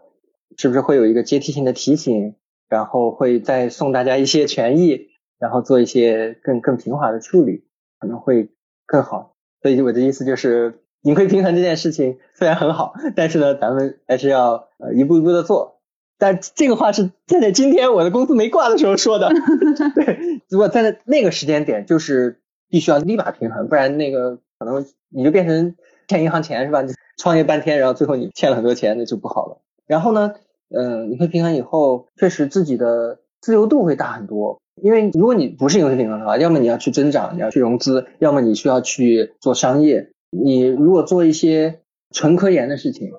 [0.58, 2.36] 是不是会有一个阶梯性的提醒，
[2.70, 5.10] 然后会再送大家一些权益，
[5.40, 7.66] 然后做一些更更平滑的处理，
[8.04, 8.50] 可能会
[8.86, 9.34] 更好。
[9.62, 15.80] 所以我的意思就是，盈亏平衡这件事情虽然很好，但是呢，咱们还是要呃一步一步的做。
[16.18, 19.30] 但这个话是站在今天我的公司没挂的时候说的，
[19.96, 25.76] 对，如果站在那个时间点，就是必须要立马平衡，不然那个可能你就变成
[26.10, 26.82] 欠银行钱是吧？
[26.82, 29.62] 你创业半天，然后最后你欠了很多钱，那就不好了。
[29.88, 30.34] 然后呢，
[30.70, 34.62] 嗯、盈亏平衡以后，确实自己的自由度会大很多。
[34.82, 40.10] 因为如果你不是游戏平衡的话，要么你要去增长，你要去融资，要么你需要去做商业。
[40.32, 41.82] 你如果做一些
[42.12, 43.12] 纯科研的事情，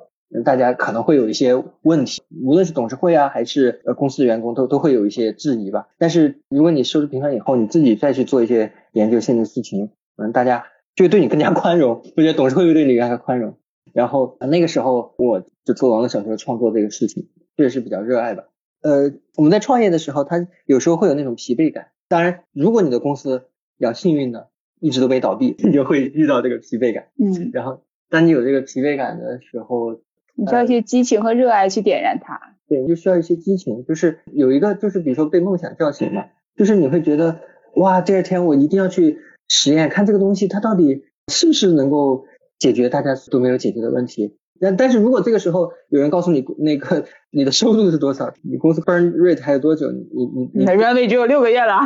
[0.44, 5.86] 大家可能会有一些问题，无论是董事会啊，还是呃公司的员工都都会有一些质疑吧。
[5.96, 10.64] 但是如果你收支平衡以后，你自己再去做一些研究性的事情，嗯，大家
[10.96, 12.02] 就对你更加 宽容。
[12.16, 13.54] 我觉得董事会会对你更加宽容。
[13.92, 18.42] 然后、那个时候我就做王乐小说创作这个事情，这个是比较热爱吧。
[18.84, 21.88] 呃，我们在创业的时候，他有时候会有那种疲惫感。
[22.06, 23.44] 当然，如果你的公司
[23.78, 27.06] 比较幸运的一直都没倒闭，你 就会遇到这个疲惫感。
[27.18, 27.80] 嗯，然后，
[28.10, 30.00] 当你有这个疲惫感的时候，
[30.34, 32.38] 你需要一些激情和热爱去点燃它。
[32.68, 37.40] 对，你就需要一些激情，就是有一个，就是比如说被梦想叫醒嘛，就是你会觉得，
[37.76, 42.26] 哇，第二天我一定要去实验，看这个东西它到底是不是能够
[42.58, 44.36] 解决大家都没有解决的问题。
[44.60, 51.80] 但但是如果这个时候有人告诉你 那个你的收入是多少，你公司 burn rate 还有多久，你你你你的 runway 只有六个月了。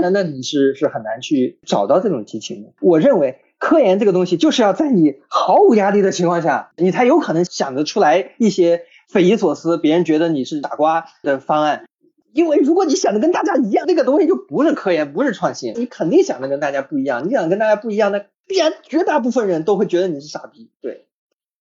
[0.00, 2.72] 那那你是是很难去找到这种激情的。
[2.80, 11.84] 我认为科研这个东西就是要在你毫无压力的情况下，你才有可能想得出来一些匪夷所思、别人觉得你是傻瓜的方案。
[12.32, 15.74] 因为如果你想的跟大家一样，这个东西就不是科研，不是创新。
[15.76, 20.70] 你肯定想的跟大家不一样，你想跟大家不一样，那必然绝大部分人都会觉得你是傻逼。
[20.80, 21.06] 对，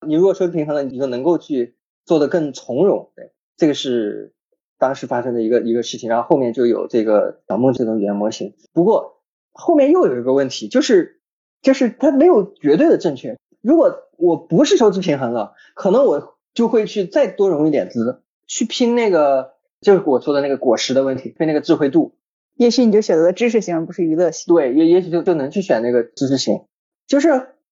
[0.05, 3.11] 你如果收支平衡了，你就能够去做的更从容。
[3.15, 4.33] 对，这个是
[4.77, 8.53] 当时发生的一个一个事情，然后后面就有这个小梦这种语言模型。
[8.73, 9.21] 不过
[9.51, 11.19] 后面又有一个问题，就是
[11.61, 13.37] 就是它没有绝对的正确。
[13.61, 22.13] 如果我不是收支平衡了，可能我就会去再多融一点资，去拼那个就是我说的那个果实的问题，拼那个智慧度。
[22.55, 24.53] 也许你就选择了知识型而不是娱乐型。
[24.53, 26.61] 对，也也许就就能去选那个知识型，
[27.07, 27.29] 就是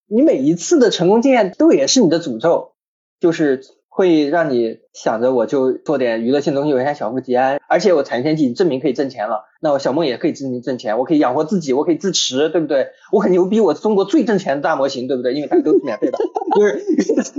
[0.07, 2.71] 你每一次的成功经验都也是你的诅咒，
[3.19, 12.87] 就是会让你想着我就做点娱乐性东西，我先小富即安，而且我产前期证明可以挣钱了，那我小梦也可以证明挣钱，我可以养活自己，我可以自持，对不对？
[13.11, 15.33] 我很牛逼，我中国最挣钱的大模型，对不对？
[15.33, 16.17] 因为它都是免费的，
[16.55, 16.83] 就是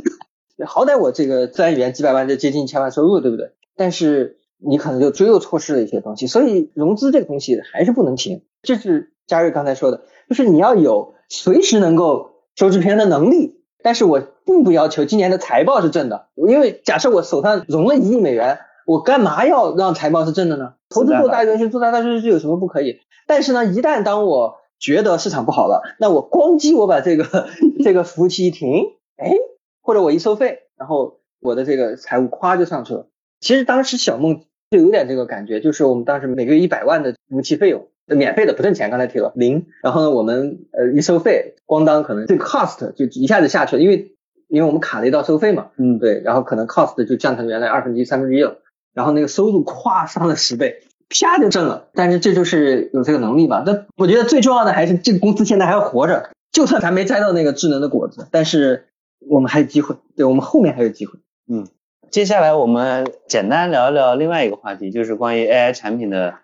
[0.67, 3.53] 好歹我这个自然语言几百万就接近千万收入，对不对？
[3.77, 8.43] 但是你可能就追又错失了一些东西，所以融资这个东西还是不能停。
[8.63, 13.55] 这是嘉瑞刚才说的，就是你要有随时能够收支平衡的能力。
[13.81, 20.75] 但是我并不要求今年的财报是正的，因为假设我手上融了一亿美元，我干嘛要让财报是正的呢？
[20.89, 22.99] 投资做大游戏，做大大数据有什么不可以？
[23.29, 27.49] 但是呢，一旦当我觉得市场不好了，那我咣叽我把这个
[27.85, 29.33] 这个服务器一停，哎，
[29.81, 33.07] 或者我一收费，然后我的这个财务咵就上去了。
[33.39, 37.87] 其实当时小梦就有点这个感觉，就是我们当时每个月一百万的服务器费用，
[38.17, 39.67] 免费的不挣钱，刚才提了零。
[39.83, 44.13] 然后呢，我们呃一收费，咣当可能这个 cost 就一下子下去了，因为
[44.49, 48.59] 因为我们卡了一道收费嘛，嗯，对，然后可能 cost 就降成原来二分之一、三分之一了，
[48.95, 51.89] 然后那个收入咵上了十倍，啪就挣了。
[51.95, 53.63] 但是这就是有这个能力吧？
[53.67, 58.87] 那我觉得最重要的还是这个公司现在还要活着，就算咱没摘到那个智能的果子，但是
[59.29, 61.19] 我们还有机会，对我们后面还有机会。
[61.51, 61.67] 嗯
[62.11, 66.37] 接下来我们简单聊一聊另外一个话题，就是关于 AI 产品的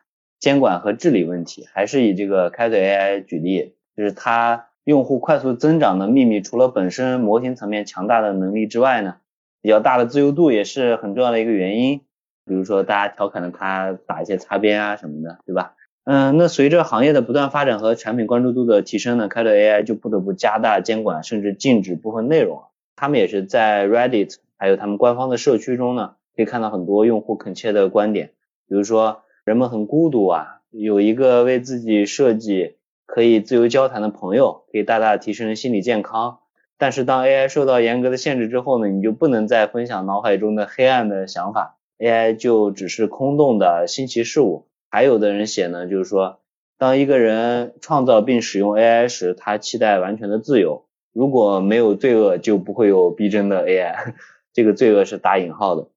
[0.45, 1.67] 监管和治理问题。
[1.73, 9.17] 还是以这个开腿 AI 举例，就是它用户快速增长的秘密，除了本身模型层面强大的能力之外呢，
[9.63, 12.03] 比较大的自由度也是很重要的一个原因。
[12.45, 15.73] 比如说大家调侃的它打一些擦边啊什么的，对吧？
[16.05, 22.65] 嗯，那随着行业的不断发展和产品关注度的提升呢，开腿 AI 就不得不加大监管，甚至禁止部分内容。
[22.95, 28.33] 他们也是在 Reddit 还有他们官方的社区中呢，可以看到很多用户恳切的观点，
[28.69, 36.39] 比如说人们很孤独啊，有一个为自己设计可以自由交谈的朋友，可以大大提升心理健康。
[36.79, 44.67] 但是当 AI 受到严格的限制之后呢，你就不能再分享脑海中的黑暗的想法，AI 就只是空洞的新奇事物。
[44.91, 46.41] 还有的人写呢，就是说
[46.79, 50.87] 当一个人创造并使用 AI 时，他期待完全的自由。
[51.13, 54.15] 如果没有罪恶，就不会有逼真的 AI。
[54.55, 55.89] 这个罪恶是打引号的。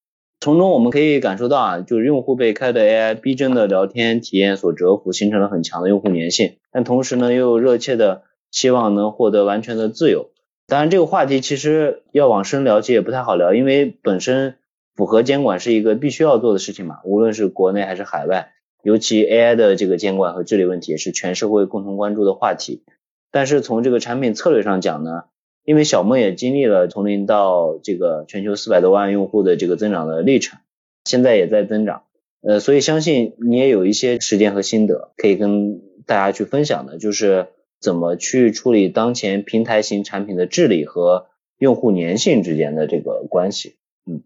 [0.48, 6.56] 从中我们可以感受到啊，就是用户被开的 AI 逼真的聊天体验所折服，形成了很强的用户粘性。
[6.72, 10.30] 但同时呢，又热切的期望能获得完全的自由。
[10.66, 14.56] 当然，这个话题其实要往深了解也不太好聊，因为本身
[14.96, 18.54] 符合监管是一个必须要做的事情嘛，无论是国内还是海外。
[18.84, 22.86] 尤其 AI 的这个监管和治理问题也是全社会共同关注的话题。
[23.32, 25.26] 但是从这个产品策略上讲呢，
[25.68, 30.62] 因为小梦也经历了从零到这个全球四百多万用户的这个增长的历程，
[31.04, 32.04] 现在也在增长，
[32.40, 37.48] 呃，所以相信你也有一些时间和心得可以跟大家去分享的，就是
[37.82, 41.28] 怎么去处理当前平台型产品的治理和
[41.58, 43.76] 用户粘性之间的这个关系。
[44.06, 44.24] 嗯，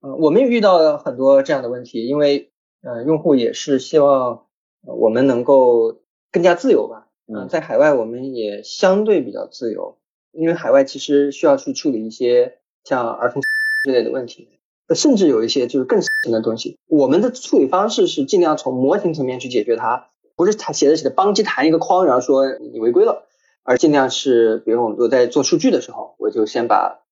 [0.00, 2.48] 呃，我们也遇到了很多这样的问题，因为。
[2.82, 4.46] 呃，用户也是希望
[4.80, 6.00] 我们能够
[6.32, 7.08] 更加自由吧。
[7.26, 9.98] 嗯，在海外我们也相对比较自由，
[10.32, 13.42] 因为海外其实需要去处理一些像儿童
[13.82, 14.48] 之类的问题，
[14.94, 16.76] 甚至有一些就是更深的东西。
[16.86, 23.26] 我们的处理方式是尽量从模型层面去解决它，不是他写着写的邦机弹一个框，然后说你违规了，
[23.62, 27.02] 而尽量是，比如我们都在做数据的时候，我就先把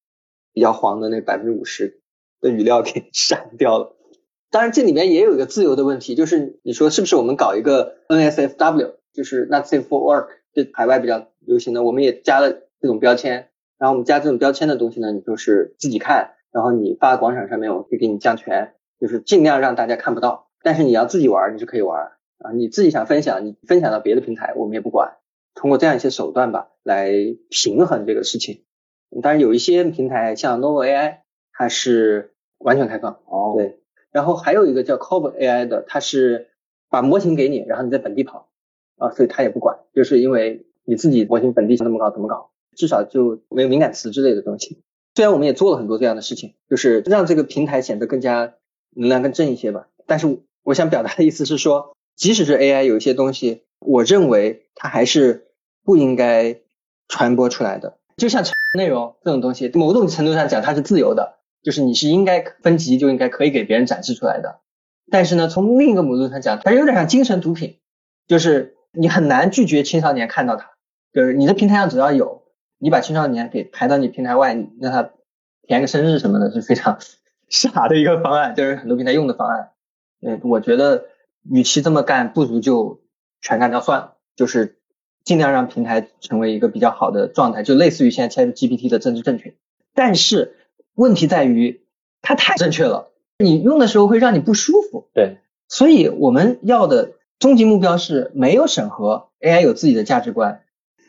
[0.52, 2.00] 比较黄的那百分之五十
[2.40, 3.94] 的语料 给删掉了。
[4.50, 13.50] 当然，这里面也有一个自由的问题，就是你说是不是我们搞一个 NSFW，就是 Not Safe for Work，这海外比较流行的，我们也加了这种标签。
[13.78, 20.48] 然后我们加这种标签的东西呢，你就是自己看，然后你发广场上面，我会给你降权，就是尽量让大家看不到。
[20.62, 25.16] 但是你要自己玩，你是可以玩啊，你自己想分享，你分享到别的平台，我们也不管。
[25.54, 27.12] 通过这样一些手段吧，来
[27.50, 28.64] 平衡这个事情。
[29.22, 31.18] 当然有一些平台像 Novo AI，
[31.52, 33.20] 它是完全开放。
[33.26, 33.80] 哦，对。
[34.10, 36.48] 然后还有一个叫 Cover AI 的，它是
[36.90, 38.48] 把模型给你，然后你在本地跑
[38.98, 44.80] 啊，所以它也不管，就是因为你自己模型本地想怎么搞怎么搞，至少就没有敏感词之类的东西。
[45.14, 48.54] 虽然我们也做了很多这样的事情，就是让这个平台显得更加
[48.94, 49.88] 能量更正一些吧。
[50.06, 55.48] 但是我想表达的意思是说，即使是 AI 有一些东西，我认为它还是
[55.84, 56.60] 不应该
[57.08, 57.98] 传播出来的。
[58.16, 61.34] 就像内容这种东西，某种程度上讲它是自由的。
[61.60, 64.60] 就是你是应该分级就应该可以给别人展示出来的，
[65.10, 67.78] 但是呢，从另一个角度上讲，它有点像精神毒品，
[68.28, 70.70] 就是你很难拒绝青少年看到它，
[71.12, 72.37] 就是你的平台上只要有，
[72.78, 75.10] 你把青少年给排到你平台外，让他
[75.66, 76.98] 填个生日什么的，是非常
[77.48, 79.70] 傻的一个方案，就是很多平台用的方案。
[80.20, 81.06] 嗯，我觉得
[81.48, 83.00] 与其这么干，不如就
[83.40, 84.78] 全干掉算了，就是
[85.24, 89.54] 尽量让平台成为一个比较好的状态，就类似于现在 ChatGPT 的政治正确，
[89.94, 90.54] 但是。
[90.94, 91.84] 问题在于
[92.22, 95.08] 它太正确了，你用的时候会让你不舒服。
[95.14, 95.38] 对，
[95.68, 100.62] 所以我们要的终极目标是没有审核，AI 有自己的价值观，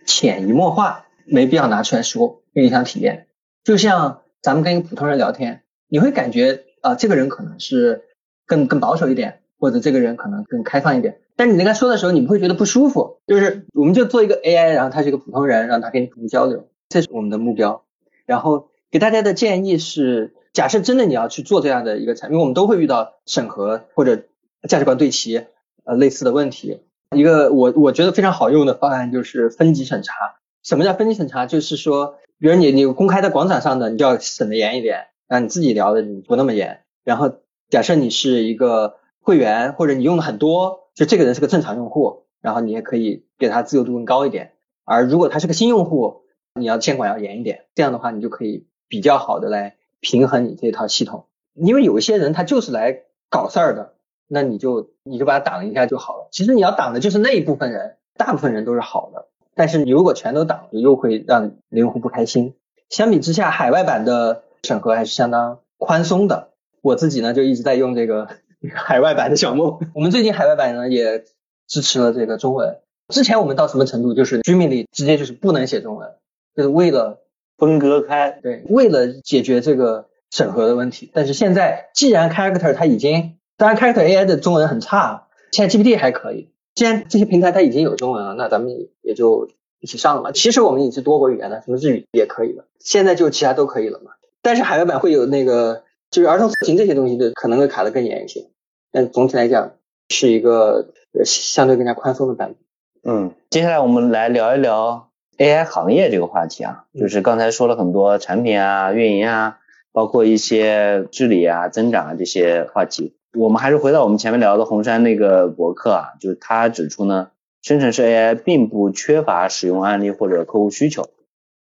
[0.06, 3.28] 潜移默化，没必要拿出来说，影响体验。
[3.64, 8.04] 就像咱们跟一个普通人聊天，你会感觉啊，这个人可能是
[8.46, 13.20] 更更保守一点，或者这个人可能更开放一点，但你跟他说的时候，你不会觉得不舒服。
[13.28, 17.84] 就是我们就做一个 AI，然后他是一个普通人，让他跟你交流，这是我们的目标。
[18.26, 18.70] 然后。
[18.92, 24.24] 给大家的建议是，假设真的你要去做这样的一个产品，我们都会遇到审核或者
[24.68, 25.46] 价值观对齐
[25.84, 26.82] 呃类似的问题。
[27.16, 30.39] 一个我我觉得非常好用的方案就是分级审查。
[30.64, 31.46] 什么叫分级审查？
[31.46, 36.82] 就是说，比如你你公开在广场上的，你就要审的严一点；那你自己聊的你不那么严。
[37.04, 44.54] 然后假设你是一个会员或者你用的很多，就这个人是个正常用户，然后你也可以给他自由度更高一点。
[44.86, 46.22] 而如果他是个新用户，
[46.56, 47.66] 你要监管要严一点。
[47.76, 48.68] 这样的话，你就可以。
[48.92, 53.94] 比较好的来平衡你这套系统，因为有一些人他就是来搞事儿的，
[54.28, 56.28] 那你就你就把他挡一下就好了。
[56.32, 59.28] 其实你要挡的就是那一部分人，大部分人都是好的，
[59.60, 62.54] 但是你如果全都挡，又会让用户不开心。
[62.90, 66.52] 相比之下，海外版的审核还是相当宽松的。
[66.82, 68.30] 我自己呢就一直在用这个
[68.74, 69.78] 海外版的小梦。
[69.94, 71.26] 我们最近海外版呢也
[71.68, 72.78] 支持了这个中文。
[73.10, 76.10] 之前我们到什么程度，就是居民里直接就是不能写中文，
[76.56, 77.20] 就是为了。
[77.58, 81.12] 分割开，对，为了解决这个审核的问题。
[81.14, 86.54] 但是现在，既然 Character 它已经，当然 Character AI 的中文很差，现在 GPT 还可以。
[86.76, 90.32] 既然这些平台它已经有中文了，那咱们也就一起上了嘛。
[90.32, 92.66] 其实我们已经多国语言了，什么日语也可以了。
[92.80, 94.12] 现在就其他都可以了嘛。
[94.42, 98.48] 但是海外版会有那个，就是儿童色情这些东西的，可能会卡得更严一些。
[98.92, 99.74] 但总体来讲，
[100.10, 100.88] 是一个
[101.26, 102.56] 相对更加宽松的版
[103.04, 103.16] 本。
[103.16, 105.08] 嗯，接下来我们来聊一聊。
[105.38, 109.60] AI 行业这个话题啊，就是刚才说了很多产品啊、运营啊，
[109.94, 113.16] 包括一些治理啊、增长啊这些话题。
[113.34, 117.30] 我们还是回到我们前面聊的红杉那个博客啊，就是他指出呢，
[117.62, 121.10] 生成式 AI 并不缺乏使用案例或者客户需求，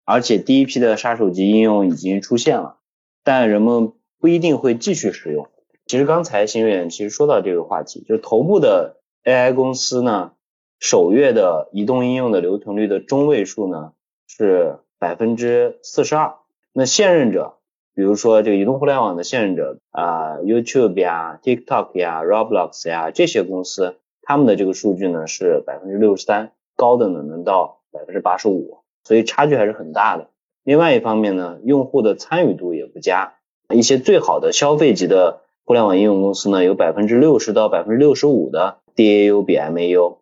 [0.03, 2.77] 而且第一批的杀手级应用已经出现了，
[3.23, 5.47] 但人们不一定会继续使用。
[5.85, 10.33] 其实刚才新远其实说到这个话题，就是头部的 AI 公司呢，
[10.79, 13.93] 首月的移动应用的留存率的中位数呢
[14.27, 16.35] 是百分之四十二，
[16.73, 17.54] 那现任者，
[17.95, 23.95] 比如说这个移动互联网的现任者啊，YouTube 呀、TikTok 呀、Roblox 呀这些公司。
[24.27, 30.29] 他们的这个数据呢是百分之六十三，高的呢能到百分之八十五，所以差距还是很大的。
[30.63, 33.35] 另外一方面呢，用户的参与度也不佳，
[33.69, 40.17] 一些最好的消费级的互联网应用公司呢，有百分之六十到百分之六十五的 DAU 比 MAU，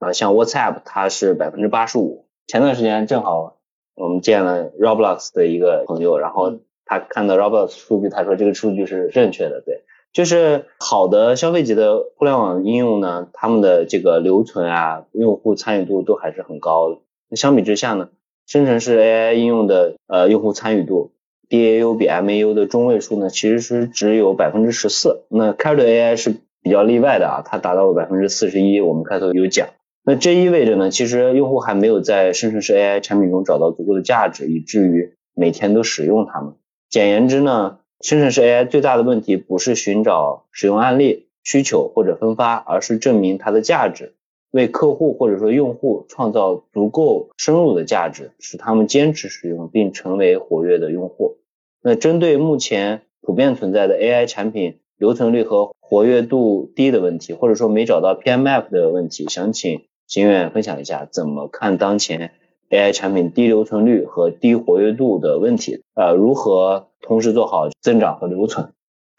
[0.00, 2.26] 啊，像 WhatsApp 它是百分之八十五。
[2.48, 3.58] 前段时间正好
[3.94, 9.84] 我们见了 Roblox 的一个朋友，然后他看到 Roblox 数据，他说这个数据是正确的，对。
[10.12, 16.98] 就是好的消费级的互联网应用呢，他们的这个留存啊，用户参与度都还是很高的。
[17.28, 18.10] 那相比之下呢，
[18.46, 21.10] 生成式 AI 应用的呃用户参与度
[21.48, 25.24] DAU 比 MAU 的中位数呢，其实是只有百分之十四。
[25.28, 28.80] 那 Carrot AI 是比较例外的啊，它达到了百分之四十一。
[28.80, 29.66] 我们开头有讲，
[30.04, 36.54] 那这意味着呢，其实用户还没有在生成式 AI 产品中找到足够的价值，以至于每天都使用它们。
[36.94, 37.80] 简言之呢。
[38.00, 44.14] 生成式 AI 最大的问题不是寻找使用案例、需求或者分发，而是证明它的价值，
[44.52, 51.38] 为客户或者说用户创造足够深入的价值，使他们坚持使用并成为活跃的用户。
[51.82, 62.32] 那针对目前普遍存在的 AI 产品留存率和活跃度低的问题，或者说没找到 PMF 的问题，想请邢远分享一下怎么看当前
[62.74, 65.82] AI 产品低留存率和低活跃度的问题？
[65.94, 66.88] 呃，如何？
[67.06, 68.72] 同时做好增长和留存，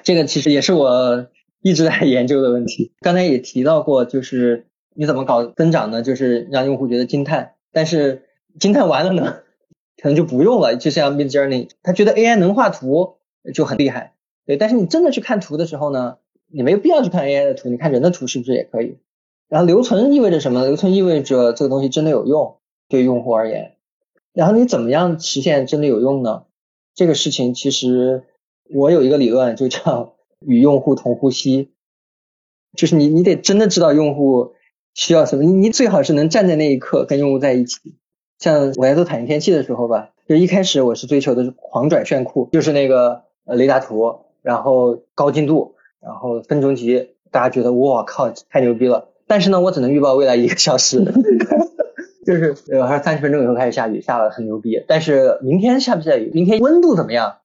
[0.03, 1.27] 这个其实也是我
[1.61, 2.93] 一直在 研究的问题。
[2.99, 4.65] 刚才也提到过，就是
[4.95, 6.01] 你怎么搞增长呢？
[6.01, 8.23] 就是让用户觉得惊叹，但是
[8.59, 9.35] 惊叹完了呢，
[10.01, 10.77] 可能就不用了。
[10.77, 13.17] 就像 Midjourney，他觉得 AI 能画图
[13.53, 14.15] 就很厉害，
[14.47, 14.57] 对。
[14.57, 16.17] 但是你真的去看图的时候呢，
[16.51, 18.97] 你没有必要去看 AI 的图，你看人的图是不是也可以？
[19.47, 20.65] 然后留存意味着什么？
[20.65, 23.75] 留存意味着这个东西真的有用，对用户而言。
[24.33, 26.43] 然后你怎么样实现真的有用呢？
[26.93, 28.23] 这个事情其实
[28.73, 31.71] 我有一个理论，就叫与用户同呼吸，
[32.75, 34.53] 就是你你得真的知道用户
[34.93, 37.95] 需要什么，你你最好是能站在那一刻跟用户在一起。
[38.39, 49.09] 像我在做塔形天气的时候吧，就一开始我是追求的是狂拽炫酷，就是那个雷达图，然后高精度，然后分钟级，大家觉得我靠太牛逼了。
[49.27, 50.99] 但是呢，我只能预报未来一个小时。
[52.25, 54.83] 就是呃，还是三十分钟以后开始下雨，下了很牛逼。
[54.87, 56.31] 但是明天下不下雨？
[56.33, 57.37] 明天温度怎么样？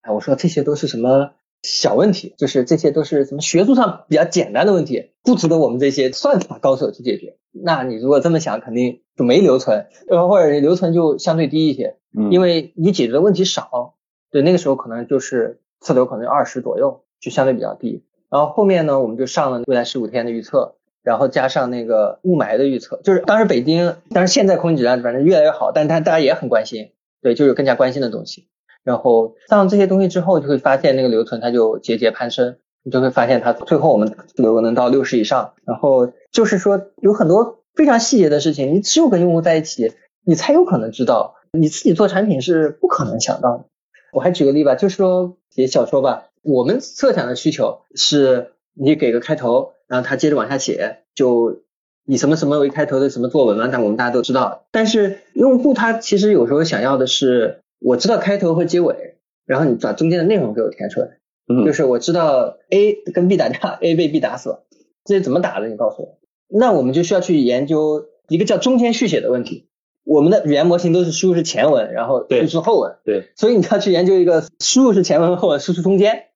[0.00, 1.32] 哎，我说这些都是什么
[1.62, 2.34] 小问题？
[2.38, 7.36] 就是这些都是什么学术上比较简单的问题，不值得我们这些算法高手去解决。
[7.52, 11.98] 那你如果这么想，肯定就没留存，呃，或者留存就相对低一些，
[12.30, 13.94] 因为你解决的问题少。
[14.30, 18.02] 对，那个时候可能就是次流可能二十左右，就相对比较低。
[18.30, 20.76] 然后后面呢，我们就上了未来十五天的预测。
[21.02, 28.46] 然后加上那个雾霾的预测，就是当时北京，但是现在空气质量反正越来越好，但是大家也很关心，对，就是更加关心的东西。
[28.84, 35.54] 然后上这些东西之后，就会发现那个留存它就节节攀升，你就会发现它最后我们留能到六十以上。
[35.64, 39.92] 然后就是说有很多非常细节的事情，你只有跟用户在一起，
[40.24, 43.64] 你才有可能知道，你自己做产品是不可能想到的。
[44.12, 49.72] 我还举个例吧，就是说写小说吧，我们设想的需求是你给个开头。
[49.92, 51.64] 然后他接着往下写，就
[52.06, 54.64] 以什么什么为开头的什么作文嘛，但我们大家都知道。
[54.70, 61.18] 但是用户他其实有时候想要的是，我知道开头和结尾，然后你把中间的内容给我填出来。
[61.46, 64.64] 嗯，就是我知道 A 跟 B 打架，A 被 B 打死了，
[65.04, 65.68] 这怎么打的？
[65.68, 66.18] 你告诉我。
[66.48, 69.68] 那我们就需要去研究一个叫中间续写的问题。
[70.04, 72.96] 我们的语言模型都是输入是前文，然后输出后文。
[73.04, 73.28] 对。
[73.36, 76.28] 所以你要去研究一个输入是前文后文，输出中间。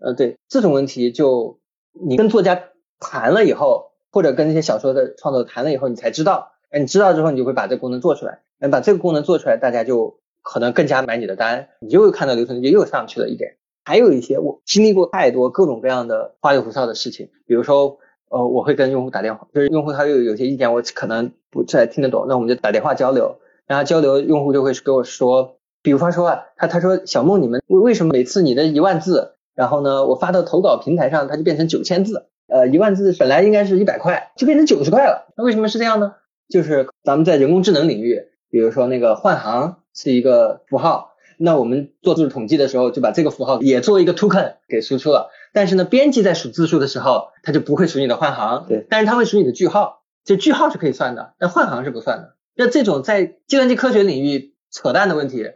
[0.00, 1.60] 呃，对，这种问题就
[1.92, 2.70] 你跟作家。
[3.00, 13.56] 谈了以后，或者跟那些小说的创作谈了以后，你才知道，哎，你知道之后，你就会把这个功能做出来，那把这个功能做出来，大家就可能更加买你的单，你就会看到留存率又上去了一点。
[13.84, 17.98] 还有一些我经历过太多各种各样的花里胡哨的事情，比如说，
[18.30, 32.26] 呃，我会跟用户打电话，就是用户他有有些意见，我可能不太听得懂，那我们就打电话交流，然后交流，用户就会给我说，比方说啊，他他说小梦，你们为为什么每次你的一万字，然后呢，我发到投稿平台上，它就变成九千字？
[32.54, 35.26] 呃，一万字本来应该是一百块，就变成九十块了。
[35.36, 36.14] 那为什么是这样呢？
[36.48, 45.30] 就是咱们在人工智能领域，比如说那个换行是一个符号，那我们做字数统计的时候，就把这个符号也做一个 token 给输出了。
[45.52, 50.04] 但是呢，编辑在数字数的时候，它就不会数你的换行，对，但是它会数你的句号。
[50.24, 52.36] 就句号是可以算的，但换行是不算的。
[52.54, 55.50] 那这种在计算机科学领域扯淡的问题，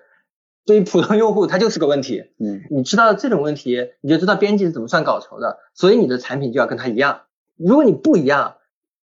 [0.69, 2.25] 对于普通用户它就是个问题。
[2.39, 7.23] 嗯，你知道这种问题，你就知道编辑是怎么算稿酬的，所以你的产品就要跟他一样。
[7.57, 8.57] 如果你不一样，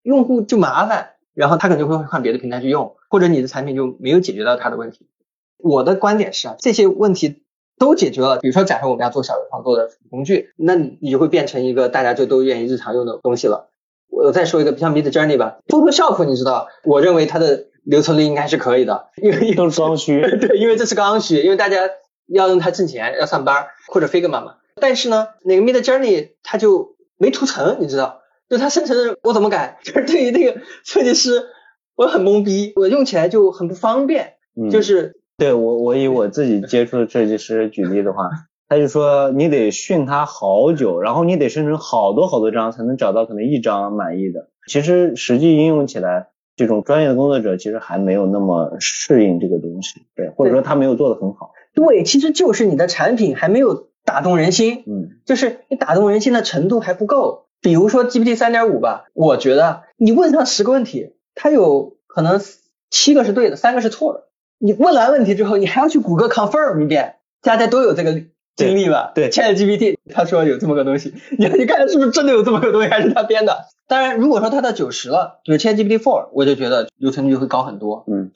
[0.02, 5.08] 用户就麻烦，然后他可能会换别的平台去用，或者你的产品就没有解决到他的问题。
[5.56, 7.42] 我的观点是啊，这些问题
[7.76, 8.38] 都解决了。
[8.38, 13.70] 比如说，假设我们要做小游创作的工具，那你你就会变成一个大家就都愿意日常用的东西了。
[14.10, 20.20] 我再说一个，像 Mid Journey 吧，Photoshop 你知道，我认为它的留存率应该是可以的，因为都是刚需。
[20.38, 21.88] 对，因为这是刚需，因为大家
[22.26, 24.56] 要用它挣钱，要上班或者 Figma 嘛。
[24.80, 28.20] 但是呢，那个 Mid Journey 它就没图层，你知道，
[28.50, 29.78] 就它生成的我怎么改？
[29.82, 31.46] 就是对于那个设计师，
[31.96, 35.14] 我很懵逼，我用起来就很不方便，嗯就是。
[35.38, 38.28] 对我，我以我自己接触的设计师举例的话，
[38.68, 44.50] 他就说你得训他好久，然后你得生成好多好多张才能找到可能一张满意的。
[44.66, 51.52] 其实实际应用起来，这种专业的工作者其实还没有那么适应这个东西，对，或者说他没有做得很好。
[51.72, 57.46] 对，其实就是你的产品还没有打动人心，嗯就是你打动人心的程度还不够。
[57.60, 62.40] 比如说 GPT 三点五吧，我觉得你问上十个问题，它有可能
[62.90, 64.24] 七个是对的，三个是错的。
[64.58, 68.24] 你问完问题之后，你还要去谷歌 confirm 一遍，大家都有这个
[68.66, 69.12] 经历吧？
[69.14, 73.66] 对对，Chat GPT 他说有这么个东西，你 你看是不是真的有这么个东西，还是他编的。
[73.86, 78.04] 当然，如果说他到九十了，就是 Chat GPT four，我就觉得留存率会高很多。
[78.06, 78.32] 嗯，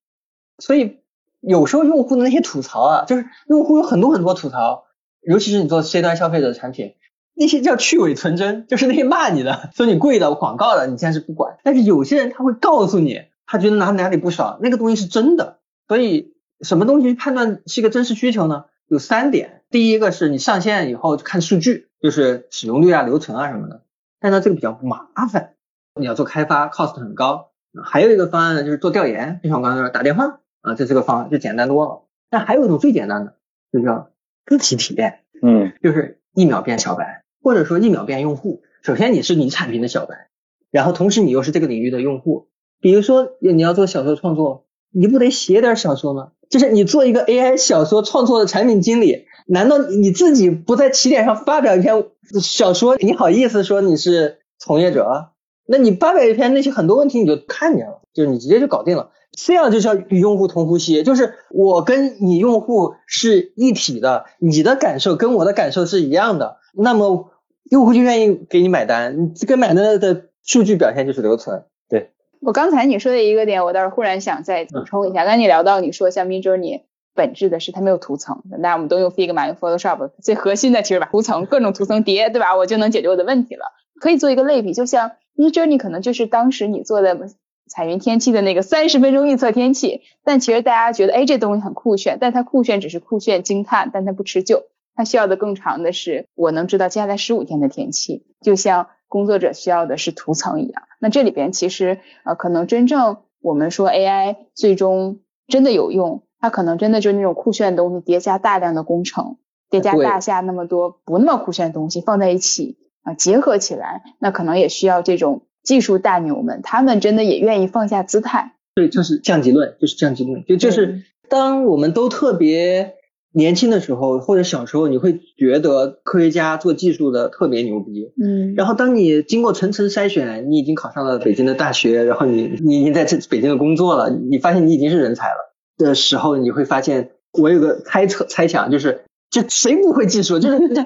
[0.58, 0.98] 所以
[1.40, 4.84] 有时候用户的那些吐槽啊，就是用户有很多很多吐槽，
[5.20, 6.94] 尤其是你做 C 端消费者的产品，
[7.34, 11.58] 那些叫去伪存真，就是那些骂你的， 说你贵的广告的，你暂时不管。
[11.64, 15.58] 但是有些人他会告诉你，他觉得哪哪里不爽，那个东西是真的。
[15.88, 18.64] 所以什么东西判断是一个真实需求呢？
[18.88, 23.82] 有三点，第一个是你上线以后看数据，就是使用率啊、留存啊什么的，
[24.20, 25.54] 但是这个比较麻烦，
[25.98, 27.48] 你要做开发，cost 很高。
[27.82, 32.02] 还有一个方案呢，就是做调研，就像我刚才说打电话啊，这是个方案，就简单多了。
[32.28, 33.36] 但还有一种最简单的，
[33.72, 34.10] 就叫
[34.44, 38.62] 个体体验，嗯就是一秒变小白，或者说一秒变用户。
[38.82, 40.28] 首先你是你产品的小白，
[40.70, 42.48] 然后同时你又是这个领域的用户。
[42.78, 46.32] 比如说你要做小说创作，你不得写点小说吗？
[46.50, 52.06] 就是你做一个 AI 小说创作的产品经理，难道你自己不在起点上发表一篇
[52.40, 55.28] 小说，你好意思说你是从业者？
[55.66, 59.10] 那你发表一篇那些很多问题你就看见了，就是你直接就搞定了。
[59.32, 67.30] 这样就叫与用户同呼吸，就是我跟你用户是一体的，你的感受跟我的感受是一样的，那么
[67.70, 69.22] 用户就愿意给你买单。
[69.22, 71.64] 你这个买单的数据表现就是留存。
[71.90, 72.10] 对
[72.40, 75.24] 我刚才你说的一个点，我倒是忽然想再补充一下。
[75.24, 76.82] 刚才你聊到你说像 Midjourney，
[77.14, 82.56] 本质的是它没有图层，那我们都用 Figma、用 Photoshop，最核心的其实把图层各种图层叠，对吧？
[82.56, 83.66] 我就能解决我的问题了。
[84.00, 87.28] 可以做一个类比，就像 Midjourney 可能就是当时你做的
[87.68, 94.64] 彩云天气的那个三十分钟预测天气，但其实大家觉得哎这东西很酷炫，但它酷炫只是酷炫惊叹，但它不持久。
[94.94, 100.82] 它需要的更长的是，我能知道接下来十五天的天气，就像工作者需要的是图层一样。
[101.00, 109.36] 那这里边其实呃，可能真正我们说 AI 最终真的有用，它可能真的就是那种酷炫的东西叠加大量的工程，
[109.70, 118.54] 叠加大厦那么多不那么酷炫的东西放在一起啊、结合起来，那可能也需要这种技术大牛们，他们真的也愿意放下姿态。
[118.74, 122.94] 对，就是降级论，就是降级论，就就是当我们都特别
[123.32, 128.12] 年轻的时候，或者小时候，你会觉得科学家做技术的特别牛逼。
[128.20, 135.51] 嗯然后当你经过层层筛选，你已经考上了北京的大学，然后你你已经在这北京的工作了，你发现你已经是人才了
[135.82, 140.82] 的时候，你会发现，我有个猜测猜想，就是就谁不会技术，就是这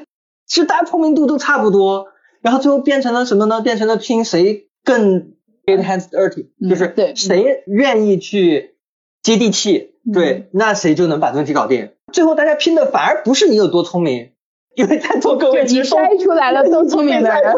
[0.46, 2.08] 其实大家聪明度都差不多，
[2.40, 3.60] 然后最后变成了什么呢？
[3.60, 5.32] 变成了拼谁更
[5.64, 7.14] get hands dirty，嗯就是对。
[7.14, 8.76] 谁愿意去
[9.22, 10.12] 接地气，嗯。
[10.12, 11.90] 对，那谁就能把问题搞定。
[12.12, 14.30] 最后大家拼的反而不是你有多聪明，
[14.76, 17.54] 因为在座各位对你其实筛出来了都聪明的 人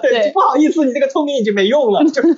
[0.00, 0.32] 对，对。
[0.32, 2.34] 不好意思，你这个聪明已经没用了，就是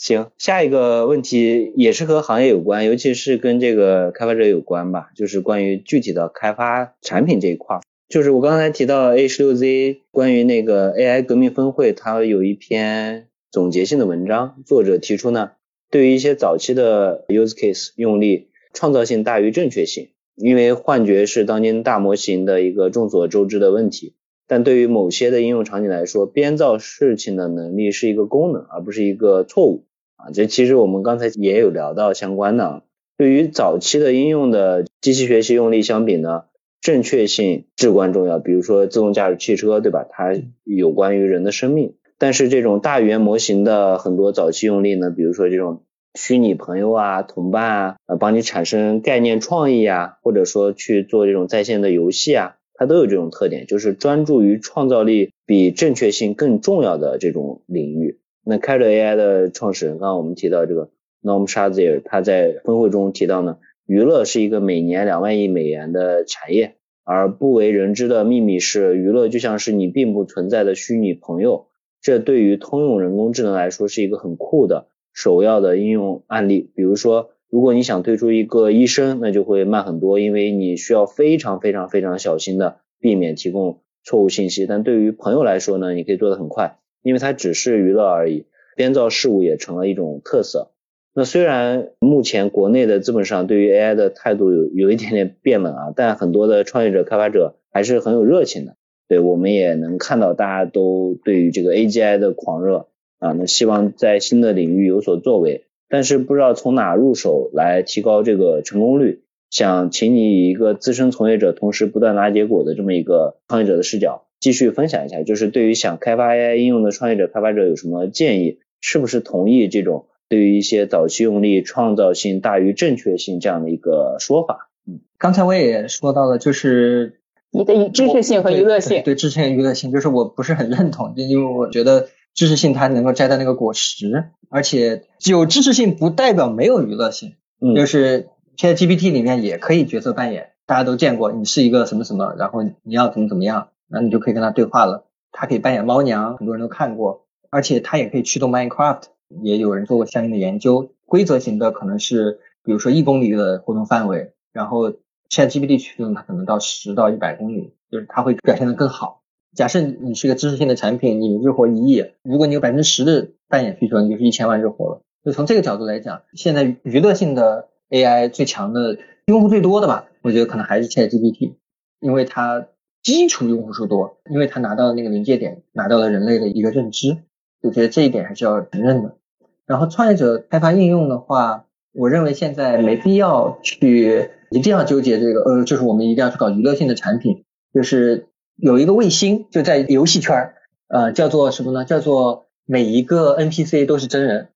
[0.00, 7.80] 行，下一个问题也是和行业有关，尤其是跟这个开发者有关吧，就是关于具体的开发产品这一块。
[8.08, 15.50] 就是我刚才提到 A 十六 Z 关于那个 AI 革命峰会，它有一篇总结性的文章，作者提出呢，
[15.90, 24.14] 对于一些早期的 use case 用例，创造性大于正确性，因为幻觉是当今大模型的一个众所周知的问题。
[24.46, 29.84] 但对于某些的应用场景来说，编造事情的能力是一个功能，而不是一个错误。
[30.24, 32.82] 啊，这其实我们刚才也有聊到相关的啊。
[33.16, 36.44] 对于早期的应用的机器学习用例相比呢，
[36.80, 38.38] 正确性至关重要。
[38.38, 40.06] 比如说自动驾驶汽车，对吧？
[40.10, 40.34] 它
[40.64, 41.94] 有关于人的生命。
[42.18, 45.84] 但是这种大语言模型的很多早期用例呢，比如说这种
[46.14, 58.19] 虚拟朋友啊、同伴啊，呃，帮你产生概念创意啊，或者说去做这种在线的游戏啊，它都有这种特点，就是专注于创造力比正确性更重要的这种领域。
[58.44, 60.90] 那 c a r AI 的创始人，刚刚我们提到这个
[61.22, 71.66] Norm s h a z i r 他在峰会中提到呢，娱乐是一个每年两万亿美元的产业，而不为人知的秘密是，娱乐就像是你并不存在的虚拟朋友。
[72.00, 76.70] 这对于通用人工智能来说是一个很酷的首要的应用案例。
[76.74, 84.64] 比如说，如果你想推出一个医生，那就会慢很多，因为你需要非常非常非常小心的避免提供错误信息。
[84.64, 86.78] 但对于朋友来说呢，你可以做得很快。
[87.02, 88.46] 因为它只是娱乐而已，
[88.76, 90.70] 编造事物也成了一种特色。
[91.12, 98.76] 那虽然目前国内的资本上对于 AI 的态度有有一点点变冷啊，但很多的创业者、开发者还是很有热情的。
[99.08, 102.86] 对，我们也能看到大家都对于这个 AGI 的狂热
[103.18, 109.24] 啊，那希望在新的领域有所作为，但是不知道从哪入手来提高这个成功率。
[109.50, 114.26] 想请你以一个资深从业者，同时不断拿结果的这么一个创业者的视角。
[114.40, 118.60] 继续分享一下，就是对于想开发 AI 应用的创业者、开发者有什么建议？
[118.80, 124.70] 是不是同意这种对于一些早期用力创造性大于正确性这样的一个说法？
[124.88, 127.20] 嗯，刚才我也说到了，就是
[127.50, 137.34] 你的知识性和娱乐性，对知识性娱乐性，就是我不是很认同，因为我觉得知识性它能够摘到那个果实，而且有知识性不代表没有娱乐性。
[137.60, 138.28] 嗯，就是
[138.60, 143.68] ChatGPT 里面也可以角色扮演，大家都见过，你是一个什么什么，然后你要怎么怎么样。
[143.88, 149.04] 那你就可以跟他对话了，他可以扮演猫娘，很多人都看过，而且他也可以驱动 Minecraft，
[149.40, 150.92] 也有人做过相应的研究。
[151.06, 154.92] 规则型的可能是，比如说一公里的活动范围，然后
[155.30, 159.22] ChatGPT 驱动它可能到十到一百公里，就是它会表现的更好。
[159.54, 165.00] 假设你是个知识性的产品，你日活一亿，如果你有百分之十的扮演需求，你就是一千万日活了。
[165.24, 171.56] 就从这个角度来讲，现在娱乐性的 AI 最强的用户最多的吧，我觉得可能还是 ChatGPT，
[172.00, 172.66] 因为它。
[173.02, 177.16] 基础用户数多，因为它拿到了那个临界点，拿到了人类的一个认知，
[177.62, 179.16] 我觉得这一点还是要承认的。
[179.64, 181.64] 然后创业者开发应用的话，
[181.94, 187.46] 我认为现在没必要去一定要纠结这个，呃，就是我们一定要去搞娱乐性的产品。
[187.72, 188.26] 就是
[188.56, 190.54] 有一个卫星就在游戏圈儿，
[190.88, 191.86] 呃，叫做什么呢？
[191.86, 194.48] 叫做每一个 NPC 都是真人。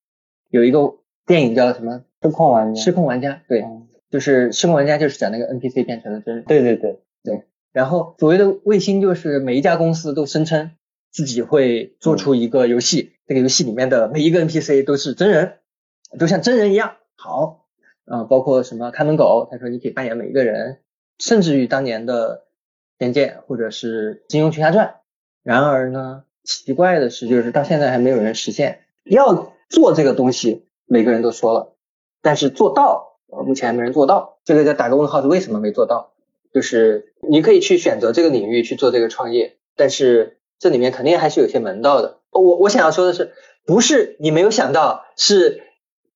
[0.51, 2.03] 有一个电影叫什么？
[2.25, 2.81] 失控玩家。
[2.81, 3.65] 失控玩家，对，
[4.11, 6.45] 就是失控玩家，就是讲那个 NPC 变成了真人。
[6.47, 7.45] 对对对对。
[7.73, 10.71] 然后所谓的卫星就是每一家公司都声称
[11.11, 15.59] 自己会做出一个游戏，这个游戏里面的每一个 NPC 都是真人，
[16.19, 17.67] 都像真人一样好
[18.07, 20.79] 啊，包括什么看门狗，他说你可以扮演每一个人，
[21.19, 22.45] 甚至于当年的
[22.99, 24.95] 仙剑或者是金庸群侠传。
[25.43, 31.74] 然而呢，奇怪的是就是到现在还没有人实现要做这个东西，每个人都说了，
[32.25, 36.13] 但是做到呃目前还没人做到，这个再打个问号是为什么没做到？
[36.55, 42.21] 就是你可以去选择这个领域去做这个创业，但是这里面肯定还是有些门道的。
[42.31, 43.33] 我我想要说的是，
[43.67, 45.65] 不是你没有想到，是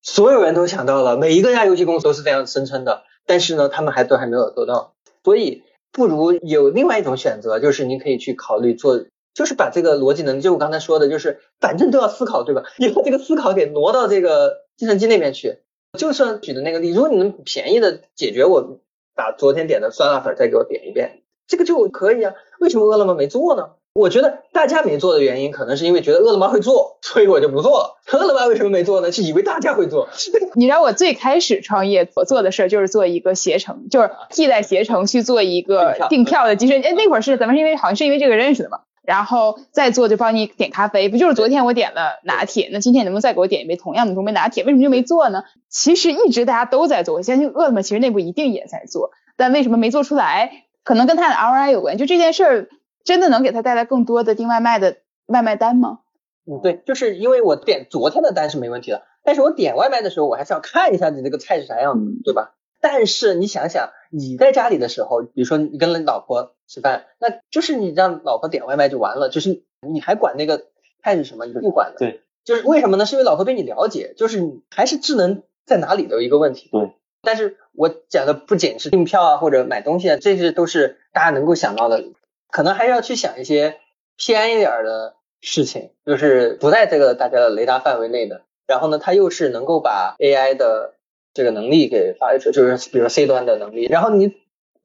[0.00, 4.94] 所有人都想到了，每一个家游戏公司都是这样声称的，但是呢，他们还都还没有做到。
[5.24, 9.04] 所以不如有另外一种选择，就是你可以去考虑做，
[9.34, 12.62] 就是把这个逻辑能力，就我刚才说的，就是反正都要思考，对吧？
[12.78, 15.58] 你把这个思考给挪到这个计算机那边去。
[15.98, 18.78] 就算举的那个例，如果你能便宜的解决我。
[19.18, 22.34] 把昨天点的酸辣粉再给我点一遍，这个就可以啊。
[22.60, 23.70] 为什么饿了么没做呢？
[23.92, 27.96] 我觉得大家没做的原因，可能是因为觉得饿了么会做， 所以我就不做了。
[28.12, 29.10] 饿了么为什么没做呢？
[29.10, 30.08] 是以为大家会做。
[30.54, 36.82] 你知道我最开始创业我做的事儿就是做一个携程，就是替代携程去做一个订票的机器人。
[36.82, 38.82] 哎，那会儿是咱们是因为好像是因为这个认识的嘛。
[39.08, 44.64] 然后再做就帮你点咖啡，不就是昨天我点了拿铁，那今天能不能再给我点一杯同样的中杯拿铁？
[44.64, 45.44] 为什么就没做呢？
[45.70, 49.10] 其实一直大家都在做，我相信饿了么其实内部一定也在做。
[49.34, 50.66] 但为什么没做出来？
[50.84, 51.96] 可能跟它的 ROI 有关。
[51.96, 52.68] 就这件事儿，
[53.02, 56.00] 真的能给他带来更多的订外卖的外卖单吗？
[56.46, 62.56] 嗯，对，就是因为我点昨天的单是没问题的，但是我点外卖的时候，我还是要看一下你这个菜是啥样的，对吧？
[62.82, 70.66] 但是你想想，你在家里的时候，比如说你跟老婆吃饭，那就是你让老婆点外卖就完了，就是你还管那个
[71.02, 71.46] 菜是什么？
[71.46, 71.98] 你不管的。
[71.98, 73.06] 对，就是为什么呢？
[73.06, 76.68] 是因为老婆对你了解，就是你还是智能在哪里的一个问题。
[76.70, 76.92] 对。
[77.20, 82.04] 但是我讲的不仅是订票啊，或者买东西啊，这些都是大家能够想到的，
[82.50, 83.80] 可能还是要去想一些
[84.16, 88.42] 偏一点的事情，就是不在这个大家的雷达范围内的。
[88.66, 90.94] 然后呢，它又是能够把 AI 的
[91.34, 93.86] 这个能力给发挥出，就是比如说 C 端的能力。
[93.86, 94.36] 然后你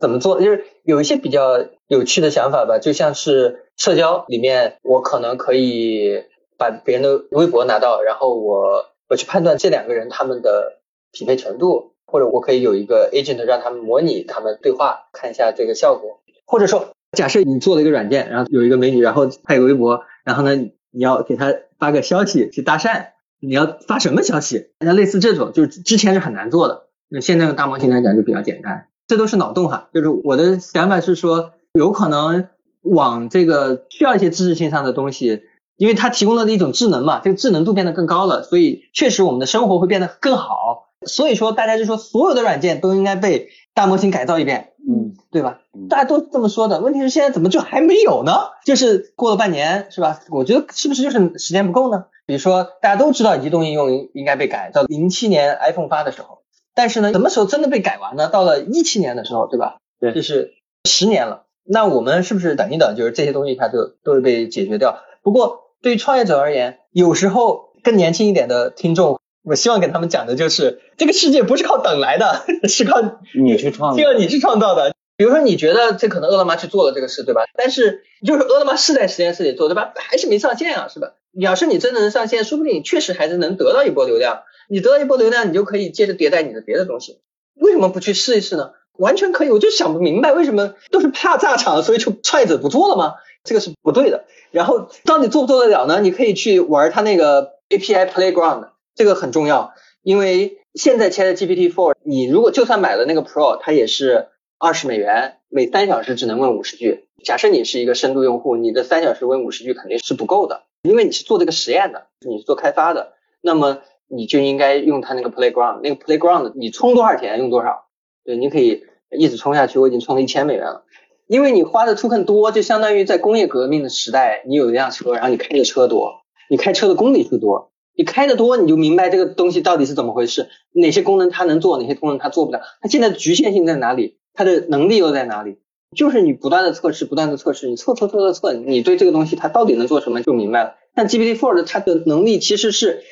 [0.03, 0.41] 怎么做？
[0.41, 6.25] 就是有一些比较有趣的想法吧，就像是社交里面，我可能可以。
[6.55, 10.79] 把别人的微博拿到，然后我我去判断这两个人他们的
[11.11, 16.21] 匹配程度，或者我可以有一个 agent 让他们模拟他们对话，看一下这个效果。
[16.45, 20.55] 或者说，假设你做了一个软件，然后有一个美女，然后拍个微博，然后呢，
[20.91, 23.07] 你要给她发个消息去搭讪，
[23.41, 24.69] 你要发什么消息？
[24.79, 28.87] 像类似这种，就是之前是很难做的，那现在用大模型来讲就比较简单。
[29.13, 32.47] 这都是脑洞哈，就是我的想法是说，有可能
[32.81, 35.43] 往这个需要一些知识性上的东西，
[35.77, 40.89] 因为它提供了一种智能嘛，这个智能度变得更高了，所以确实我们的生活会变得更好。
[41.05, 45.59] 所以说大家就说所有的软件都应该被大模型改造一遍，嗯，对吧？
[45.91, 48.33] 大家都这么说的，问题是现在怎么就还没有呢？
[48.65, 50.21] 就是过了半年是吧？
[50.31, 52.05] 我觉得是不是就是时间不够呢？
[52.25, 56.39] 比如说大家都知道移动应用应该被改，到零七年 iPhone 发的时候。
[56.75, 58.29] 但是呢，什么时候真的被改完呢？
[58.29, 59.77] 到了一七年的时候，对吧？
[59.99, 60.53] 对，就是
[60.85, 61.43] 十年了。
[61.65, 64.99] 那我们是不是等一等，就是这些东西它都都会被解决掉？
[65.21, 73.01] 不过对于创业者而言，有时候更年轻一点的听众，我希望给他们讲的就是，这个世界不是靠等来的， 是靠
[73.41, 74.93] 你去创，需要你去创造的。
[75.15, 77.43] 比如说，你觉得这可能饿了么去做了这个事，对吧？
[77.55, 79.93] 但是就是饿了么是在实验室里做，对吧？
[79.95, 81.13] 还是没上线啊，是吧？
[81.31, 84.43] 你要是你真的能上线，说不定你确实还是能得到一波流量。
[84.69, 87.19] 你得到一波流量，你就可以接着迭代你的别的东西。
[87.55, 88.71] 为什么不去试一试呢？
[88.97, 93.15] 完全可以，我就想不明白为什么都是怕炸场，所以就创业者不做了吗？
[93.43, 94.25] 这个是不对的。
[94.51, 95.99] 然后到底做不做得了呢？
[96.01, 99.73] 你可以去玩它那个 API Playground，这个很重要。
[100.01, 104.27] 因为现在 Chat GPT Four，你如果就算买了那个 Pro，它也是
[104.63, 107.03] 二十美元，每三小时只能问五十句。
[107.21, 113.11] 假设你是一个深度用户，你的三小时问五十句肯定是不够的，因为你是做这个实验的，你是做开发的，
[113.41, 113.81] 那么。
[114.09, 117.87] 你就应该用它那个 playground，那个 playground 你充多少钱用多少，
[118.23, 119.79] 对，你可以一直充下去。
[119.79, 120.85] 我已经充了一千美元了，
[121.25, 135.59] 因为你花的 token 多，就相当于在工业革命的时代，你有一辆车，然后你开的车多，你开车的公里数多，你开的多，你就明白这个东西到底是怎么回事，哪些功能它能做，哪些功能它做不了，它现在的局限性在哪里，它的能力又在哪里？
[135.95, 140.75] 就是你不断的测试，不断的测试，你测测测测测，你对这个东西它到底能做什么就明白了。
[140.93, 143.03] 但 GPT-4 的它的能力其实是。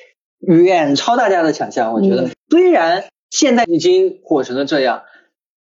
[0.44, 5.04] 远超大家的想象，我觉得虽然现在已经火成了这样，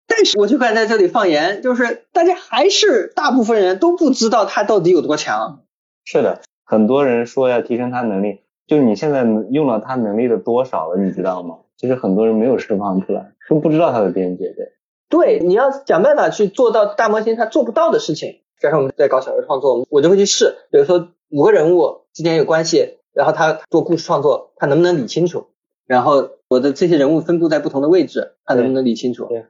[0.07, 5.61] 但是我就敢在这里放言，就是大家还是大部分人都不知道它到底有多强。
[6.03, 11.57] 是的，很多人说要提升它能力，就你现在用了它能力的多少了，你知道吗？
[11.77, 14.45] 其实很多人没有释放出来，都不知道它的边界。
[14.53, 14.65] 对，
[15.09, 18.39] 对，你要想办法去做到大模型它做不到的事情。
[18.59, 22.97] 加上我们在搞小说创作，我就会去试，比如说五个人物之间有关系。
[23.13, 25.47] 然后他做故事创作，他能不能理清楚？
[25.87, 29.25] 然后我的这些人物分布在不同的位置，他能不能理清楚？
[29.27, 29.45] 对。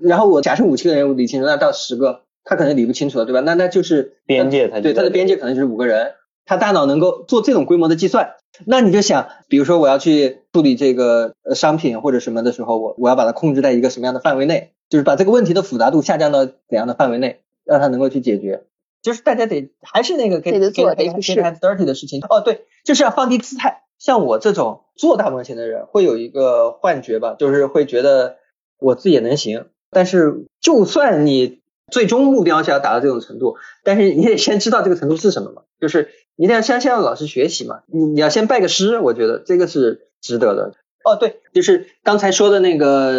[0.00, 3.40] 然后我假设五七个人物理清楚，那到十个，他可能理不清楚了，对吧？
[3.40, 6.14] 那那就是边界，他对他的边界可能就是五个人，
[6.46, 8.36] 他大脑能够做这种规模的计算。
[8.64, 14.72] 那你就想，比如说我要去处理这个呃商品或者什么的时候，我我要把它控制在一个什么样的范围内？
[14.92, 18.64] 就是把这个问题的复杂度下降到怎样的范围内，让他能够去解决。
[19.00, 23.84] 就是大家得还是那个给给给给他 dirty 的事情哦，对，就是要放低姿态。
[23.98, 28.36] 像我这种做大模型的人，会有一个幻觉吧，就是会觉得
[28.78, 29.64] 我自己也能行。
[29.90, 40.74] 但是就算你最终目标是要达到这种程度，但是你得先知道这个程度是什么嘛，就是你得先向老师学习嘛，你你要先拜个师，我觉得这个是值得的。
[41.04, 43.12] 哦，对，就是刚才说的那个，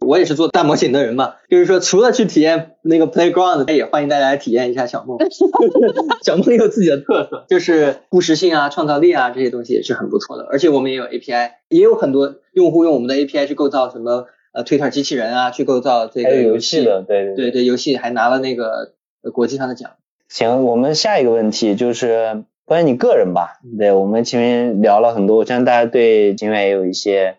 [0.00, 1.34] 我也是做大模型的人嘛。
[1.50, 5.18] 就是说，除了去体验那个 playground，也欢迎大家来体验一下小梦。
[6.22, 10.46] 小梦也有自己的特色，就是故事性啊、创造力啊这些东西也是很不错的。
[10.50, 18.92] 而且我们也有 API，也有很多用户用我们的 API 去构造什么呃推特机器人啊，去构造这个游戏的，对对对对，游戏还拿了那个
[19.32, 19.92] 国际上的奖。
[20.28, 22.44] 行，我们下一个问题就是。
[22.66, 27.36] 关于你个人吧，对我们前面聊了很多，我相信大家对景远也有一些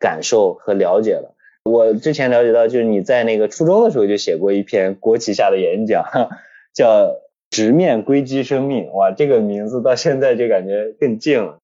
[0.00, 1.36] 感受和了解了。
[1.64, 6.04] 我之前了解到，就是你在那个初中的时候就写过一篇国旗下的演讲，
[6.74, 6.86] 叫
[7.50, 8.86] 《直面硅基生命》。
[8.92, 11.58] 哇，这个名字到现在就感觉更近了。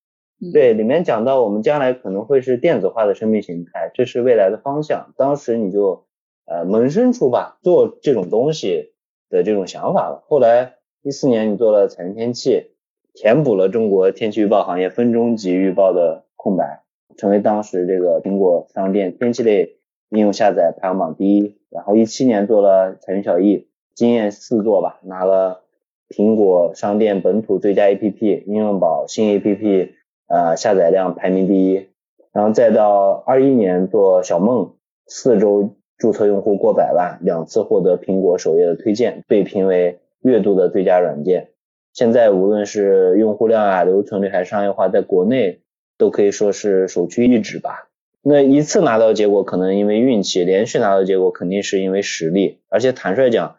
[0.53, 5.13] 对，里面讲到我们将来可能会是电子化的生命形态，这是未来的方向。
[5.17, 6.05] 当时你就
[6.47, 8.93] 呃萌生出吧做这种东西
[9.29, 10.23] 的这种想法了。
[10.29, 12.70] 后来一四年你做了彩云天气。
[13.15, 16.83] 填补了中国天气预报行业分钟级预报的空白，
[17.17, 19.77] 成为当时这个苹果商店天气类
[20.11, 21.57] 应用下载排行榜第一。
[21.71, 25.63] 然后一七年做了彩云小艺，惊艳四座吧，拿了
[26.09, 29.91] 苹果商店本土最佳 APP 应用宝新 APP
[30.27, 31.87] 呃下载量排名第一。
[32.33, 34.75] 然后再到二一年做小梦，
[35.07, 41.50] 四周注册用户过百万，两次获得苹果首页的推荐，被评为月度的最佳软件。
[41.93, 45.61] 现在无论是用户量啊、留存率还是商业化，在国内
[45.99, 47.89] 都可以说是首屈一指吧。
[48.23, 52.61] 那一次拿到结果可能因为运气，连续拿到结果肯定是因为实力。
[52.69, 53.57] 而且坦率讲，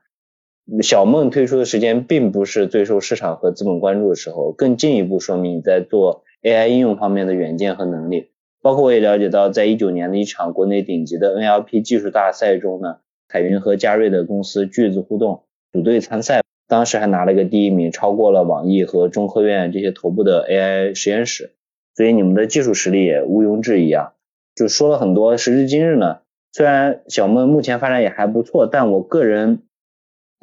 [0.81, 8.29] 小梦推出的时间并不是最受市场和资本关注的时候，更进一步说明你在做 AI 应用方面的远见和能力。
[8.61, 12.97] 包括我也了解到，在一九年的一场国内顶级的 NLP 技术大赛中呢，
[13.27, 15.41] 彩云和嘉瑞的公司句子互动
[15.73, 21.51] 组队参赛，当时还拿了个第一名，超过了网易和中科院这些头部的 AI 实验室。
[21.95, 24.13] 所以你们的技术实力也毋庸置疑啊。
[24.55, 26.19] 就说了很多，时至今日呢，
[26.53, 29.63] 虽然小梦目前发展也还不错，但我个人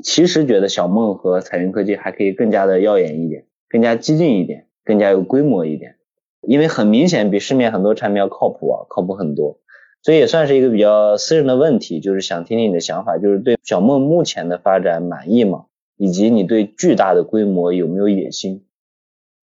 [0.05, 5.97] 其实觉得小梦和彩云科技还可以更加的耀眼一点，更加激进一点，更加有规模一点，
[6.43, 9.61] 因为很明显比市面很多产品要靠谱啊，靠谱很多，
[10.03, 15.65] 所以也算是一个比较私人的问题，就是想听听你的想法，就是对小梦目前的发展满意吗？
[15.99, 18.65] 以及你对巨大的规模有没有野心？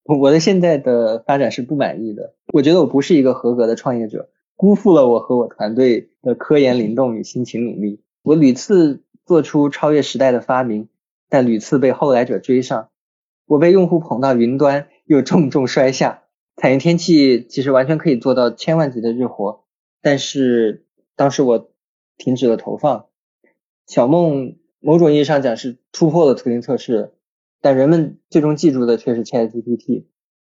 [0.04, 4.30] 我的现在的发展是不满意的，我觉得我不是一个合格的创业者。
[4.56, 8.02] 辜负了我和我团队的科研灵动与辛勤努力。
[8.24, 10.88] 我屡次做出超越时代的发明，
[11.28, 12.90] 但屡次被后来者追上。
[13.48, 16.24] 我被用户捧到云端，又重重摔下。
[16.56, 19.66] 彩云天气其实完全可以做到千万级的日活，
[20.02, 20.86] 但是
[21.18, 21.70] 当时我
[22.16, 23.08] 停止了投放。
[23.88, 24.56] 小梦
[24.86, 27.12] 某种意义上讲是突破了图灵测试，
[27.60, 30.06] 但人们最终记住的却是 ChatGPT。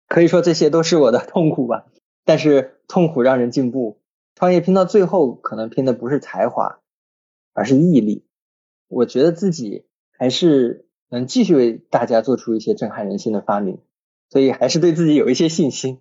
[0.08, 1.86] 可以说这些都是我的痛苦吧。
[2.24, 4.00] 但是痛苦让人进步，
[4.34, 6.80] 创业拼到最后可能拼的不是才华，
[7.52, 8.24] 而是毅力。
[8.88, 13.78] 我觉得自己还是能继续为大家做出一些震撼人心的发明，
[14.30, 16.00] 所以还是对自己有一些信心。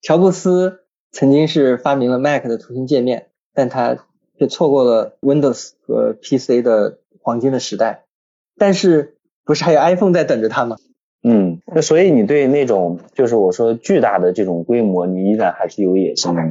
[0.00, 4.06] 乔布斯曾经是发明了 Mac 的图形界面，但他
[4.38, 8.06] 却错过了 Windows 和 PC 的黄金的时代。
[8.56, 10.78] 但是不是还有 iPhone 在等着他吗？
[11.22, 16.42] 嗯，那所以你对那种就是我说巨大的这种规模，你依然还是有野心的。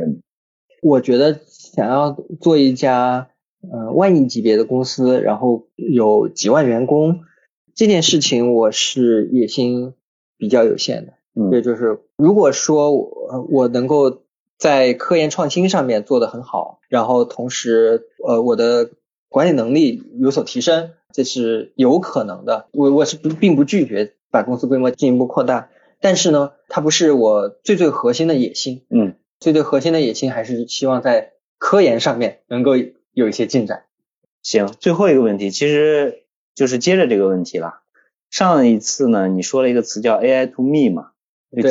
[0.82, 3.30] 我觉得想要做一家
[3.72, 7.22] 呃万亿级别的公司，然后有几万员工，
[7.74, 9.94] 这件事情我是野心
[10.38, 11.14] 比较有限的。
[11.34, 14.22] 嗯，也就是如果说我我能够
[14.58, 18.91] 在科研创新上面做得很好，然后同时呃我的
[19.30, 22.68] 管理能力有所提升，这是有可能的。
[22.72, 24.14] 我我是不并不拒绝。
[24.30, 25.70] 把公司规模进一步扩大，
[26.02, 28.84] 但是呢，它不是我最最核心的野心。
[28.90, 32.74] 嗯，最最核心的野心还是希望在科研上面能够
[33.14, 33.86] 有一些进展。
[34.44, 37.80] 行，最后一个问题，其实就是接着这个问题了。
[38.30, 41.12] 上一次呢，你说了一个词叫 AI to me 嘛，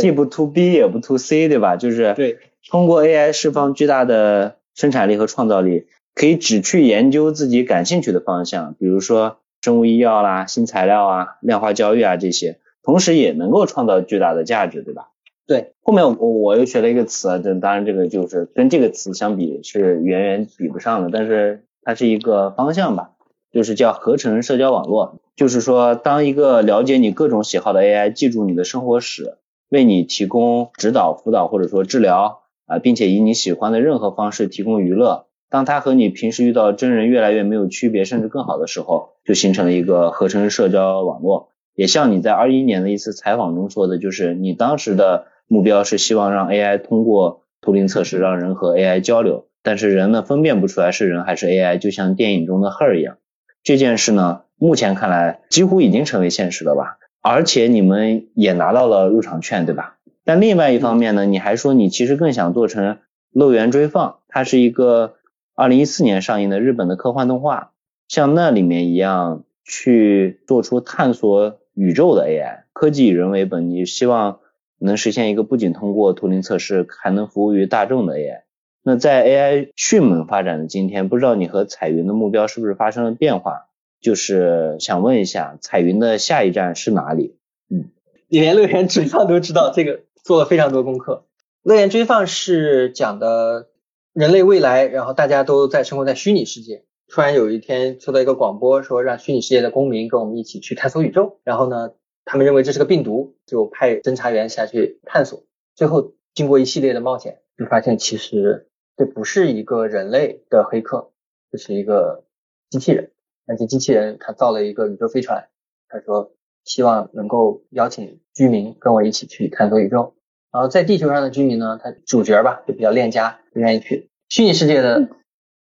[0.01, 1.77] 既不 to B 也不 to C，对吧？
[1.77, 2.39] 就是对，
[2.71, 9.37] 通过 AI 释放巨大的生产力和创造力，可以只去研究自己感兴趣的方向，比如说。
[9.63, 15.09] 生物医药啦、新材料啊、量化交易啊这些，同时也能够创造巨大的价值，对吧？
[15.45, 15.73] 对。
[15.83, 23.15] 后面我我又学了一个词，这当然这个就是跟这个词相比是远远比不上的，但是它是一个方向吧，
[23.51, 25.19] 就是叫合成社交网络。
[25.35, 29.39] 就是说，当一个了解你各种喜好的 AI，记住你的生活史，
[29.69, 35.26] 为你提供指导、辅导或者说治疗啊，并且以你喜欢的任何方式提供娱乐。
[35.49, 41.51] 当它和你平时遇到真人越来越没有区别，甚至更好的时候，就形成了一个合成社交网络。
[41.75, 53.19] 也像你在二一年的一次采访中说的，就是你当时的目标是希望让 AI 通过图灵测试让人和 AI 交流，但是人呢分辨不出来是人还是 AI，就像电影中的 Her 一样。
[53.63, 56.99] 这件事呢，目前看来几乎已经成为现实了吧？
[57.23, 59.99] 而且你们也拿到了入场券，对吧？
[60.25, 62.99] 但另外一方面呢，你还说你其实更想做成
[63.33, 65.15] 漏源追放，它是一个。
[65.57, 67.73] 二零一四年上映的日本的科幻动画，
[68.09, 74.41] 像那里面一样去做出探索宇宙的 AI，科技以人为本，你希望
[74.79, 78.43] 能实现一个不仅通过图灵测试，还能服务于大众的 AI。
[78.83, 83.69] 那在 AI 迅猛发展的今天，不知道你和彩云的目标是不是发生了变化？
[84.03, 87.39] 就是想问一下，彩云的下一站是哪里？
[87.71, 87.89] 嗯，
[88.29, 91.25] 你连乐园追放都知道，这个做了非常多功课。
[91.63, 93.69] 乐园追放是讲的。
[94.17, 96.87] 人类未来，然后大家都在生活在虚拟世界。
[97.07, 101.39] 突然有一天收到一个广播，说让虚拟世界的公民跟我们一起去探索宇宙。
[101.45, 101.93] 然后呢，
[102.25, 105.45] 他们认为这是个病毒，就派侦查员下去探索。
[105.75, 111.13] 最后经过一系列的冒险，就发现其实这不是一个人类的黑客，
[111.53, 112.25] 这是一个
[112.71, 113.13] 机器人。
[113.47, 115.51] 而且机器人他造了一个宇宙飞船，
[115.91, 116.33] 他说
[116.65, 120.15] 希望能够邀请居民跟我一起去探索宇宙。
[120.57, 125.07] 然后在地球上的居民呢，他主角吧就比较恋家，不愿意去虚拟世界的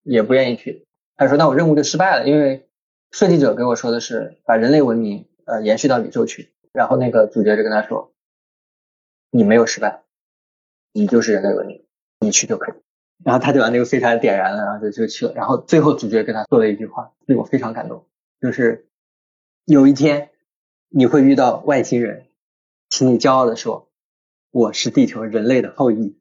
[0.01, 0.87] 也不愿意去。
[1.15, 2.67] 他说：“那我任务就失败了，因为
[3.11, 6.49] 设计者给我说的是把人类文明呃延续到宇宙去。
[6.71, 8.13] 然后那个主角就跟他说
[9.29, 10.01] ：“你没有失败，
[10.91, 11.85] 你就是人类文明，
[12.21, 12.75] 你去就可以。”
[13.23, 15.33] 然后他就把那个飞船点燃了，然后就就去了。
[15.35, 18.07] 然后最后主角跟他说了一句话，令我非常感动，
[18.41, 18.87] 就是
[19.65, 20.31] 有一天
[20.89, 22.25] 你会遇到外星人，
[22.89, 23.87] 请你骄傲的说
[24.51, 26.15] ：“我是地球人类的后裔。”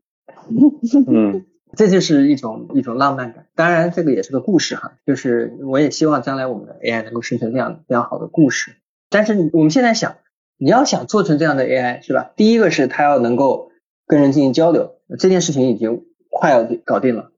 [1.06, 1.44] 嗯，
[1.76, 3.46] 这就是一种一种浪漫感。
[3.55, 8.72] 当然，这个也是个故事哈，就是我也希望将来我们的 AI 能够生成这样这样好的故事。
[9.10, 10.16] 但是我们现在想，
[10.56, 12.30] 你要想做成这样的 AI 是吧？
[12.36, 13.70] 第一个是它要能够
[14.06, 17.30] 跟人进行交流，这件事情已经快要搞定了。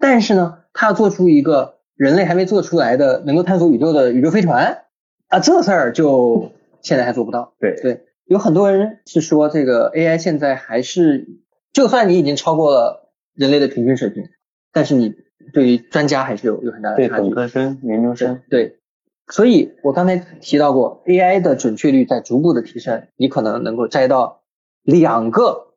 [0.00, 4.84] 但是呢，它要做出一个人类还没做出来的能够探索宇宙的宇宙飞船
[5.28, 6.50] 啊，这事儿就
[6.80, 7.54] 现在还做不到。
[7.60, 11.28] 对对，有很多人是说这个 AI 现在还是，
[11.70, 14.24] 就算你已经超过了人类的平均水平，
[14.72, 15.14] 但是你
[15.52, 17.24] 对于专家还是有有很大的对差距。
[17.24, 18.78] 本科生、研究生，对，
[19.26, 24.40] 所以我刚才提到过，AI 的准确率在逐步的提升，你可能能够摘到
[24.82, 25.74] 两个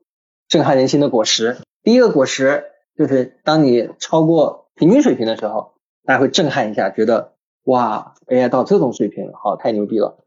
[0.47, 1.57] 震撼人心的果实。
[1.83, 2.63] 第一个果实
[2.97, 5.73] 就是当你超过平均水平的时候，
[6.05, 7.33] 大家会震撼一下，觉得
[7.65, 10.24] 哇，AI 到这种水平，好，太牛逼了。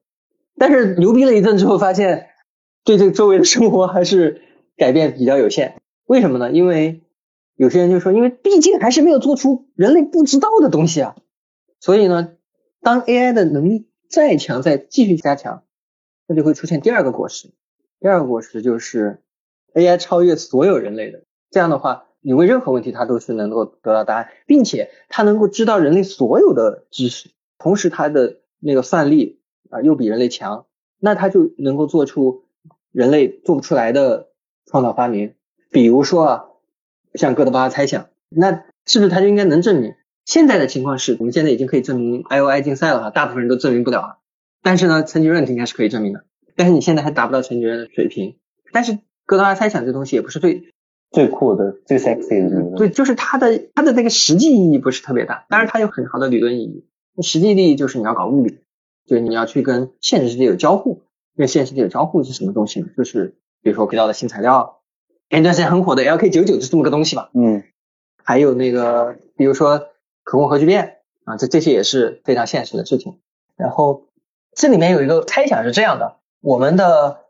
[0.58, 2.28] 但是牛逼了一阵之后，发现
[2.84, 4.42] 对这个周围的生活还是
[4.76, 5.80] 改变比较有限。
[6.06, 6.50] 为什么呢？
[6.50, 7.02] 因为
[7.54, 11.16] 有些人就说，因为毕竟还是没有做出人类不知道的东西啊。
[11.80, 12.32] 所以呢，
[12.80, 15.64] 当 AI 的能力再强，再继续加强，
[16.26, 17.50] 那就会出现第二个果实。
[18.00, 19.22] 第二个果实就是
[19.74, 21.24] AI 超越所有人类的。
[21.50, 29.37] 这样的话，你问任何问题，它都是能够得到答案，并且它能够知道人类所有的知识，同时它的那个算力
[29.70, 30.66] 啊又比人类强，
[30.98, 32.44] 那他就能够做出
[32.92, 34.28] 人类做不出来的
[34.66, 35.34] 创造发明。
[35.70, 36.44] 比如说啊，
[37.14, 39.94] 像哥德巴赫猜想，那是不是他就应该能证明？
[40.24, 44.16] 现在的情况是我们现在已经可以证明 I O I 竞赛了哈，大部分人都证明不了啊。
[44.62, 46.24] 但是呢，陈吉润应该是可以证明的，
[46.56, 48.36] 但是你现在还达不到陈吉润的水平。
[48.72, 50.72] 但是哥德巴赫猜想这东西也不是最
[51.10, 52.76] 最酷的、最 sexy 的那个。
[52.76, 56.86] 对，就是它的它的那个实际意义不是特别大，当然它有很好的理论意义。
[57.22, 58.58] 实际意义就是你要搞物理，
[59.08, 61.02] 就是你要去跟现实世界有交互。
[61.36, 62.88] 跟现实世界有交互是什么东西呢？
[62.96, 64.80] 就是比如说提到的新材料，
[65.30, 67.30] 前段时间很火的 LK 九九就是这么个东西吧。
[67.32, 67.62] 嗯
[68.22, 69.78] 还有那个比如说
[70.24, 73.18] 可控核聚变啊，这这些也是非常现实的事情。
[73.56, 74.08] 然后
[74.54, 77.20] 这里面有一个猜想是这样的：我们的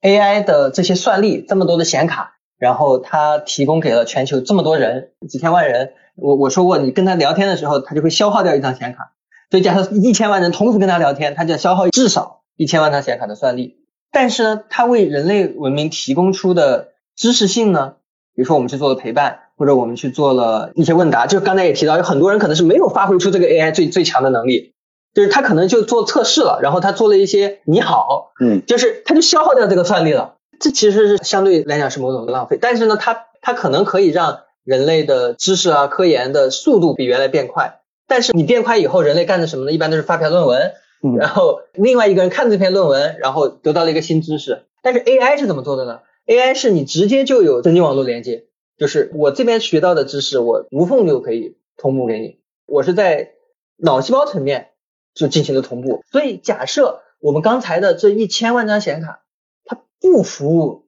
[0.00, 5.92] AI 的这些算力这么多的显卡，然后它提供给了全球这么多人，几千万人。
[6.14, 9.12] 我我说过，你跟他聊天的时候，他就会消耗掉一张显卡。
[9.50, 13.76] 所以假设一千万人同时跟他聊天，他就要消耗至少一千万张显卡的算力。
[14.12, 17.94] 但是呢，它为人类文明提供出的知识性呢，
[18.34, 24.74] 比如说我们去做了陪伴，或者我们去做了一些问答，就刚才也提到，有很多人可能是没有发挥出这个 AI 最最强的能力，
[25.12, 39.72] 就是他可能就做测试了，然后他做了一些你好，嗯，就是他就消耗掉这个算力了，这其实是相对来讲是某种的浪费，但是呢，它它可能可以让人类的知识啊、科研的速度比原来变快，但是你变快以后，人类干的什么呢？
[39.72, 40.72] 一般都是发表论文，
[41.02, 44.64] 嗯然后另外一个人看这篇论文，然后得到了一个新知识。
[44.82, 48.46] 但是 AI 是怎么做的呢？AI 是你直接就有神经网络连接，
[48.78, 52.38] 就是我这边学到的知识，我无缝就可以同步给你。
[52.66, 53.32] 我是在
[53.76, 54.70] 脑细胞层面
[55.14, 56.02] 就进行了同步。
[56.12, 59.22] 所以假设我们刚才的这一千万张显卡，
[59.64, 60.86] 它不服务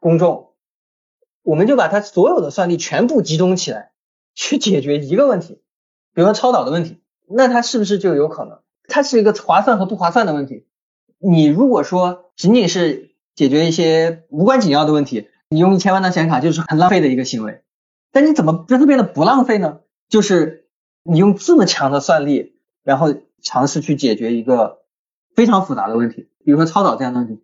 [0.00, 0.50] 公众，
[1.42, 3.92] 我们就把它所有的算力全部集中起来，
[4.34, 5.62] 去解决一个问题，
[6.18, 8.58] 比如说超导的问题，那它是不是就有可能？
[8.88, 10.66] 它是一个划算和不划算的问题。
[11.20, 17.62] 你如果说仅仅是解决一些无关紧要的问题，你用一千万张显卡就是很浪费的一个行为。
[18.10, 19.78] 但你怎么让它变得不浪费呢？
[20.08, 20.66] 就是
[21.04, 24.80] 你用这么强的算力，然后尝试去解决一个
[25.36, 27.40] 非常复杂的问题，比如说超导这样的问题。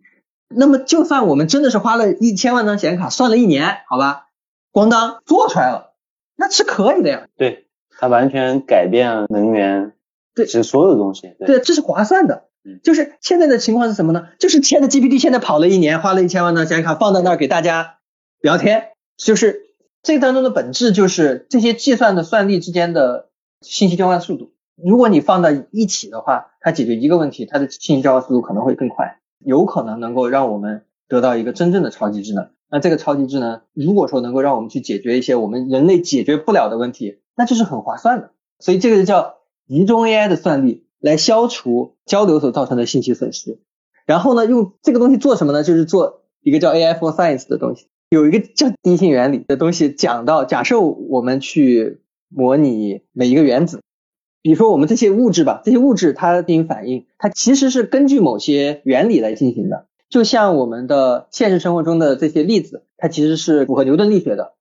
[0.49, 4.27] 那么就算我们真的是花了一千万张显卡，算了一年，好吧，
[4.73, 5.93] 咣当做出来了，
[6.35, 7.27] 那是可以的呀。
[7.37, 7.64] 对，
[8.05, 9.93] 它完全改变能源，
[10.35, 11.33] 对是所有的东西。
[11.39, 12.79] 对，对，这是划算的嗯。
[12.83, 14.27] 就是现在的情况是什么呢？
[14.37, 17.97] 就是 Chat GPT 现在跑了一年，花了一千万张显卡放在那儿给大家
[18.41, 19.71] 聊天，就是
[20.03, 23.29] 这当中的本质就是这些计算的算力之间的
[23.61, 24.51] 信息交换速度。
[24.75, 32.51] 如果你放到一起的话，它解决一个问题，它的信息交换速度可能会更快，有可能能够让我们得到一个真正的超级智能。
[32.75, 38.31] 那这个超级智能，如果说能够让我们去解决一些我们人类解决不了的问题，那就是很划算的。
[38.59, 39.35] 所以这个就叫
[39.65, 43.59] 集中 AI 的算力来消除交流所造成的信息损失。
[44.05, 45.63] 然后呢，用这个东西做什么呢？
[45.63, 47.87] 就是做一个叫 AI for Science 的东西。
[48.09, 53.79] 有一个叫第一性原理的东西讲到，假设我们去模拟每一个原子，
[54.41, 59.85] 比如说我们这些物质吧，这些物质它进行反应，它其实是根据某些原理来进行的。
[60.09, 64.53] 就像我们的现实生活中的这些粒子，它其实是符合牛顿力学的。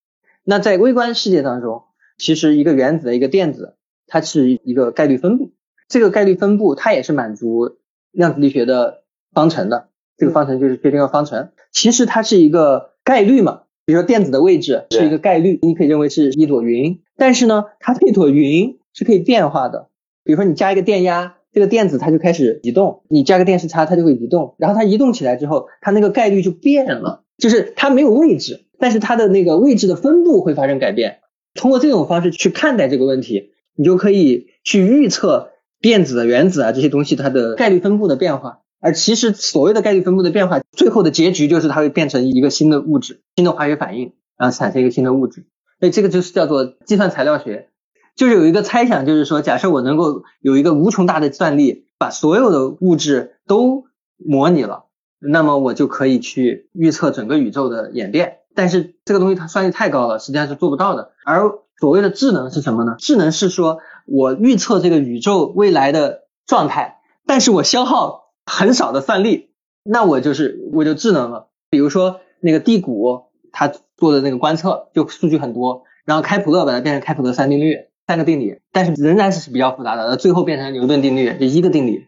[0.42, 1.84] 那在微观世界当中，
[2.18, 3.76] 其实一个原子的一个电子，
[4.06, 5.52] 它是一个概率分布。
[5.88, 7.76] 这个概率分布它也是满足
[8.10, 9.02] 量子力学的
[9.32, 9.88] 方程的。
[10.16, 11.50] 这个方程就是薛定谔方程。
[11.70, 17.00] 其实它是一个概率嘛，比如说电子的位置是一个概率，你可以认为是一朵云。
[17.16, 19.88] 但是呢，它这朵云是可以变化的。
[20.24, 21.36] 比如说你加一个电压。
[21.54, 31.20] 这个电子它就开始移动，你加个电势差，它就会移动，然后它移动起来之后，它那个概率就变了，就是它没有位置，但是它的那个位置的分布会发生改变。
[31.54, 35.50] 通过这种方式去看待这个问题，你就可以去预测
[35.80, 38.62] 电子、原子啊这些东西它的概率分布的变化。
[38.80, 45.46] 而其实所谓的概率分布的变化，最后的结局就是它会变成一个新的物质、新的化学反应，然后产生一个新的物质。
[45.78, 47.68] 所以这个就是叫做计算材料学。
[48.16, 53.84] 就是有一个猜想，就是说，假设我能够有一个无穷大的算力，把所有的物质都
[54.16, 54.84] 模拟了，
[55.18, 58.38] 那么我就可以去预测整个宇宙的演变。
[58.54, 61.10] 但是这个东西它算力太高了，实际上是做不到的。
[61.24, 61.50] 而
[61.80, 62.94] 所谓的智能是什么呢？
[62.98, 69.50] 智能是说我预测这个宇宙未来的状态，但是我消耗很少的算力，
[69.82, 71.48] 那我就是我就智能了。
[71.68, 77.88] 比如说那个地谷，他做的那个观测就数据很多，然后开普勒把它变成开普勒三定律。
[78.06, 82.06] 三个定理，但是仍然是比较复杂的，那最后变成牛顿定律，就一个定理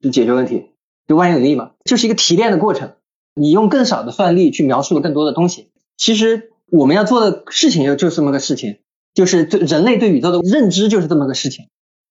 [0.00, 0.70] 就解决问题，
[1.06, 2.92] 就万有引力嘛，就是一个提炼的过程。
[3.34, 5.70] 你用更少的算力去描述更多的东西。
[5.96, 8.78] 其实我们要做的事情就就这么个事情，
[9.14, 11.66] 就是对人类对宇宙的认知就是这么个事情。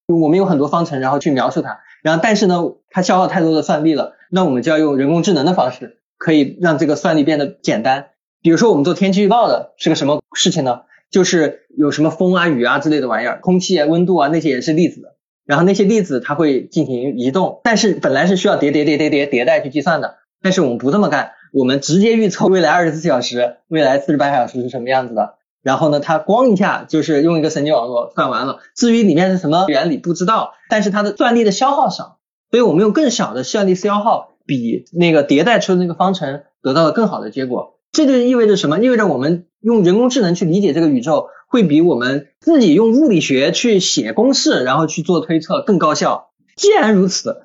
[0.08, 8.10] 我们有很多方程，然后去描述它，然后但是呢，它消耗太多的算力了，那我们就要用人工智能的方式，可以让这个算力变得简单。
[8.42, 10.82] 比如说我们做天气预报的是个什么事情呢？
[11.12, 15.14] 就是有什么风啊、雨啊之类的玩意儿，空气啊、温度啊那些也是粒子，
[15.46, 32.18] 然后那些粒子它会进行移动，但是本来是需要叠叠叠叠叠迭代去计算的，但是我们不这么干，我们直接预测未来二十四小时、未来四十八小时是什么样子的，然后呢，它咣一下就是用一个神经网络算完了，至于里面是什么原理不知道，但是它的算力的消耗少，
[32.52, 37.74] 所以我们用更小的算力消耗，比那个迭代出的那个方程得到了更好的结果。
[37.92, 38.80] 这就意味着什么？
[38.80, 46.30] 意味着我们用人工智能去理解这个宇宙，会比我们自己用物理学去写公式，然后去做推测更高效。
[46.56, 47.42] 既然如此，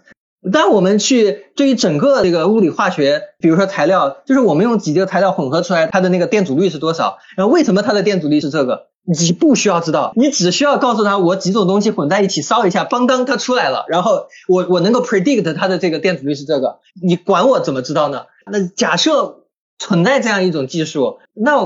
[0.52, 7.16] 当我们去对于整个这个物理化学，比如说材料，就是我们用几个材料混合出来，它的那个电阻率是多少？
[7.38, 8.88] 然后为什么它的电阻率是这个？
[9.06, 16.80] 你不需要知道，你只需要告诉他，我几种东西混在一起烧一下，邦当它出来了，然后我我能够 predict 它的这个电阻率是这个。
[17.02, 18.24] 你管我怎么知道呢？
[18.44, 19.38] 那假设。
[19.82, 21.56] 存在这样一种技术，那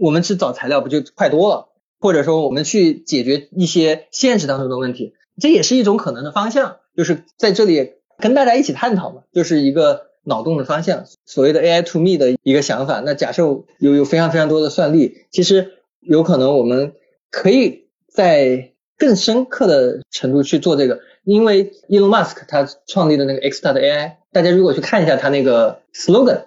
[0.00, 1.68] 我们去找材料不就快多了？
[2.00, 6.78] 或者说我们去解决一些现实当中的问题，这也是一种可能的方向。
[6.96, 11.04] 就是在这里跟大家一起探讨嘛，就是一个脑洞的方向。
[11.26, 13.02] 所谓的 AI to me 的一个想法。
[13.04, 13.42] 那假设
[13.78, 16.94] 有有非常非常多的算力，其实有可能我们
[17.30, 21.00] 可以在更深刻的程度去做这个。
[21.24, 26.44] 因为 Elon Musk 他创立的那个 X 大的 AI，大家如果去看一下他那个 slogan。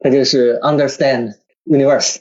[0.00, 2.18] 他就是 understand universe，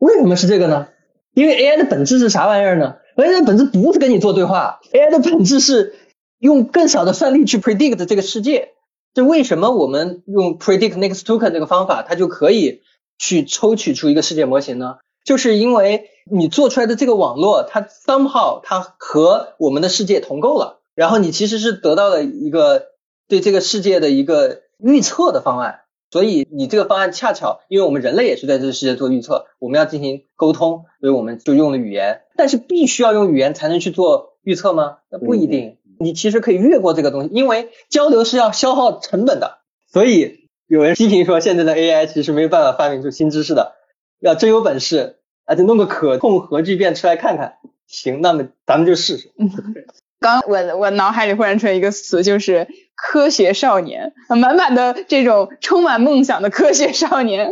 [0.00, 0.88] 为什么是这个呢？
[1.34, 5.94] 因为 AI 的本质是啥玩意儿呢？AI 的本质不是跟你做对话，AI 的本质是
[6.38, 8.70] 用更少的算力去 predict 这个世界。
[9.12, 12.80] 这为什么我们用 predict next token 这个方法，它就可以
[13.18, 14.96] 去抽取出一个世界模型呢？
[15.22, 22.86] 就是因为你做出来的这个网络，它 somehow 它和我们的世界同构了，然后你其实是得到了一个
[23.28, 25.80] 对这个世界的一个预测的方案。
[26.10, 32.22] 所以你这个方案恰巧，因为我们人类也是在这个世界做预测，我们要进行沟通，所以我们就用了语言。
[32.36, 34.98] 但是必须要用语言才能去做预测吗？
[35.10, 35.76] 那不一定。
[35.98, 39.58] 你其实可以越过这个东西，因为交流是要消耗成本的。
[39.86, 43.74] 所以有人批评说，现在的 AI 其实没有办法发明出新知识的。
[44.18, 47.58] 要真有本事，啊，就弄个可控核聚变出来看看。
[47.86, 49.30] 行，那么咱们就试试。
[50.20, 57.50] 刚我我脑海里忽然出现一个词，就是科学少年，满满的这种充满梦想的科学少年。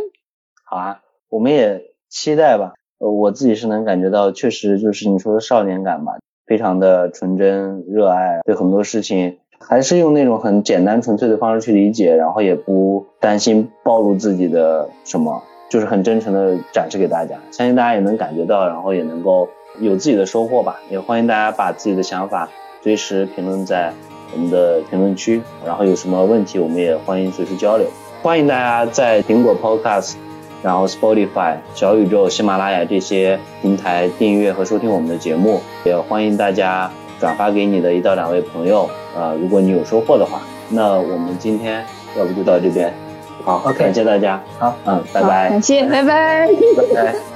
[0.65, 2.73] 好啊，我们也期待吧。
[2.99, 19.47] 呃，我自己是能感觉到，确实就是你说的少年感吧，非常的纯真、热爱，对很多事情还是用那种很简单纯粹的方式去理解，然后也不担心暴露自己的什么，就是很真诚的展示给大家相信大家也能感觉到然后也能够
[19.79, 20.81] 有自己的收获吧。
[20.89, 22.49] 也欢迎大家把自己的想法
[22.81, 23.93] 随时评论在
[24.33, 27.87] 我们的评论区然后有什么问题我们也欢迎随时交流。
[28.21, 30.15] 欢迎大家在苹果 podcast
[30.61, 40.41] 然后 spotify 小宇宙喜马拉雅这些平台订阅和收听我们的节目也欢迎大家转发给你的一到两位朋友啊如果你有收获的话。
[40.71, 41.83] 那我们今天
[42.15, 43.08] 要不就到这边。
[43.49, 46.47] 好，OK，感谢大家，好，嗯，拜拜，感谢，拜拜，
[46.93, 47.28] 拜拜。